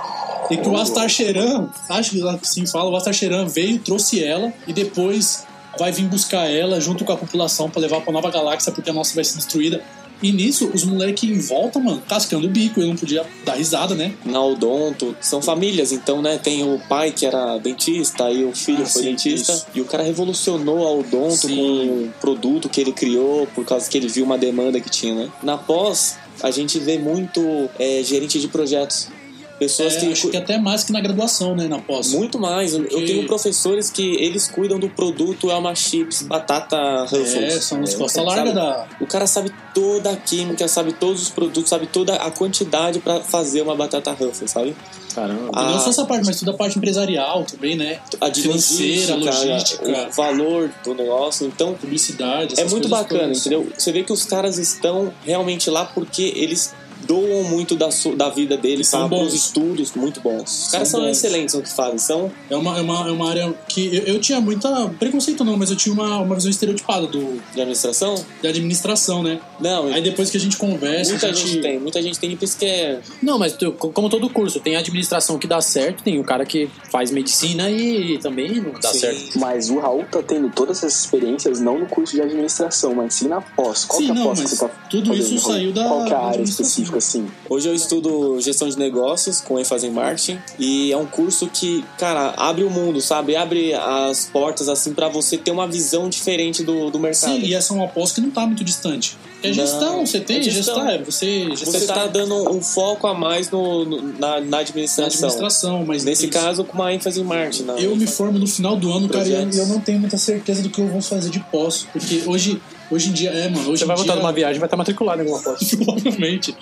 E 0.49 0.57
que 0.57 0.67
o 0.69 0.77
Astar 0.77 1.09
Sheran, 1.09 1.67
acho 1.89 2.11
que 2.11 2.21
assim 2.27 2.65
fala, 2.65 2.89
o 2.89 2.95
Astar 2.95 3.13
Sheran 3.13 3.45
veio, 3.45 3.79
trouxe 3.79 4.23
ela 4.23 4.53
e 4.65 4.71
depois 4.73 5.45
vai 5.77 5.91
vir 5.91 6.05
buscar 6.07 6.49
ela 6.49 6.79
junto 6.81 7.03
com 7.05 7.11
a 7.13 7.17
população 7.17 7.69
pra 7.69 7.79
levar 7.81 8.01
pra 8.01 8.11
nova 8.11 8.31
galáxia 8.31 8.71
porque 8.71 8.89
a 8.89 8.93
nossa 8.93 9.13
vai 9.13 9.23
ser 9.23 9.35
destruída. 9.37 9.81
E 10.21 10.31
nisso, 10.31 10.71
os 10.73 10.83
moleques 10.83 11.29
em 11.29 11.39
volta, 11.39 11.79
mano, 11.79 12.01
cascando 12.07 12.47
o 12.47 12.49
bico. 12.49 12.81
Eu 12.81 12.87
não 12.87 12.95
podia 12.95 13.25
dar 13.45 13.55
risada, 13.55 13.93
né? 13.93 14.13
Na 14.25 14.43
odonto, 14.43 15.15
são 15.21 15.41
famílias, 15.41 15.91
então, 15.91 16.21
né? 16.21 16.37
Tem 16.37 16.63
o 16.63 16.79
pai 16.89 17.11
que 17.11 17.25
era 17.25 17.57
dentista, 17.59 18.29
e 18.31 18.43
o 18.43 18.53
filho 18.55 18.83
Ah, 18.83 18.87
foi 18.87 19.03
sim, 19.03 19.09
dentista. 19.09 19.53
isso. 19.53 19.67
E 19.75 19.81
o 19.81 19.85
cara 19.85 20.03
revolucionou 20.03 20.87
a 20.87 20.91
odonto 20.91 21.47
Sim. 21.47 21.55
com 21.55 21.61
um 21.61 22.11
produto 22.19 22.67
que 22.69 22.81
ele 22.81 22.91
criou 22.91 23.47
por 23.53 23.65
causa 23.65 23.89
que 23.89 23.97
ele 23.97 24.07
viu 24.07 24.25
uma 24.25 24.37
demanda 24.37 24.79
que 24.79 24.89
tinha, 24.89 25.13
né? 25.13 25.29
Na 25.43 25.57
pós, 25.57 26.17
a 26.41 26.51
gente 26.51 26.79
vê 26.79 26.97
muito 26.97 27.69
é, 27.79 28.01
gerente 28.03 28.39
de 28.39 28.47
projetos. 28.47 29.09
Pessoas 29.59 29.95
É, 29.95 29.99
que, 30.01 30.11
acho 30.11 30.29
que 30.29 30.37
até 30.37 30.57
mais 30.59 30.83
que 30.83 30.91
na 30.91 31.01
graduação, 31.01 31.55
né? 31.55 31.67
Na 31.67 31.79
pós. 31.79 32.13
Muito 32.13 32.37
mais. 32.37 32.73
Eu- 32.73 32.83
Eu 32.83 32.89
Porque- 32.89 33.05
tenho 33.05 33.25
professores 33.25 33.89
que 33.89 34.15
eles 34.15 34.47
cuidam 34.47 34.77
do 34.79 34.87
produto 34.89 35.49
Elma 35.49 35.73
Chips, 35.73 36.21
batata 36.21 36.77
Ruffles. 37.05 37.33
É, 37.35 37.59
são 37.59 37.81
os 37.81 37.93
É, 37.93 37.97
costa 37.97 38.19
sabe? 38.23 38.27
larga 38.35 38.53
da. 38.53 38.87
O 39.01 39.07
cara 39.07 39.25
sabe 39.25 39.51
toda 39.73 40.11
a 40.11 40.15
química, 40.15 40.67
sabe 40.67 40.93
todos 40.93 41.23
os 41.23 41.29
produtos, 41.29 41.69
sabe 41.69 41.87
toda 41.87 42.15
a 42.15 42.29
quantidade 42.29 42.99
pra 42.99 43.19
fazer 43.21 43.61
uma 43.61 43.75
batata 43.75 44.11
Ruffles, 44.11 44.51
sabe? 44.51 44.75
Caramba. 45.15 45.49
Ah. 45.55 45.63
E 45.63 45.73
não 45.73 45.79
só 45.79 45.89
essa 45.89 46.05
parte, 46.05 46.23
mas 46.27 46.39
toda 46.39 46.51
a 46.51 46.53
parte 46.53 46.77
empresarial 46.77 47.43
também, 47.43 47.75
né? 47.75 47.99
A 48.21 48.31
Financeira, 48.31 49.15
logística, 49.15 49.83
logística. 49.83 50.07
o 50.09 50.11
valor 50.11 50.71
do 50.83 50.93
negócio. 50.93 51.47
Então, 51.47 51.73
Publicidade. 51.73 52.53
é 52.59 52.63
muito 52.65 52.87
bacana, 52.87 53.33
entendeu? 53.33 53.67
Você 53.75 53.91
vê 53.91 54.03
que 54.03 54.13
os 54.13 54.23
caras 54.25 54.59
estão 54.59 55.11
realmente 55.25 55.67
lá 55.71 55.85
porque 55.85 56.31
eles 56.35 56.71
doam 57.07 57.43
muito 57.45 57.75
da, 57.75 57.89
da 58.15 58.29
vida 58.29 58.57
deles 58.57 58.87
São 58.87 59.07
para 59.07 59.17
os 59.17 59.23
bons. 59.25 59.33
estudos 59.33 59.93
muito 59.93 60.19
bons. 60.21 60.65
Os 60.65 60.71
caras 60.71 60.87
São 60.89 60.99
são, 61.01 61.09
excelentes 61.09 61.55
no 61.55 61.61
que 61.61 61.71
fazem. 61.73 61.97
São 61.97 62.31
É 62.49 62.55
uma, 62.55 62.77
é, 62.77 62.81
uma, 62.81 63.07
é 63.07 63.11
uma 63.11 63.29
área 63.29 63.53
que 63.67 63.95
eu, 63.95 64.03
eu 64.03 64.19
tinha 64.19 64.39
muita. 64.41 64.89
Preconceito 64.99 65.43
não, 65.43 65.57
mas 65.57 65.69
eu 65.69 65.75
tinha 65.75 65.93
uma, 65.93 66.17
uma 66.19 66.35
visão 66.35 66.49
estereotipada 66.51 67.07
do, 67.07 67.41
de 67.53 67.61
administração? 67.61 68.15
da 68.41 68.49
administração, 68.49 69.23
né? 69.23 69.39
Não, 69.59 69.87
Aí 69.87 70.01
depois 70.01 70.29
que 70.29 70.37
a 70.37 70.39
gente 70.39 70.57
conversa, 70.57 71.11
muita 71.11 71.27
a 71.27 71.31
gente. 71.33 71.47
gente 71.47 71.61
tem. 71.61 71.79
Muita 71.79 72.01
gente 72.01 72.19
tem, 72.19 72.35
por 72.35 72.43
isso 72.45 72.57
que 72.57 72.65
é 72.65 72.99
Não, 73.21 73.39
mas 73.39 73.53
tu- 73.53 73.71
co- 73.71 73.89
como 73.89 74.09
todo 74.09 74.29
curso, 74.29 74.59
tem 74.59 74.75
a 74.75 74.79
administração 74.79 75.37
que 75.39 75.47
dá 75.47 75.61
certo, 75.61 76.03
tem 76.03 76.19
o 76.19 76.23
cara 76.23 76.45
que 76.45 76.69
faz 76.91 77.11
medicina 77.11 77.69
e 77.69 78.17
também 78.19 78.59
não 78.61 78.73
dá 78.79 78.91
Sim. 78.91 78.99
certo. 78.99 79.39
Mas 79.39 79.69
o 79.69 79.79
Raul 79.79 80.03
tá 80.11 80.21
tendo 80.21 80.49
todas 80.49 80.77
essas 80.77 80.99
experiências 80.99 81.59
não 81.59 81.79
no 81.79 81.85
curso 81.87 82.15
de 82.15 82.21
administração, 82.21 82.93
mas 82.95 83.13
sim 83.13 83.27
na 83.27 83.41
pós. 83.41 83.85
Qual 83.85 83.99
Sim, 84.01 84.05
que 84.07 84.11
é 84.11 84.13
a 84.13 84.15
não, 84.15 84.23
pós 84.25 84.37
que 84.39 84.43
mas 84.43 84.51
você 84.51 84.67
tá 84.67 84.71
tudo 84.89 85.07
fazendo, 85.07 85.23
isso 85.35 85.47
Raul? 85.47 85.53
saiu 85.59 85.71
da- 85.73 85.83
Qual 85.87 86.05
que 86.05 86.11
é 86.11 86.15
a 86.15 86.19
área 86.19 86.29
administração. 86.29 86.83
Assim? 86.97 87.27
Hoje 87.49 87.67
eu 87.69 87.73
estudo 87.75 88.39
gestão 88.41 88.67
de 88.67 88.77
negócios 88.77 89.41
com 89.41 89.59
ênfase 89.59 89.87
em 89.87 89.91
marketing 89.91 90.39
e 90.59 90.91
é 90.91 90.97
um 90.97 91.05
curso 91.05 91.47
que, 91.47 91.83
cara, 91.97 92.33
abre 92.37 92.63
o 92.63 92.69
mundo, 92.69 92.99
sabe? 93.01 93.35
Abre 93.35 93.73
as 93.73 94.25
portas 94.25 94.67
assim 94.69 94.93
pra 94.93 95.07
você 95.09 95.37
ter 95.37 95.51
uma 95.51 95.67
visão 95.67 96.09
diferente 96.09 96.63
do, 96.63 96.89
do 96.89 96.99
mercado. 96.99 97.33
Sim, 97.35 97.41
e 97.41 97.53
essa 97.53 97.73
é 97.73 97.77
uma 97.77 97.87
pós 97.87 98.11
que 98.11 98.21
não 98.21 98.29
tá 98.31 98.45
muito 98.45 98.63
distante. 98.63 99.17
É 99.43 99.49
Não, 99.49 99.53
gestão, 99.53 100.05
você 100.05 100.19
tem 100.19 100.37
é 100.39 100.41
gestão. 100.41 100.75
gestão, 100.75 100.89
é, 100.89 100.97
você, 100.97 101.45
Você 101.49 101.65
você 101.65 101.85
tá 101.85 102.07
dando 102.07 102.51
um 102.51 102.59
foco 102.61 103.05
a 103.05 103.13
mais 103.13 103.51
no, 103.51 103.85
no- 103.85 104.01
na, 104.19 104.41
na 104.41 104.57
na 104.57 104.57
administração. 104.59 105.05
administração, 105.05 105.85
mas 105.85 106.03
Nesse 106.03 106.23
isso- 106.25 106.33
caso, 106.33 106.63
com 106.63 106.73
uma 106.73 106.91
ênfase 106.91 107.21
em 107.21 107.23
marketing. 107.23 107.63
Não. 107.63 107.77
Eu 107.77 107.95
me 107.95 108.07
formo 108.07 108.39
no 108.39 108.47
final 108.47 108.75
do 108.75 108.91
ano, 108.91 109.07
cara, 109.07 109.27
e 109.27 109.31
eu, 109.31 109.35
Projetos. 109.41 109.57
eu 109.59 109.67
não 109.67 109.79
tenho 109.79 109.99
muita 109.99 110.17
certeza 110.17 110.63
do 110.63 110.69
que 110.71 110.81
eu 110.81 110.87
vou 110.87 111.01
fazer 111.03 111.29
de 111.29 111.39
pós. 111.39 111.85
Porque 111.93 112.23
hoje, 112.25 112.59
hoje 112.89 113.09
em 113.09 113.13
dia, 113.13 113.29
é, 113.31 113.49
mano, 113.49 113.69
hoje 113.69 113.79
Você 113.79 113.85
vai 113.85 113.95
voltar 113.95 114.15
numa 114.15 114.31
viagem 114.31 114.57
e 114.57 114.59
vai 114.59 114.67
estar 114.67 114.77
matriculado 114.77 115.21
em 115.21 115.25
alguma 115.25 115.43
pós. 115.43 115.75
Provavelmente. 115.75 116.55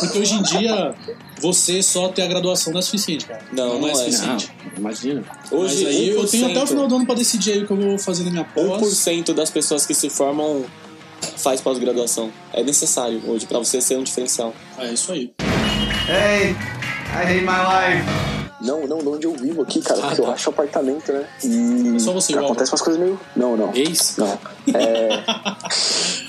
Porque 0.00 0.18
hoje 0.18 0.34
em 0.34 0.42
dia, 0.42 0.94
você 1.40 1.82
só 1.82 2.08
ter 2.08 2.22
a 2.22 2.26
graduação 2.26 2.72
não 2.72 2.80
é 2.80 2.82
suficiente, 2.82 3.26
cara. 3.26 3.42
Não, 3.52 3.80
não 3.80 3.88
é 3.88 3.92
é. 3.92 3.94
suficiente. 3.94 4.52
imagina. 4.76 5.24
Hoje, 5.50 5.84
Mas 5.84 5.94
aí 5.94 6.08
eu 6.08 6.26
tenho 6.26 6.46
até 6.46 6.60
o 6.60 6.64
1%, 6.64 6.68
final 6.68 6.88
do 6.88 6.96
ano 6.96 7.06
pra 7.06 7.14
decidir 7.14 7.52
aí 7.52 7.62
o 7.62 7.66
que 7.66 7.72
eu 7.72 7.76
vou 7.76 7.98
fazer 7.98 8.24
na 8.24 8.30
minha 8.30 8.44
pós. 8.44 8.82
1% 8.82 9.32
das 9.32 9.50
pessoas 9.50 9.86
que 9.86 9.94
se 9.94 10.08
formam 10.10 10.64
faz 11.36 11.60
pós-graduação. 11.60 12.30
É 12.52 12.62
necessário 12.62 13.20
hoje 13.26 13.46
pra 13.46 13.58
você 13.58 13.80
ser 13.80 13.96
um 13.96 14.02
diferencial. 14.02 14.54
É 14.78 14.92
isso 14.92 15.12
aí. 15.12 15.32
Hey, 16.08 16.56
I 17.12 17.24
hate 17.24 17.40
my 17.42 17.58
life. 17.58 18.37
Não, 18.60 18.86
não, 18.86 18.98
de 18.98 19.08
onde 19.08 19.26
eu 19.26 19.32
vivo 19.34 19.62
aqui, 19.62 19.80
cara, 19.80 20.00
Ah, 20.02 20.06
porque 20.08 20.20
eu 20.20 20.24
tá. 20.26 20.32
acho 20.32 20.50
apartamento, 20.50 21.12
né? 21.12 21.24
E 21.44 21.94
É 21.96 21.98
só 21.98 22.12
você, 22.12 22.34
o 22.34 22.44
acontece 22.44 22.72
umas 22.72 22.82
coisas 22.82 23.00
meio. 23.00 23.18
Não, 23.36 23.56
não. 23.56 23.72
Ex? 23.74 24.16
Não. 24.18 24.38
É. 24.74 25.08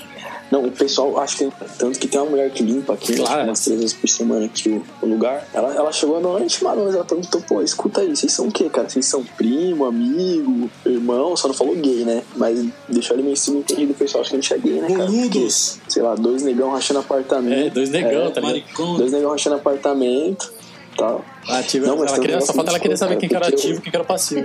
Não, 0.50 0.64
o 0.64 0.72
pessoal, 0.72 1.16
acho 1.20 1.36
que 1.36 1.48
tanto 1.78 1.96
que 1.96 2.08
tem 2.08 2.20
uma 2.20 2.28
mulher 2.28 2.50
que 2.50 2.60
limpa 2.64 2.94
aqui, 2.94 3.14
Claro. 3.14 3.30
acho 3.30 3.38
que 3.44 3.48
umas 3.50 3.60
três 3.60 3.78
vezes 3.80 3.94
por 3.96 4.08
semana 4.08 4.46
aqui 4.46 4.68
o, 4.68 4.84
o 5.00 5.06
lugar. 5.06 5.46
Ela, 5.54 5.72
ela 5.76 5.92
chegou 5.92 6.16
a 6.16 6.20
noite, 6.20 6.64
mano, 6.64 6.86
mas 6.86 6.94
ela 6.96 7.04
perguntou, 7.04 7.40
pô, 7.42 7.62
escuta 7.62 8.00
aí, 8.00 8.16
vocês 8.16 8.32
são 8.32 8.48
o 8.48 8.50
quê, 8.50 8.68
cara? 8.68 8.88
Vocês 8.90 9.06
são 9.06 9.22
primo, 9.22 9.84
amigo, 9.84 10.68
irmão? 10.84 11.36
Só 11.36 11.46
não 11.46 11.54
falou 11.54 11.76
gay, 11.76 12.04
né? 12.04 12.24
Mas 12.34 12.66
deixou 12.88 13.14
ele 13.14 13.22
meio 13.22 13.36
subentendido, 13.36 13.92
o 13.92 13.94
pessoal 13.94 14.22
acha 14.22 14.30
que 14.30 14.36
a 14.38 14.40
gente 14.40 14.52
é 14.52 14.58
gay, 14.58 14.80
né, 14.80 14.88
cara? 14.88 15.06
Boludos. 15.06 15.74
Porque, 15.78 15.92
sei 15.92 16.02
lá, 16.02 16.16
dois 16.16 16.42
negão 16.42 16.72
rachando 16.72 16.98
apartamento. 16.98 17.66
É, 17.68 17.70
dois 17.70 17.88
negão, 17.90 18.10
É, 18.10 18.30
tá 18.30 18.40
ligado? 18.40 18.42
Maricão. 18.42 18.96
Dois 18.96 19.12
negão 19.12 19.30
rachando 19.30 19.54
apartamento, 19.54 20.52
tal. 21.00 21.24
Ativo, 21.48 21.86
Não, 21.86 21.96
mas 21.96 22.08
ela 22.08 22.18
um 22.18 22.20
queria, 22.20 22.40
só 22.40 22.52
falta 22.52 22.70
ela 22.70 22.78
querer 22.80 22.96
saber 22.96 23.16
quem 23.16 23.28
que 23.28 23.34
era 23.36 23.48
ativo 23.48 23.78
e 23.78 23.80
quem 23.82 23.90
que 23.90 23.96
era 23.96 24.04
passivo. 24.04 24.42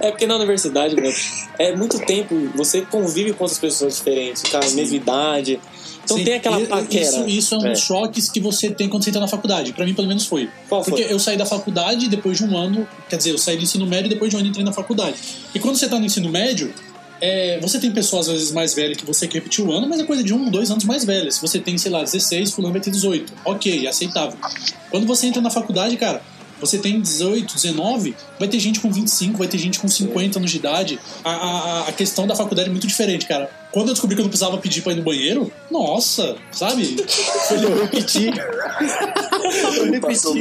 É 0.00 0.10
porque 0.10 0.26
na 0.26 0.36
universidade, 0.36 0.94
meu, 0.96 1.12
é 1.58 1.74
muito 1.76 1.98
tempo, 2.00 2.34
você 2.54 2.82
convive 2.82 3.32
com 3.32 3.44
outras 3.44 3.58
pessoas 3.58 3.96
diferentes, 3.96 4.42
com 4.42 4.56
a 4.56 4.60
mesma 4.70 4.96
idade. 4.96 5.60
Então 6.04 6.18
Sim, 6.18 6.24
tem 6.24 6.34
aquela 6.34 6.60
e- 6.60 6.66
paquera. 6.66 7.02
Isso, 7.04 7.26
isso 7.28 7.54
é 7.54 7.58
um 7.58 7.66
É. 7.66 7.70
dos 7.70 7.80
choques 7.80 8.28
que 8.28 8.38
você 8.38 8.70
tem 8.70 8.88
quando 8.88 9.02
você 9.02 9.08
entra 9.10 9.22
na 9.22 9.28
faculdade. 9.28 9.72
Pra 9.72 9.86
mim, 9.86 9.94
pelo 9.94 10.06
menos, 10.06 10.26
foi. 10.26 10.50
Qual 10.68 10.84
foi? 10.84 10.92
Porque 10.94 11.10
eu 11.12 11.18
saí 11.18 11.36
da 11.38 11.46
faculdade 11.46 12.08
depois 12.08 12.36
de 12.36 12.44
um 12.44 12.56
ano. 12.58 12.86
Quer 13.08 13.16
dizer, 13.16 13.30
eu 13.30 13.38
saí 13.38 13.56
do 13.56 13.62
ensino 13.62 13.86
médio 13.86 14.06
e 14.06 14.08
depois 14.10 14.30
de 14.30 14.36
um 14.36 14.40
ano 14.40 14.48
entrei 14.48 14.64
na 14.64 14.72
faculdade. 14.72 15.16
E 15.54 15.58
quando 15.58 15.76
você 15.76 15.88
tá 15.88 15.98
no 15.98 16.04
ensino 16.04 16.28
médio, 16.28 16.74
é, 17.20 17.58
você 17.60 17.78
tem 17.78 17.90
pessoas 17.90 18.28
às 18.28 18.34
vezes 18.34 18.52
mais 18.52 18.74
velhas 18.74 18.96
que 18.96 19.06
você 19.06 19.26
que 19.26 19.34
repetiu 19.34 19.66
o 19.66 19.72
ano, 19.72 19.88
mas 19.88 20.00
é 20.00 20.04
coisa 20.04 20.22
de 20.22 20.34
um, 20.34 20.50
dois 20.50 20.70
anos 20.70 20.84
mais 20.84 21.04
velhas. 21.04 21.38
Você 21.38 21.58
tem, 21.58 21.78
sei 21.78 21.90
lá, 21.90 22.02
16, 22.02 22.52
fulano 22.52 22.72
vai 22.72 22.80
ter 22.80 22.90
18. 22.90 23.32
Ok, 23.44 23.86
aceitável. 23.86 24.38
Quando 24.90 25.06
você 25.06 25.26
entra 25.26 25.40
na 25.40 25.50
faculdade, 25.50 25.96
cara, 25.96 26.22
Você 26.60 26.78
tem 26.78 27.00
18, 27.00 27.54
19, 27.54 28.14
vai 28.38 28.48
ter 28.48 28.58
gente 28.58 28.80
com 28.80 28.90
25, 28.90 29.36
vai 29.36 29.48
ter 29.48 29.58
gente 29.58 29.78
com 29.80 29.88
50 29.88 30.38
anos 30.38 30.50
de 30.50 30.56
idade. 30.56 30.98
A, 31.22 31.30
a, 31.30 31.88
a 31.88 31.92
questão 31.92 32.26
da 32.26 32.34
faculdade 32.34 32.68
é 32.68 32.72
muito 32.72 32.86
diferente, 32.86 33.26
cara. 33.26 33.50
Quando 33.74 33.88
eu 33.88 33.92
descobri 33.94 34.14
que 34.14 34.20
eu 34.20 34.24
não 34.24 34.30
precisava 34.30 34.56
pedir 34.58 34.82
pra 34.82 34.92
ir 34.92 34.96
no 34.96 35.02
banheiro, 35.02 35.50
nossa, 35.68 36.36
sabe? 36.52 36.96
Eu 37.50 37.82
repeti. 37.82 38.26
Eu 39.76 39.90
repeti. 39.90 40.38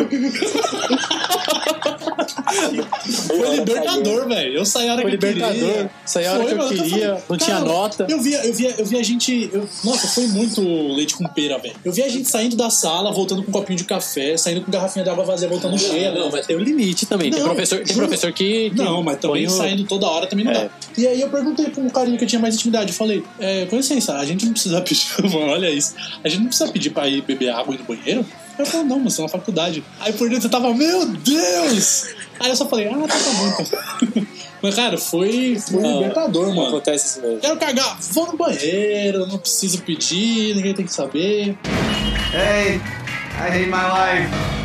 Foi 3.27 3.55
libertador, 3.55 4.27
velho. 4.27 4.57
Eu 4.57 4.65
saí 4.65 4.87
a 4.87 4.93
hora 4.93 5.01
Foi 5.01 5.11
que 5.17 5.25
eu 5.25 5.29
libertador. 5.31 5.59
queria. 5.69 5.91
Saí 6.05 6.25
a 6.27 6.33
hora 6.33 6.43
Foi, 6.43 6.53
que 6.55 6.61
eu 6.61 6.67
queria, 6.83 7.05
falando. 7.07 7.23
não 7.29 7.37
tinha 7.37 7.55
Cara, 7.57 7.65
nota. 7.67 8.05
Eu 8.09 8.21
via, 8.21 8.45
eu 8.45 8.53
via, 8.53 8.75
eu 8.77 8.85
via 8.85 8.99
a 8.99 9.03
gente. 9.03 9.49
eu- 9.51 9.67
nossa, 9.83 10.07
foi 10.07 10.27
muito 10.27 10.61
leite 10.95 11.15
com 11.15 11.25
pera, 11.27 11.57
velho. 11.57 11.75
Eu 11.83 11.91
via 11.91 12.05
a 12.05 12.09
gente 12.09 12.29
saindo 12.29 12.55
da 12.55 12.69
sala, 12.69 13.11
voltando 13.11 13.43
com 13.43 13.49
um 13.49 13.53
copinho 13.53 13.77
de 13.77 13.83
café, 13.85 14.37
saindo 14.37 14.61
com 14.61 14.71
garrafinha 14.71 15.03
de 15.03 15.09
água 15.09 15.23
vazia, 15.25 15.47
voltando 15.47 15.77
cheia. 15.77 16.11
Não, 16.11 16.29
mas 16.31 16.45
tem 16.45 16.55
um 16.55 16.59
limite 16.59 17.05
também. 17.05 17.31
tem 17.31 17.39
Não, 17.39 17.47
professor, 17.47 17.79
tem 17.83 17.95
professor 17.95 18.31
que, 18.31 18.69
que 18.69 18.75
Não, 18.77 19.01
mas 19.01 19.17
também 19.17 19.49
saindo 19.49 19.83
toda 19.85 20.05
hora 20.07 20.27
também 20.27 20.45
não 20.45 20.51
É. 20.51 20.65
dá. 20.65 20.69
E 20.97 21.07
aí 21.07 21.19
eu 21.21 21.29
perguntei 21.29 21.65
pra 21.69 21.81
um 21.83 21.89
carinha 21.89 22.17
que 22.17 22.23
eu 22.23 22.27
tinha 22.27 22.39
mais 22.39 22.55
intimidade. 22.55 22.91
Eu 22.91 22.95
falei, 22.97 23.22
é, 23.39 23.65
com 23.65 23.77
licença, 23.77 24.17
a 24.17 24.25
gente 24.25 24.45
não 24.45 24.53
precisa 24.53 24.79
pedir. 24.83 25.07
Mano, 25.23 25.47
olha 25.51 25.69
isso. 25.69 25.95
A 26.23 26.29
gente 26.29 26.41
não 26.41 26.47
precisa 26.47 26.71
pedir 26.71 26.89
pra 26.91 27.07
ir 27.07 27.21
beber 27.21 27.49
água 27.49 27.73
e 27.73 27.77
ir 27.77 27.79
no 27.81 27.85
banheiro? 27.85 28.25
Eu 28.57 28.65
falei, 28.65 28.85
não, 28.85 28.99
mas 28.99 29.15
tô 29.15 29.23
na 29.23 29.29
faculdade. 29.29 29.83
Aí 29.99 30.13
por 30.13 30.29
dentro 30.29 30.45
eu 30.47 30.51
tava, 30.51 30.73
meu 30.73 31.07
Deus! 31.07 32.05
Aí 32.39 32.49
eu 32.49 32.55
só 32.55 32.67
falei, 32.67 32.87
ah, 32.87 32.97
tá, 33.07 33.07
tá 33.07 33.31
bom 33.31 33.47
então. 33.61 34.27
Mas, 34.63 34.75
cara, 34.75 34.97
foi, 34.97 35.59
foi 35.59 35.81
Não, 35.81 35.99
libertador, 35.99 36.47
mano. 36.55 36.69
acontece 36.69 37.05
isso 37.05 37.21
mesmo. 37.21 37.41
Quero 37.41 37.57
cagar, 37.57 37.97
vou 38.11 38.27
no 38.27 38.37
banheiro, 38.37 39.27
não 39.27 39.37
preciso 39.37 39.81
pedir, 39.81 40.55
ninguém 40.55 40.73
tem 40.73 40.85
que 40.85 40.93
saber. 40.93 41.57
Hey, 42.33 42.79
I 43.35 43.49
hate 43.49 43.65
my 43.65 43.83
life. 43.83 44.62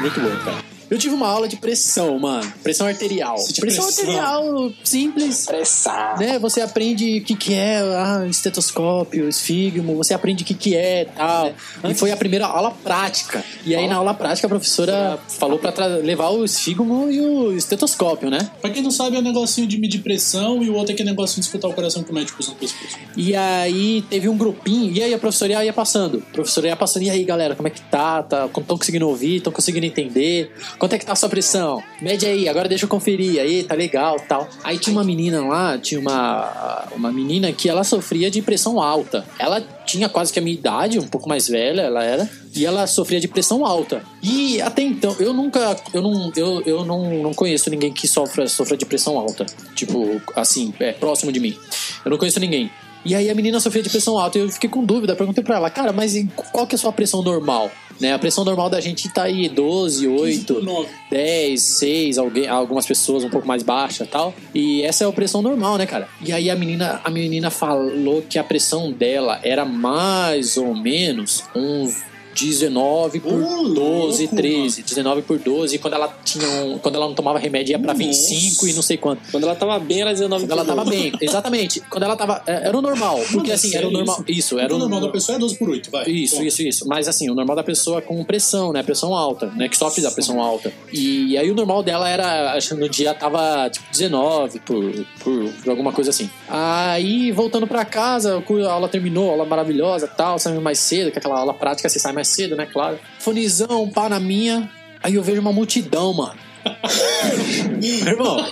Muito, 0.00 0.20
bom, 0.20 0.44
cara. 0.44 0.69
Eu 1.00 1.04
tive 1.04 1.14
uma 1.14 1.28
aula 1.28 1.48
de 1.48 1.56
pressão, 1.56 2.18
mano. 2.18 2.52
Pressão 2.62 2.86
arterial. 2.86 3.34
Pressão, 3.36 3.60
pressão? 3.60 3.86
arterial 3.86 4.72
simples. 4.84 5.46
Pressão. 5.46 6.18
Né, 6.18 6.38
você 6.38 6.60
aprende 6.60 7.20
o 7.20 7.24
que, 7.24 7.34
que 7.34 7.54
é 7.54 7.78
ah, 7.78 8.26
estetoscópio, 8.28 9.26
esfigmo, 9.26 9.96
você 9.96 10.12
aprende 10.12 10.42
o 10.42 10.46
que, 10.46 10.52
que 10.52 10.76
é 10.76 11.06
tal. 11.06 11.54
E 11.88 11.94
foi 11.94 12.10
a 12.10 12.18
primeira 12.18 12.46
aula 12.46 12.70
prática. 12.70 13.42
E 13.64 13.74
aí, 13.74 13.88
na 13.88 13.96
aula 13.96 14.12
prática, 14.12 14.46
a 14.46 14.50
professora 14.50 15.18
falou 15.26 15.58
pra 15.58 15.72
levar 15.86 16.28
o 16.28 16.44
esfigmo 16.44 17.10
e 17.10 17.18
o 17.18 17.56
estetoscópio, 17.56 18.28
né? 18.28 18.50
Pra 18.60 18.68
quem 18.68 18.82
não 18.82 18.90
sabe, 18.90 19.16
é 19.16 19.20
um 19.20 19.22
negocinho 19.22 19.66
de 19.66 19.78
medir 19.78 20.02
pressão 20.02 20.62
e 20.62 20.68
o 20.68 20.74
outro 20.74 20.92
é 20.92 20.94
aquele 20.94 21.08
negocinho 21.08 21.40
de 21.40 21.46
escutar 21.46 21.68
o 21.68 21.72
coração 21.72 22.02
que 22.02 22.10
o 22.10 22.14
médico 22.14 22.42
usa 22.42 22.50
no 22.50 22.56
pescoço. 22.56 22.98
E 23.16 23.34
aí 23.34 24.04
teve 24.10 24.28
um 24.28 24.36
grupinho, 24.36 24.92
e 24.92 25.02
aí 25.02 25.14
a 25.14 25.18
professora 25.18 25.64
ia 25.64 25.72
passando. 25.72 26.22
A 26.28 26.32
professora 26.32 26.66
ia 26.66 26.76
passando, 26.76 27.04
e 27.04 27.10
aí 27.10 27.24
galera, 27.24 27.56
como 27.56 27.68
é 27.68 27.70
que 27.70 27.80
tá? 27.80 28.22
tá 28.22 28.44
Estão 28.44 28.76
conseguindo 28.76 29.08
ouvir? 29.08 29.36
Estão 29.36 29.50
conseguindo 29.50 29.86
entender? 29.86 30.52
Quanto 30.90 30.96
é 30.96 30.98
que 30.98 31.06
tá 31.06 31.12
a 31.12 31.16
sua 31.16 31.28
pressão? 31.28 31.80
Mede 32.02 32.26
aí, 32.26 32.48
agora 32.48 32.68
deixa 32.68 32.84
eu 32.84 32.88
conferir. 32.88 33.40
Aí, 33.40 33.62
tá 33.62 33.76
legal 33.76 34.16
tal. 34.28 34.48
Aí 34.64 34.76
tinha 34.76 34.92
uma 34.92 35.04
menina 35.04 35.40
lá, 35.40 35.78
tinha 35.78 36.00
uma, 36.00 36.88
uma 36.96 37.12
menina 37.12 37.52
que 37.52 37.68
ela 37.68 37.84
sofria 37.84 38.28
de 38.28 38.42
pressão 38.42 38.82
alta. 38.82 39.24
Ela 39.38 39.60
tinha 39.86 40.08
quase 40.08 40.32
que 40.32 40.40
a 40.40 40.42
minha 40.42 40.56
idade, 40.56 40.98
um 40.98 41.06
pouco 41.06 41.28
mais 41.28 41.46
velha 41.46 41.82
ela 41.82 42.02
era, 42.02 42.28
e 42.56 42.66
ela 42.66 42.88
sofria 42.88 43.20
de 43.20 43.28
pressão 43.28 43.64
alta. 43.64 44.02
E 44.20 44.60
até 44.60 44.82
então, 44.82 45.14
eu 45.20 45.32
nunca, 45.32 45.76
eu 45.94 46.02
não, 46.02 46.32
eu, 46.34 46.60
eu 46.66 46.84
não, 46.84 47.22
não 47.22 47.32
conheço 47.34 47.70
ninguém 47.70 47.92
que 47.92 48.08
sofra, 48.08 48.48
sofra 48.48 48.76
de 48.76 48.84
pressão 48.84 49.16
alta. 49.16 49.46
Tipo, 49.76 50.20
assim, 50.34 50.74
é, 50.80 50.90
próximo 50.90 51.30
de 51.30 51.38
mim. 51.38 51.56
Eu 52.04 52.10
não 52.10 52.18
conheço 52.18 52.40
ninguém. 52.40 52.68
E 53.04 53.14
aí 53.14 53.30
a 53.30 53.34
menina 53.34 53.60
sofria 53.60 53.84
de 53.84 53.90
pressão 53.90 54.18
alta 54.18 54.38
e 54.38 54.40
eu 54.40 54.48
fiquei 54.48 54.68
com 54.68 54.84
dúvida, 54.84 55.14
perguntei 55.14 55.44
pra 55.44 55.54
ela, 55.54 55.70
cara, 55.70 55.92
mas 55.92 56.14
qual 56.52 56.66
que 56.66 56.74
é 56.74 56.76
a 56.76 56.78
sua 56.78 56.92
pressão 56.92 57.22
normal? 57.22 57.70
Né? 58.00 58.14
A 58.14 58.18
pressão 58.18 58.44
normal 58.44 58.70
da 58.70 58.80
gente 58.80 59.08
tá 59.10 59.24
aí 59.24 59.48
12, 59.48 60.08
8, 60.08 60.62
9. 60.62 60.88
10, 61.10 61.60
6, 61.60 62.18
alguém, 62.18 62.48
algumas 62.48 62.86
pessoas 62.86 63.24
um 63.24 63.30
pouco 63.30 63.46
mais 63.46 63.62
baixa 63.62 64.06
tal. 64.06 64.34
E 64.54 64.82
essa 64.82 65.04
é 65.04 65.08
a 65.08 65.12
pressão 65.12 65.42
normal, 65.42 65.76
né, 65.76 65.86
cara? 65.86 66.08
E 66.24 66.32
aí 66.32 66.48
a 66.48 66.56
menina, 66.56 67.00
a 67.04 67.10
menina 67.10 67.50
falou 67.50 68.22
que 68.22 68.38
a 68.38 68.44
pressão 68.44 68.90
dela 68.90 69.38
era 69.42 69.64
mais 69.64 70.56
ou 70.56 70.74
menos 70.74 71.44
uns 71.54 72.09
19 72.46 73.20
por 73.20 73.32
Ô, 73.32 73.68
12, 73.68 74.22
louco, 74.24 74.36
13, 74.36 74.82
19 74.82 75.22
por 75.22 75.38
12. 75.38 75.76
E 75.76 75.78
quando 75.78 75.94
ela 75.94 76.08
tinha 76.24 76.46
um- 76.64 76.78
quando 76.78 76.94
ela 76.96 77.06
não 77.06 77.14
tomava 77.14 77.38
remédio 77.38 77.72
ia 77.72 77.78
pra 77.78 77.92
25 77.92 78.66
e 78.68 78.72
não 78.72 78.82
sei 78.82 78.96
quanto. 78.96 79.22
Quando 79.30 79.44
ela 79.44 79.54
tava 79.54 79.78
bem, 79.78 80.00
era 80.02 80.12
19 80.12 80.44
Quando 80.46 80.52
ela 80.52 80.64
tava 80.64 80.84
bem, 80.84 81.12
exatamente. 81.20 81.80
Quando 81.90 82.02
ela 82.04 82.16
tava. 82.16 82.42
é, 82.46 82.68
Era 82.68 82.76
o 82.76 82.82
normal. 82.82 83.18
Porque 83.32 83.52
assim, 83.52 83.74
era 83.74 83.86
o 83.88 83.90
normal. 83.90 84.24
Isso, 84.28 84.58
era 84.58 84.74
o 84.74 84.78
normal 84.78 85.00
da 85.00 85.08
pessoa 85.08 85.36
é 85.36 85.38
12 85.38 85.56
por 85.58 85.68
8, 85.70 85.90
vai. 85.90 86.08
Isso, 86.08 86.42
isso, 86.42 86.62
isso. 86.62 86.88
Mas 86.88 87.08
assim, 87.08 87.28
o 87.30 87.34
normal 87.34 87.56
da 87.56 87.62
pessoa 87.62 88.00
com 88.02 88.22
pressão, 88.24 88.72
né? 88.72 88.82
Pressão 88.82 89.14
alta, 89.14 89.46
né? 89.56 89.68
Que 89.68 89.76
sofre 89.76 90.02
da 90.02 90.10
pressão 90.10 90.40
alta. 90.40 90.72
E 90.92 91.36
aí 91.38 91.50
o 91.50 91.54
normal 91.54 91.82
dela 91.82 92.08
era, 92.08 92.52
acho 92.54 92.74
que 92.74 92.80
no 92.80 92.88
dia 92.88 93.14
tava 93.14 93.68
tipo 93.70 93.86
19 93.90 94.60
por, 94.60 95.06
por, 95.22 95.52
por 95.62 95.70
alguma 95.70 95.92
coisa 95.92 96.10
assim. 96.10 96.28
Aí, 96.48 97.32
voltando 97.32 97.66
pra 97.66 97.84
casa, 97.84 98.42
a 98.68 98.72
aula 98.72 98.88
terminou, 98.88 99.30
aula 99.30 99.44
maravilhosa 99.44 100.06
tal, 100.06 100.38
saindo 100.38 100.60
mais 100.60 100.78
cedo, 100.78 101.10
que 101.10 101.18
aquela 101.18 101.38
aula 101.38 101.54
prática 101.54 101.88
você 101.88 101.98
sai 101.98 102.12
mais 102.12 102.28
cedo, 102.30 102.56
né? 102.56 102.66
Claro. 102.66 102.98
Fonizão, 103.18 103.88
pá 103.88 104.08
na 104.08 104.20
minha. 104.20 104.70
Aí 105.02 105.14
eu 105.14 105.22
vejo 105.22 105.40
uma 105.40 105.52
multidão, 105.52 106.12
mano. 106.12 106.38
Meu 108.04 108.12
irmão. 108.12 108.46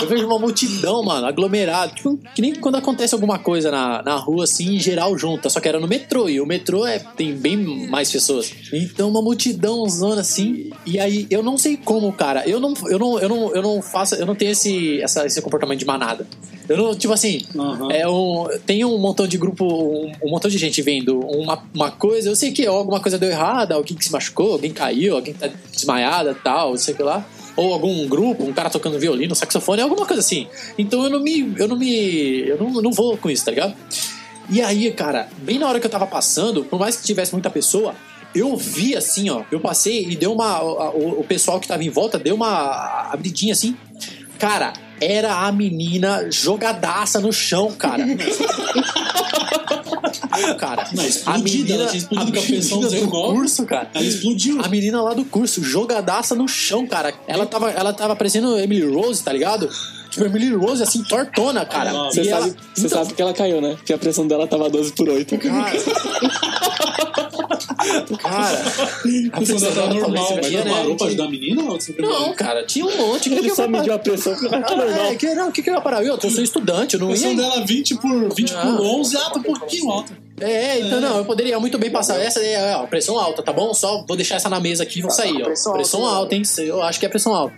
Eu 0.00 0.08
vejo 0.08 0.26
uma 0.26 0.38
multidão, 0.38 1.02
mano, 1.02 1.26
aglomerado. 1.26 1.94
Tipo, 1.94 2.18
que 2.34 2.42
nem 2.42 2.54
quando 2.54 2.76
acontece 2.76 3.14
alguma 3.14 3.38
coisa 3.38 3.70
na, 3.70 4.02
na 4.02 4.16
rua, 4.16 4.44
assim, 4.44 4.76
em 4.76 4.80
geral 4.80 5.16
junta. 5.16 5.48
Só 5.48 5.60
que 5.60 5.68
era 5.68 5.78
no 5.78 5.86
metrô. 5.86 6.28
E 6.28 6.40
o 6.40 6.46
metrô 6.46 6.86
é, 6.86 6.98
tem 6.98 7.34
bem 7.34 7.88
mais 7.88 8.10
pessoas. 8.10 8.52
Então, 8.72 9.08
uma 9.08 9.22
multidão 9.22 9.88
zona 9.88 10.20
assim. 10.20 10.70
E 10.84 10.98
aí, 10.98 11.26
eu 11.30 11.42
não 11.42 11.56
sei 11.56 11.76
como, 11.76 12.12
cara. 12.12 12.48
Eu 12.48 12.60
não, 12.60 12.74
eu 12.86 12.98
não, 12.98 13.18
eu 13.18 13.28
não, 13.28 13.54
eu 13.54 13.62
não 13.62 13.82
faço. 13.82 14.14
Eu 14.14 14.26
não 14.26 14.34
tenho 14.34 14.52
esse, 14.52 15.00
essa, 15.02 15.26
esse 15.26 15.40
comportamento 15.40 15.78
de 15.78 15.86
manada. 15.86 16.26
Eu 16.68 16.76
não, 16.76 16.94
tipo 16.94 17.12
assim, 17.14 17.40
Aham. 17.56 17.90
é 17.90 18.06
um, 18.06 18.46
tem 18.66 18.84
um 18.84 18.98
montão 18.98 19.26
de 19.26 19.38
grupo, 19.38 19.64
um, 19.64 20.12
um 20.22 20.30
montão 20.30 20.50
de 20.50 20.58
gente 20.58 20.82
vendo 20.82 21.18
uma, 21.20 21.62
uma 21.74 21.90
coisa, 21.90 22.28
eu 22.28 22.36
sei 22.36 22.52
que 22.52 22.66
alguma 22.66 23.00
coisa 23.00 23.18
deu 23.18 23.30
errada, 23.30 23.74
alguém 23.74 23.96
que 23.96 24.04
se 24.04 24.12
machucou, 24.12 24.52
alguém 24.52 24.70
caiu, 24.70 25.16
alguém 25.16 25.32
tá 25.32 25.48
desmaiada 25.72 26.34
tal, 26.34 26.76
sei 26.76 26.92
o 26.92 26.96
que 26.96 27.02
lá. 27.02 27.26
Ou 27.56 27.72
algum 27.72 28.06
grupo, 28.06 28.44
um 28.44 28.52
cara 28.52 28.70
tocando 28.70 29.00
violino, 29.00 29.34
saxofone, 29.34 29.80
alguma 29.80 30.06
coisa 30.06 30.20
assim. 30.20 30.46
Então 30.76 31.02
eu 31.02 31.10
não 31.10 31.20
me. 31.20 31.54
Eu 31.56 31.66
não 31.66 31.76
me. 31.76 32.46
Eu 32.46 32.56
não, 32.56 32.70
não 32.82 32.92
vou 32.92 33.16
com 33.16 33.28
isso, 33.28 33.44
tá 33.44 33.50
ligado? 33.50 33.74
E 34.48 34.62
aí, 34.62 34.92
cara, 34.92 35.28
bem 35.38 35.58
na 35.58 35.66
hora 35.66 35.80
que 35.80 35.86
eu 35.86 35.90
tava 35.90 36.06
passando, 36.06 36.62
por 36.64 36.78
mais 36.78 36.96
que 36.96 37.04
tivesse 37.04 37.32
muita 37.32 37.50
pessoa, 37.50 37.96
eu 38.32 38.56
vi 38.56 38.94
assim, 38.94 39.28
ó. 39.28 39.42
Eu 39.50 39.58
passei 39.58 40.04
e 40.08 40.14
deu 40.14 40.32
uma. 40.32 40.62
O, 40.62 41.20
o 41.20 41.24
pessoal 41.24 41.58
que 41.58 41.66
tava 41.66 41.82
em 41.82 41.90
volta 41.90 42.16
deu 42.16 42.36
uma 42.36 43.10
abridinha 43.10 43.52
assim. 43.52 43.76
Cara, 44.38 44.72
era 45.00 45.46
a 45.46 45.52
menina 45.52 46.30
jogadaça 46.30 47.20
no 47.20 47.32
chão, 47.32 47.72
cara. 47.72 48.04
cara, 50.58 50.88
Não, 50.92 51.04
explodida, 51.04 51.74
ela 51.74 51.86
tinha 51.86 51.98
explodido 51.98 52.38
a 52.38 52.42
menina 52.42 52.62
do 52.62 52.88
19. 52.88 53.06
curso, 53.34 53.66
cara. 53.66 53.90
Ela 53.94 54.04
explodiu. 54.04 54.60
A 54.62 54.68
menina 54.68 55.02
lá 55.02 55.14
do 55.14 55.24
curso, 55.24 55.62
jogadaça 55.62 56.34
no 56.34 56.46
chão, 56.46 56.86
cara. 56.86 57.14
Ela 57.26 57.46
tava, 57.46 57.70
ela 57.70 57.92
tava 57.92 58.14
parecendo 58.16 58.58
Emily 58.58 58.88
Rose, 58.88 59.22
tá 59.22 59.32
ligado? 59.32 59.68
Tipo, 60.24 60.36
Emily 60.36 60.54
Rose, 60.54 60.82
assim, 60.82 61.02
tortona, 61.04 61.64
cara. 61.64 61.92
Você 61.92 62.24
sabe, 62.24 62.30
ela- 62.30 62.56
você 62.74 62.86
então, 62.86 62.98
sabe 63.04 63.14
que 63.14 63.22
ela 63.22 63.32
caiu, 63.32 63.60
né? 63.60 63.76
Que 63.84 63.92
a 63.92 63.98
pressão 63.98 64.26
dela 64.26 64.46
tava 64.46 64.68
12 64.68 64.92
por 64.92 65.08
8. 65.08 65.36
Cara, 68.18 68.58
A 69.32 69.36
pressão 69.36 69.56
dela 69.58 69.72
tava 69.74 69.94
normal, 69.94 70.36
mas 70.36 70.50
né? 70.52 70.62
parou 70.64 70.96
pra 70.96 71.06
ajudar 71.06 71.24
a 71.24 71.30
menina? 71.30 71.62
Ou 71.62 71.80
você 71.80 71.94
não, 71.98 72.32
cara, 72.34 72.64
tinha 72.64 72.84
um 72.86 72.96
monte. 72.96 73.32
Ele 73.32 73.48
que 73.48 73.54
só 73.54 73.62
eu 73.64 73.70
mediu 73.70 73.92
a 73.94 73.98
pressão 73.98 74.32
porque 74.34 74.46
ela 74.54 74.62
tá 74.64 74.76
normal. 74.76 75.06
É, 75.06 75.14
que, 75.16 75.34
não, 75.34 75.48
o 75.48 75.52
que, 75.52 75.62
que 75.62 75.70
eu 75.70 75.74
ia 75.74 75.80
parar? 75.80 76.04
Eu, 76.04 76.18
eu 76.22 76.30
sou 76.30 76.42
estudante, 76.42 76.94
eu 76.94 77.00
A 77.00 77.04
não 77.04 77.08
pressão 77.10 77.30
ia. 77.30 77.36
dela 77.36 77.64
20 77.64 77.94
por, 77.96 78.34
20 78.34 78.52
Não. 78.52 78.76
por 78.76 78.86
11, 78.86 79.16
ah, 79.16 79.30
tá 79.30 79.38
um 79.38 79.42
pouquinho 79.42 79.90
alta. 79.90 80.27
É, 80.40 80.80
então 80.80 81.00
não, 81.00 81.18
eu 81.18 81.24
poderia 81.24 81.58
muito 81.58 81.78
bem 81.78 81.90
passar. 81.90 82.20
Essa 82.20 82.40
é 82.40 82.76
ó, 82.76 82.86
pressão 82.86 83.18
alta, 83.18 83.42
tá 83.42 83.52
bom? 83.52 83.72
Só 83.74 84.04
vou 84.06 84.16
deixar 84.16 84.36
essa 84.36 84.48
na 84.48 84.60
mesa 84.60 84.82
aqui 84.82 84.98
e 84.98 85.02
vou 85.02 85.10
sair, 85.10 85.40
ó. 85.42 85.44
Pressão 85.44 85.72
Pressão, 85.72 86.04
alta, 86.04 86.18
alta, 86.18 86.34
hein? 86.34 86.42
Eu 86.58 86.82
acho 86.82 86.98
que 87.00 87.06
é 87.06 87.08
pressão 87.08 87.34
alta. 87.34 87.54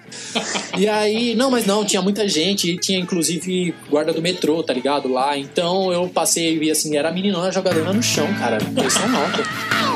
e 0.76 0.89
aí, 0.89 1.35
não, 1.35 1.51
mas 1.51 1.66
não, 1.66 1.85
tinha 1.85 2.03
muita 2.03 2.28
gente, 2.28 2.76
tinha 2.78 2.99
inclusive 2.99 3.74
guarda 3.89 4.12
do 4.12 4.22
metrô, 4.22 4.62
tá 4.62 4.72
ligado? 4.72 5.09
Lá. 5.09 5.37
Então 5.37 5.93
eu 5.93 6.09
passei 6.09 6.55
e 6.55 6.59
vi 6.59 6.70
assim, 6.70 6.97
era 6.97 7.09
a 7.09 7.12
meninona 7.12 7.51
jogadora 7.51 7.93
no 7.93 8.03
chão, 8.03 8.26
cara. 8.35 8.59
Pressão 8.74 9.03
alta. 9.16 9.89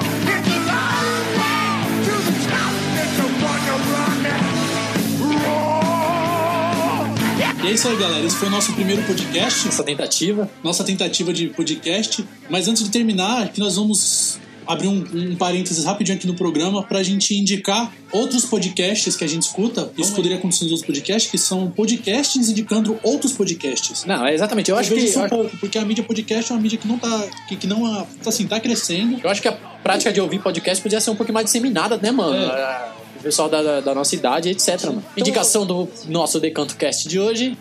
E 7.64 7.68
é 7.68 7.70
isso 7.72 7.88
aí, 7.88 7.96
galera. 7.96 8.24
Esse 8.26 8.36
foi 8.36 8.48
o 8.48 8.50
nosso 8.50 8.72
primeiro 8.74 9.02
podcast, 9.04 9.68
Essa 9.68 9.82
tentativa. 9.82 10.50
nossa 10.62 10.84
tentativa 10.84 11.32
de 11.32 11.48
podcast. 11.48 12.22
Mas 12.50 12.68
antes 12.68 12.84
de 12.84 12.90
terminar, 12.90 13.48
que 13.48 13.58
nós 13.58 13.76
vamos 13.76 14.38
abrir 14.66 14.88
um, 14.88 15.04
um 15.14 15.36
parênteses 15.36 15.84
rapidinho 15.84 16.16
aqui 16.16 16.26
no 16.26 16.34
programa 16.34 16.82
pra 16.82 17.02
gente 17.02 17.34
indicar 17.34 17.92
outros 18.12 18.44
podcasts 18.44 19.16
que 19.16 19.24
a 19.24 19.26
gente 19.26 19.42
escuta. 19.44 19.90
Isso 19.96 20.14
poderia 20.14 20.36
acontecer 20.36 20.64
nos 20.64 20.72
outros 20.72 20.86
podcasts, 20.86 21.30
que 21.30 21.38
são 21.38 21.70
podcasts 21.70 22.48
indicando 22.48 22.98
outros 23.02 23.32
podcasts. 23.32 24.04
Não, 24.04 24.26
é 24.26 24.34
exatamente. 24.34 24.70
Eu 24.70 24.76
Eu 24.76 24.80
acho 24.80 24.90
que. 24.90 25.00
isso 25.00 25.18
um 25.18 25.24
acho- 25.24 25.34
pouco, 25.34 25.56
porque 25.58 25.78
a 25.78 25.84
mídia 25.84 26.04
podcast 26.04 26.52
é 26.52 26.54
uma 26.54 26.60
mídia 26.62 26.78
que 26.78 26.86
não 26.88 26.98
tá. 26.98 27.26
que, 27.48 27.56
que 27.56 27.66
não 27.66 27.86
ah, 27.86 28.06
assim, 28.26 28.46
tá 28.46 28.60
crescendo. 28.60 29.20
Eu 29.22 29.30
acho 29.30 29.40
que 29.40 29.48
a 29.48 29.52
prática 29.52 30.12
de 30.12 30.20
ouvir 30.20 30.38
podcast 30.40 30.82
podia 30.82 31.00
ser 31.00 31.10
um 31.10 31.16
pouquinho 31.16 31.34
mais 31.34 31.46
disseminada, 31.46 31.96
né, 31.98 32.10
mano? 32.10 32.34
É. 32.36 32.93
Pessoal 33.24 33.48
da, 33.48 33.62
da- 33.62 33.80
da 33.80 33.94
nossa 33.94 34.14
idade, 34.14 34.50
etc, 34.50 34.84
mano. 34.84 35.04
Indicação 35.16 35.66
do 35.66 35.88
nosso 36.08 36.38
Decanto 36.38 36.76
Cast 36.76 37.08
de 37.08 37.18
hoje. 37.18 37.56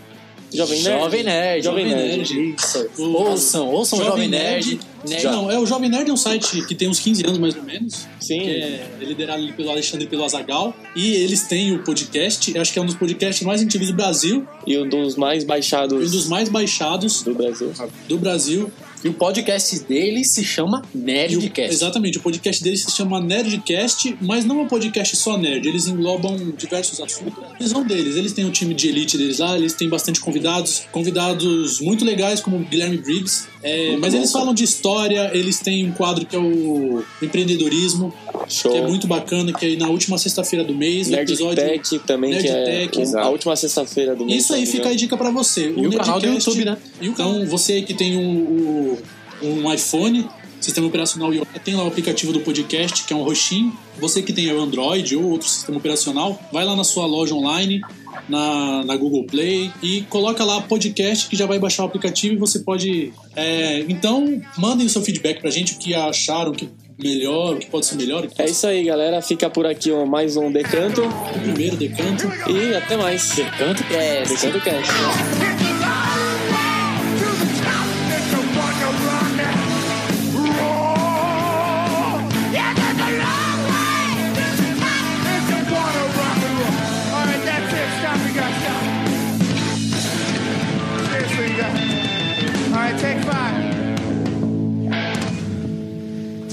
Jovem 0.54 0.84
Nerd. 0.84 1.00
Jovem 1.02 1.24
Nerd. 1.24 1.64
Jovem 1.64 1.86
Nerd. 1.88 2.56
Isso. 2.56 2.88
O- 3.00 3.04
Ouçam, 3.24 3.68
ouçam 3.70 3.98
o 3.98 4.04
Jovem 4.04 4.28
Nerd. 4.28 4.80
Nerd. 5.08 5.24
Não, 5.26 5.50
é 5.50 5.58
o 5.58 5.66
Jovem 5.66 5.90
Nerd 5.90 6.08
é 6.12 6.14
um 6.14 6.18
site 6.18 6.62
que 6.68 6.76
tem 6.76 6.88
uns 6.88 7.00
15 7.00 7.26
anos 7.26 7.40
mais 7.40 7.56
ou 7.56 7.64
menos. 7.64 8.06
Sim. 8.20 8.40
Que 8.40 8.50
é 8.52 8.88
liderado 9.00 9.52
pelo 9.54 9.72
Alexandre 9.72 10.06
e 10.06 10.08
pelo 10.08 10.24
Azagal. 10.24 10.72
E 10.96 11.14
eles 11.16 11.42
têm 11.48 11.74
o 11.76 11.80
podcast, 11.84 12.56
acho 12.56 12.72
que 12.72 12.78
é 12.78 12.82
um 12.82 12.86
dos 12.86 12.94
podcasts 12.96 13.44
mais 13.44 13.64
antigos 13.64 13.88
do 13.88 13.96
Brasil, 13.96 14.46
E 14.68 14.78
um 14.78 14.88
dos 14.88 15.16
mais 15.16 15.42
e 15.42 15.46
um 15.46 15.48
baixados 15.48 16.12
dos 16.12 16.28
mais 16.28 16.50
baixados 16.50 17.24
do 17.24 17.34
Brasil. 17.34 17.74
do 18.08 18.18
Brasil. 18.20 18.72
E 19.04 19.10
o 19.10 19.14
podcast 19.14 19.80
dele 19.82 20.24
se 20.24 20.44
chama 20.46 20.82
Nerdcast. 20.94 21.74
exatamente, 21.74 22.18
o 22.18 22.22
podcast 22.22 22.64
deles 22.64 22.84
se 22.84 22.92
chama 22.92 23.20
Nerdcast, 23.20 24.18
mas 24.22 24.46
não 24.46 24.60
é 24.60 24.64
um 24.64 24.68
podcast 24.68 25.16
só 25.18 25.38
nerd, 25.38 25.68
eles 25.68 25.88
englobam 25.88 26.38
diversos 26.58 27.02
assuntos. 27.02 27.44
A 27.44 27.58
visão 27.58 27.84
deles, 27.84 28.16
eles 28.16 28.32
têm 28.32 28.46
um 28.46 28.52
time 28.52 28.74
de 28.74 28.88
elite 28.88 29.18
deles 29.18 29.40
lá, 29.40 29.58
eles 29.58 29.74
têm 29.74 29.90
bastante 29.90 30.22
convidados, 30.22 30.84
convidados 30.92 31.82
muito 31.82 32.06
legais, 32.06 32.40
como 32.40 32.58
o 32.58 32.60
Guilherme 32.60 32.98
Briggs. 32.98 33.48
É, 33.62 33.98
mas 33.98 34.14
eles 34.14 34.32
falam 34.32 34.54
de 34.54 34.64
história, 34.64 35.32
eles 35.34 35.60
têm 35.60 35.86
um 35.86 35.92
quadro 35.92 36.26
que 36.26 36.36
é 36.36 36.40
o 36.40 37.04
empreendedorismo, 37.22 38.14
Show. 38.50 38.72
que 38.72 38.78
é 38.78 38.88
muito 38.88 39.08
bacana, 39.08 39.54
que 39.54 39.66
aí 39.66 39.78
na 39.78 39.90
última 39.90 40.18
sexta-feira 40.18 40.64
do 40.66 40.74
mês, 40.74 41.08
o 41.10 41.16
episódio. 41.16 41.64
Nerdtech 41.64 42.00
também, 42.00 42.38
que 42.38 42.48
é 42.48 42.90
um- 42.98 43.02
exato. 43.02 43.26
a 43.26 43.30
última 43.30 43.56
sexta-feira 43.56 44.16
do 44.16 44.26
mês. 44.26 44.44
Isso 44.44 44.54
aí 44.54 44.66
fica 44.66 44.84
a 44.84 44.86
engano. 44.88 44.96
dica 44.98 45.18
pra 45.18 45.32
você. 45.32 45.74
E 45.76 45.88
o 45.88 45.92
canal 45.92 46.20
do 46.20 46.28
YouTube, 46.28 46.66
né? 46.66 46.78
O 47.02 47.06
então, 47.06 47.46
você 47.46 47.82
que 47.82 47.94
tem 47.94 48.18
um, 48.18 48.98
um, 49.42 49.58
um 49.66 49.74
iPhone, 49.74 50.28
sistema 50.60 50.88
operacional 50.88 51.34
iOS, 51.34 51.48
tem 51.64 51.76
lá 51.76 51.84
o 51.84 51.88
aplicativo 51.88 52.32
do 52.34 52.40
podcast, 52.40 53.04
que 53.06 53.14
é 53.14 53.16
um 53.16 53.24
roxinho. 53.24 53.74
Você 54.00 54.22
que 54.22 54.34
tem 54.34 54.52
o 54.52 54.62
Android 54.62 55.16
ou 55.16 55.32
outro 55.32 55.48
sistema 55.48 55.78
operacional, 55.78 56.40
vai 56.52 56.66
lá 56.66 56.76
na 56.76 56.84
sua 56.84 57.06
loja 57.06 57.36
online, 57.36 57.82
na, 58.30 58.84
na 58.84 58.96
Google 58.96 59.26
Play, 59.26 59.72
e 59.82 60.02
coloca 60.04 60.44
lá 60.44 60.62
podcast 60.62 61.28
que 61.28 61.36
já 61.36 61.46
vai 61.46 61.60
baixar 61.60 61.84
o 61.84 61.86
aplicativo 61.88 62.36
e 62.36 62.38
você 62.38 62.60
pode. 62.60 63.12
é, 63.36 63.86
então, 63.90 64.42
mandem 64.58 64.86
o 64.86 64.90
seu 64.90 65.02
feedback 65.02 65.42
pra 65.42 65.50
gente, 65.50 65.74
o 65.74 65.78
que 65.78 65.94
acharam, 65.94 66.52
o 66.52 66.56
que 66.56 66.70
melhor, 67.02 67.56
o 67.56 67.60
que 67.60 67.68
pode 67.68 67.86
ser 67.86 67.96
melhor. 67.96 68.28
É 68.38 68.46
isso 68.46 68.68
aí, 68.68 68.84
galera. 68.84 69.22
Fica 69.22 69.50
por 69.50 69.66
aqui 69.66 69.92
ó, 69.92 70.06
mais 70.06 70.38
um 70.38 70.52
Decanto. 70.52 71.02
o 71.04 71.40
primeiro 71.40 71.78
decanto. 71.78 72.28
E 72.50 72.76
até 72.76 72.98
mais. 72.98 73.32
Decanto 73.36 73.84
Cast. 73.86 74.34
Decanto 74.34 74.64
Cast. 74.64 75.63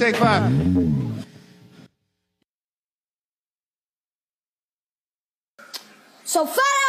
Take 0.01 0.17
five. 0.17 0.51
So 6.25 6.47
far 6.47 6.80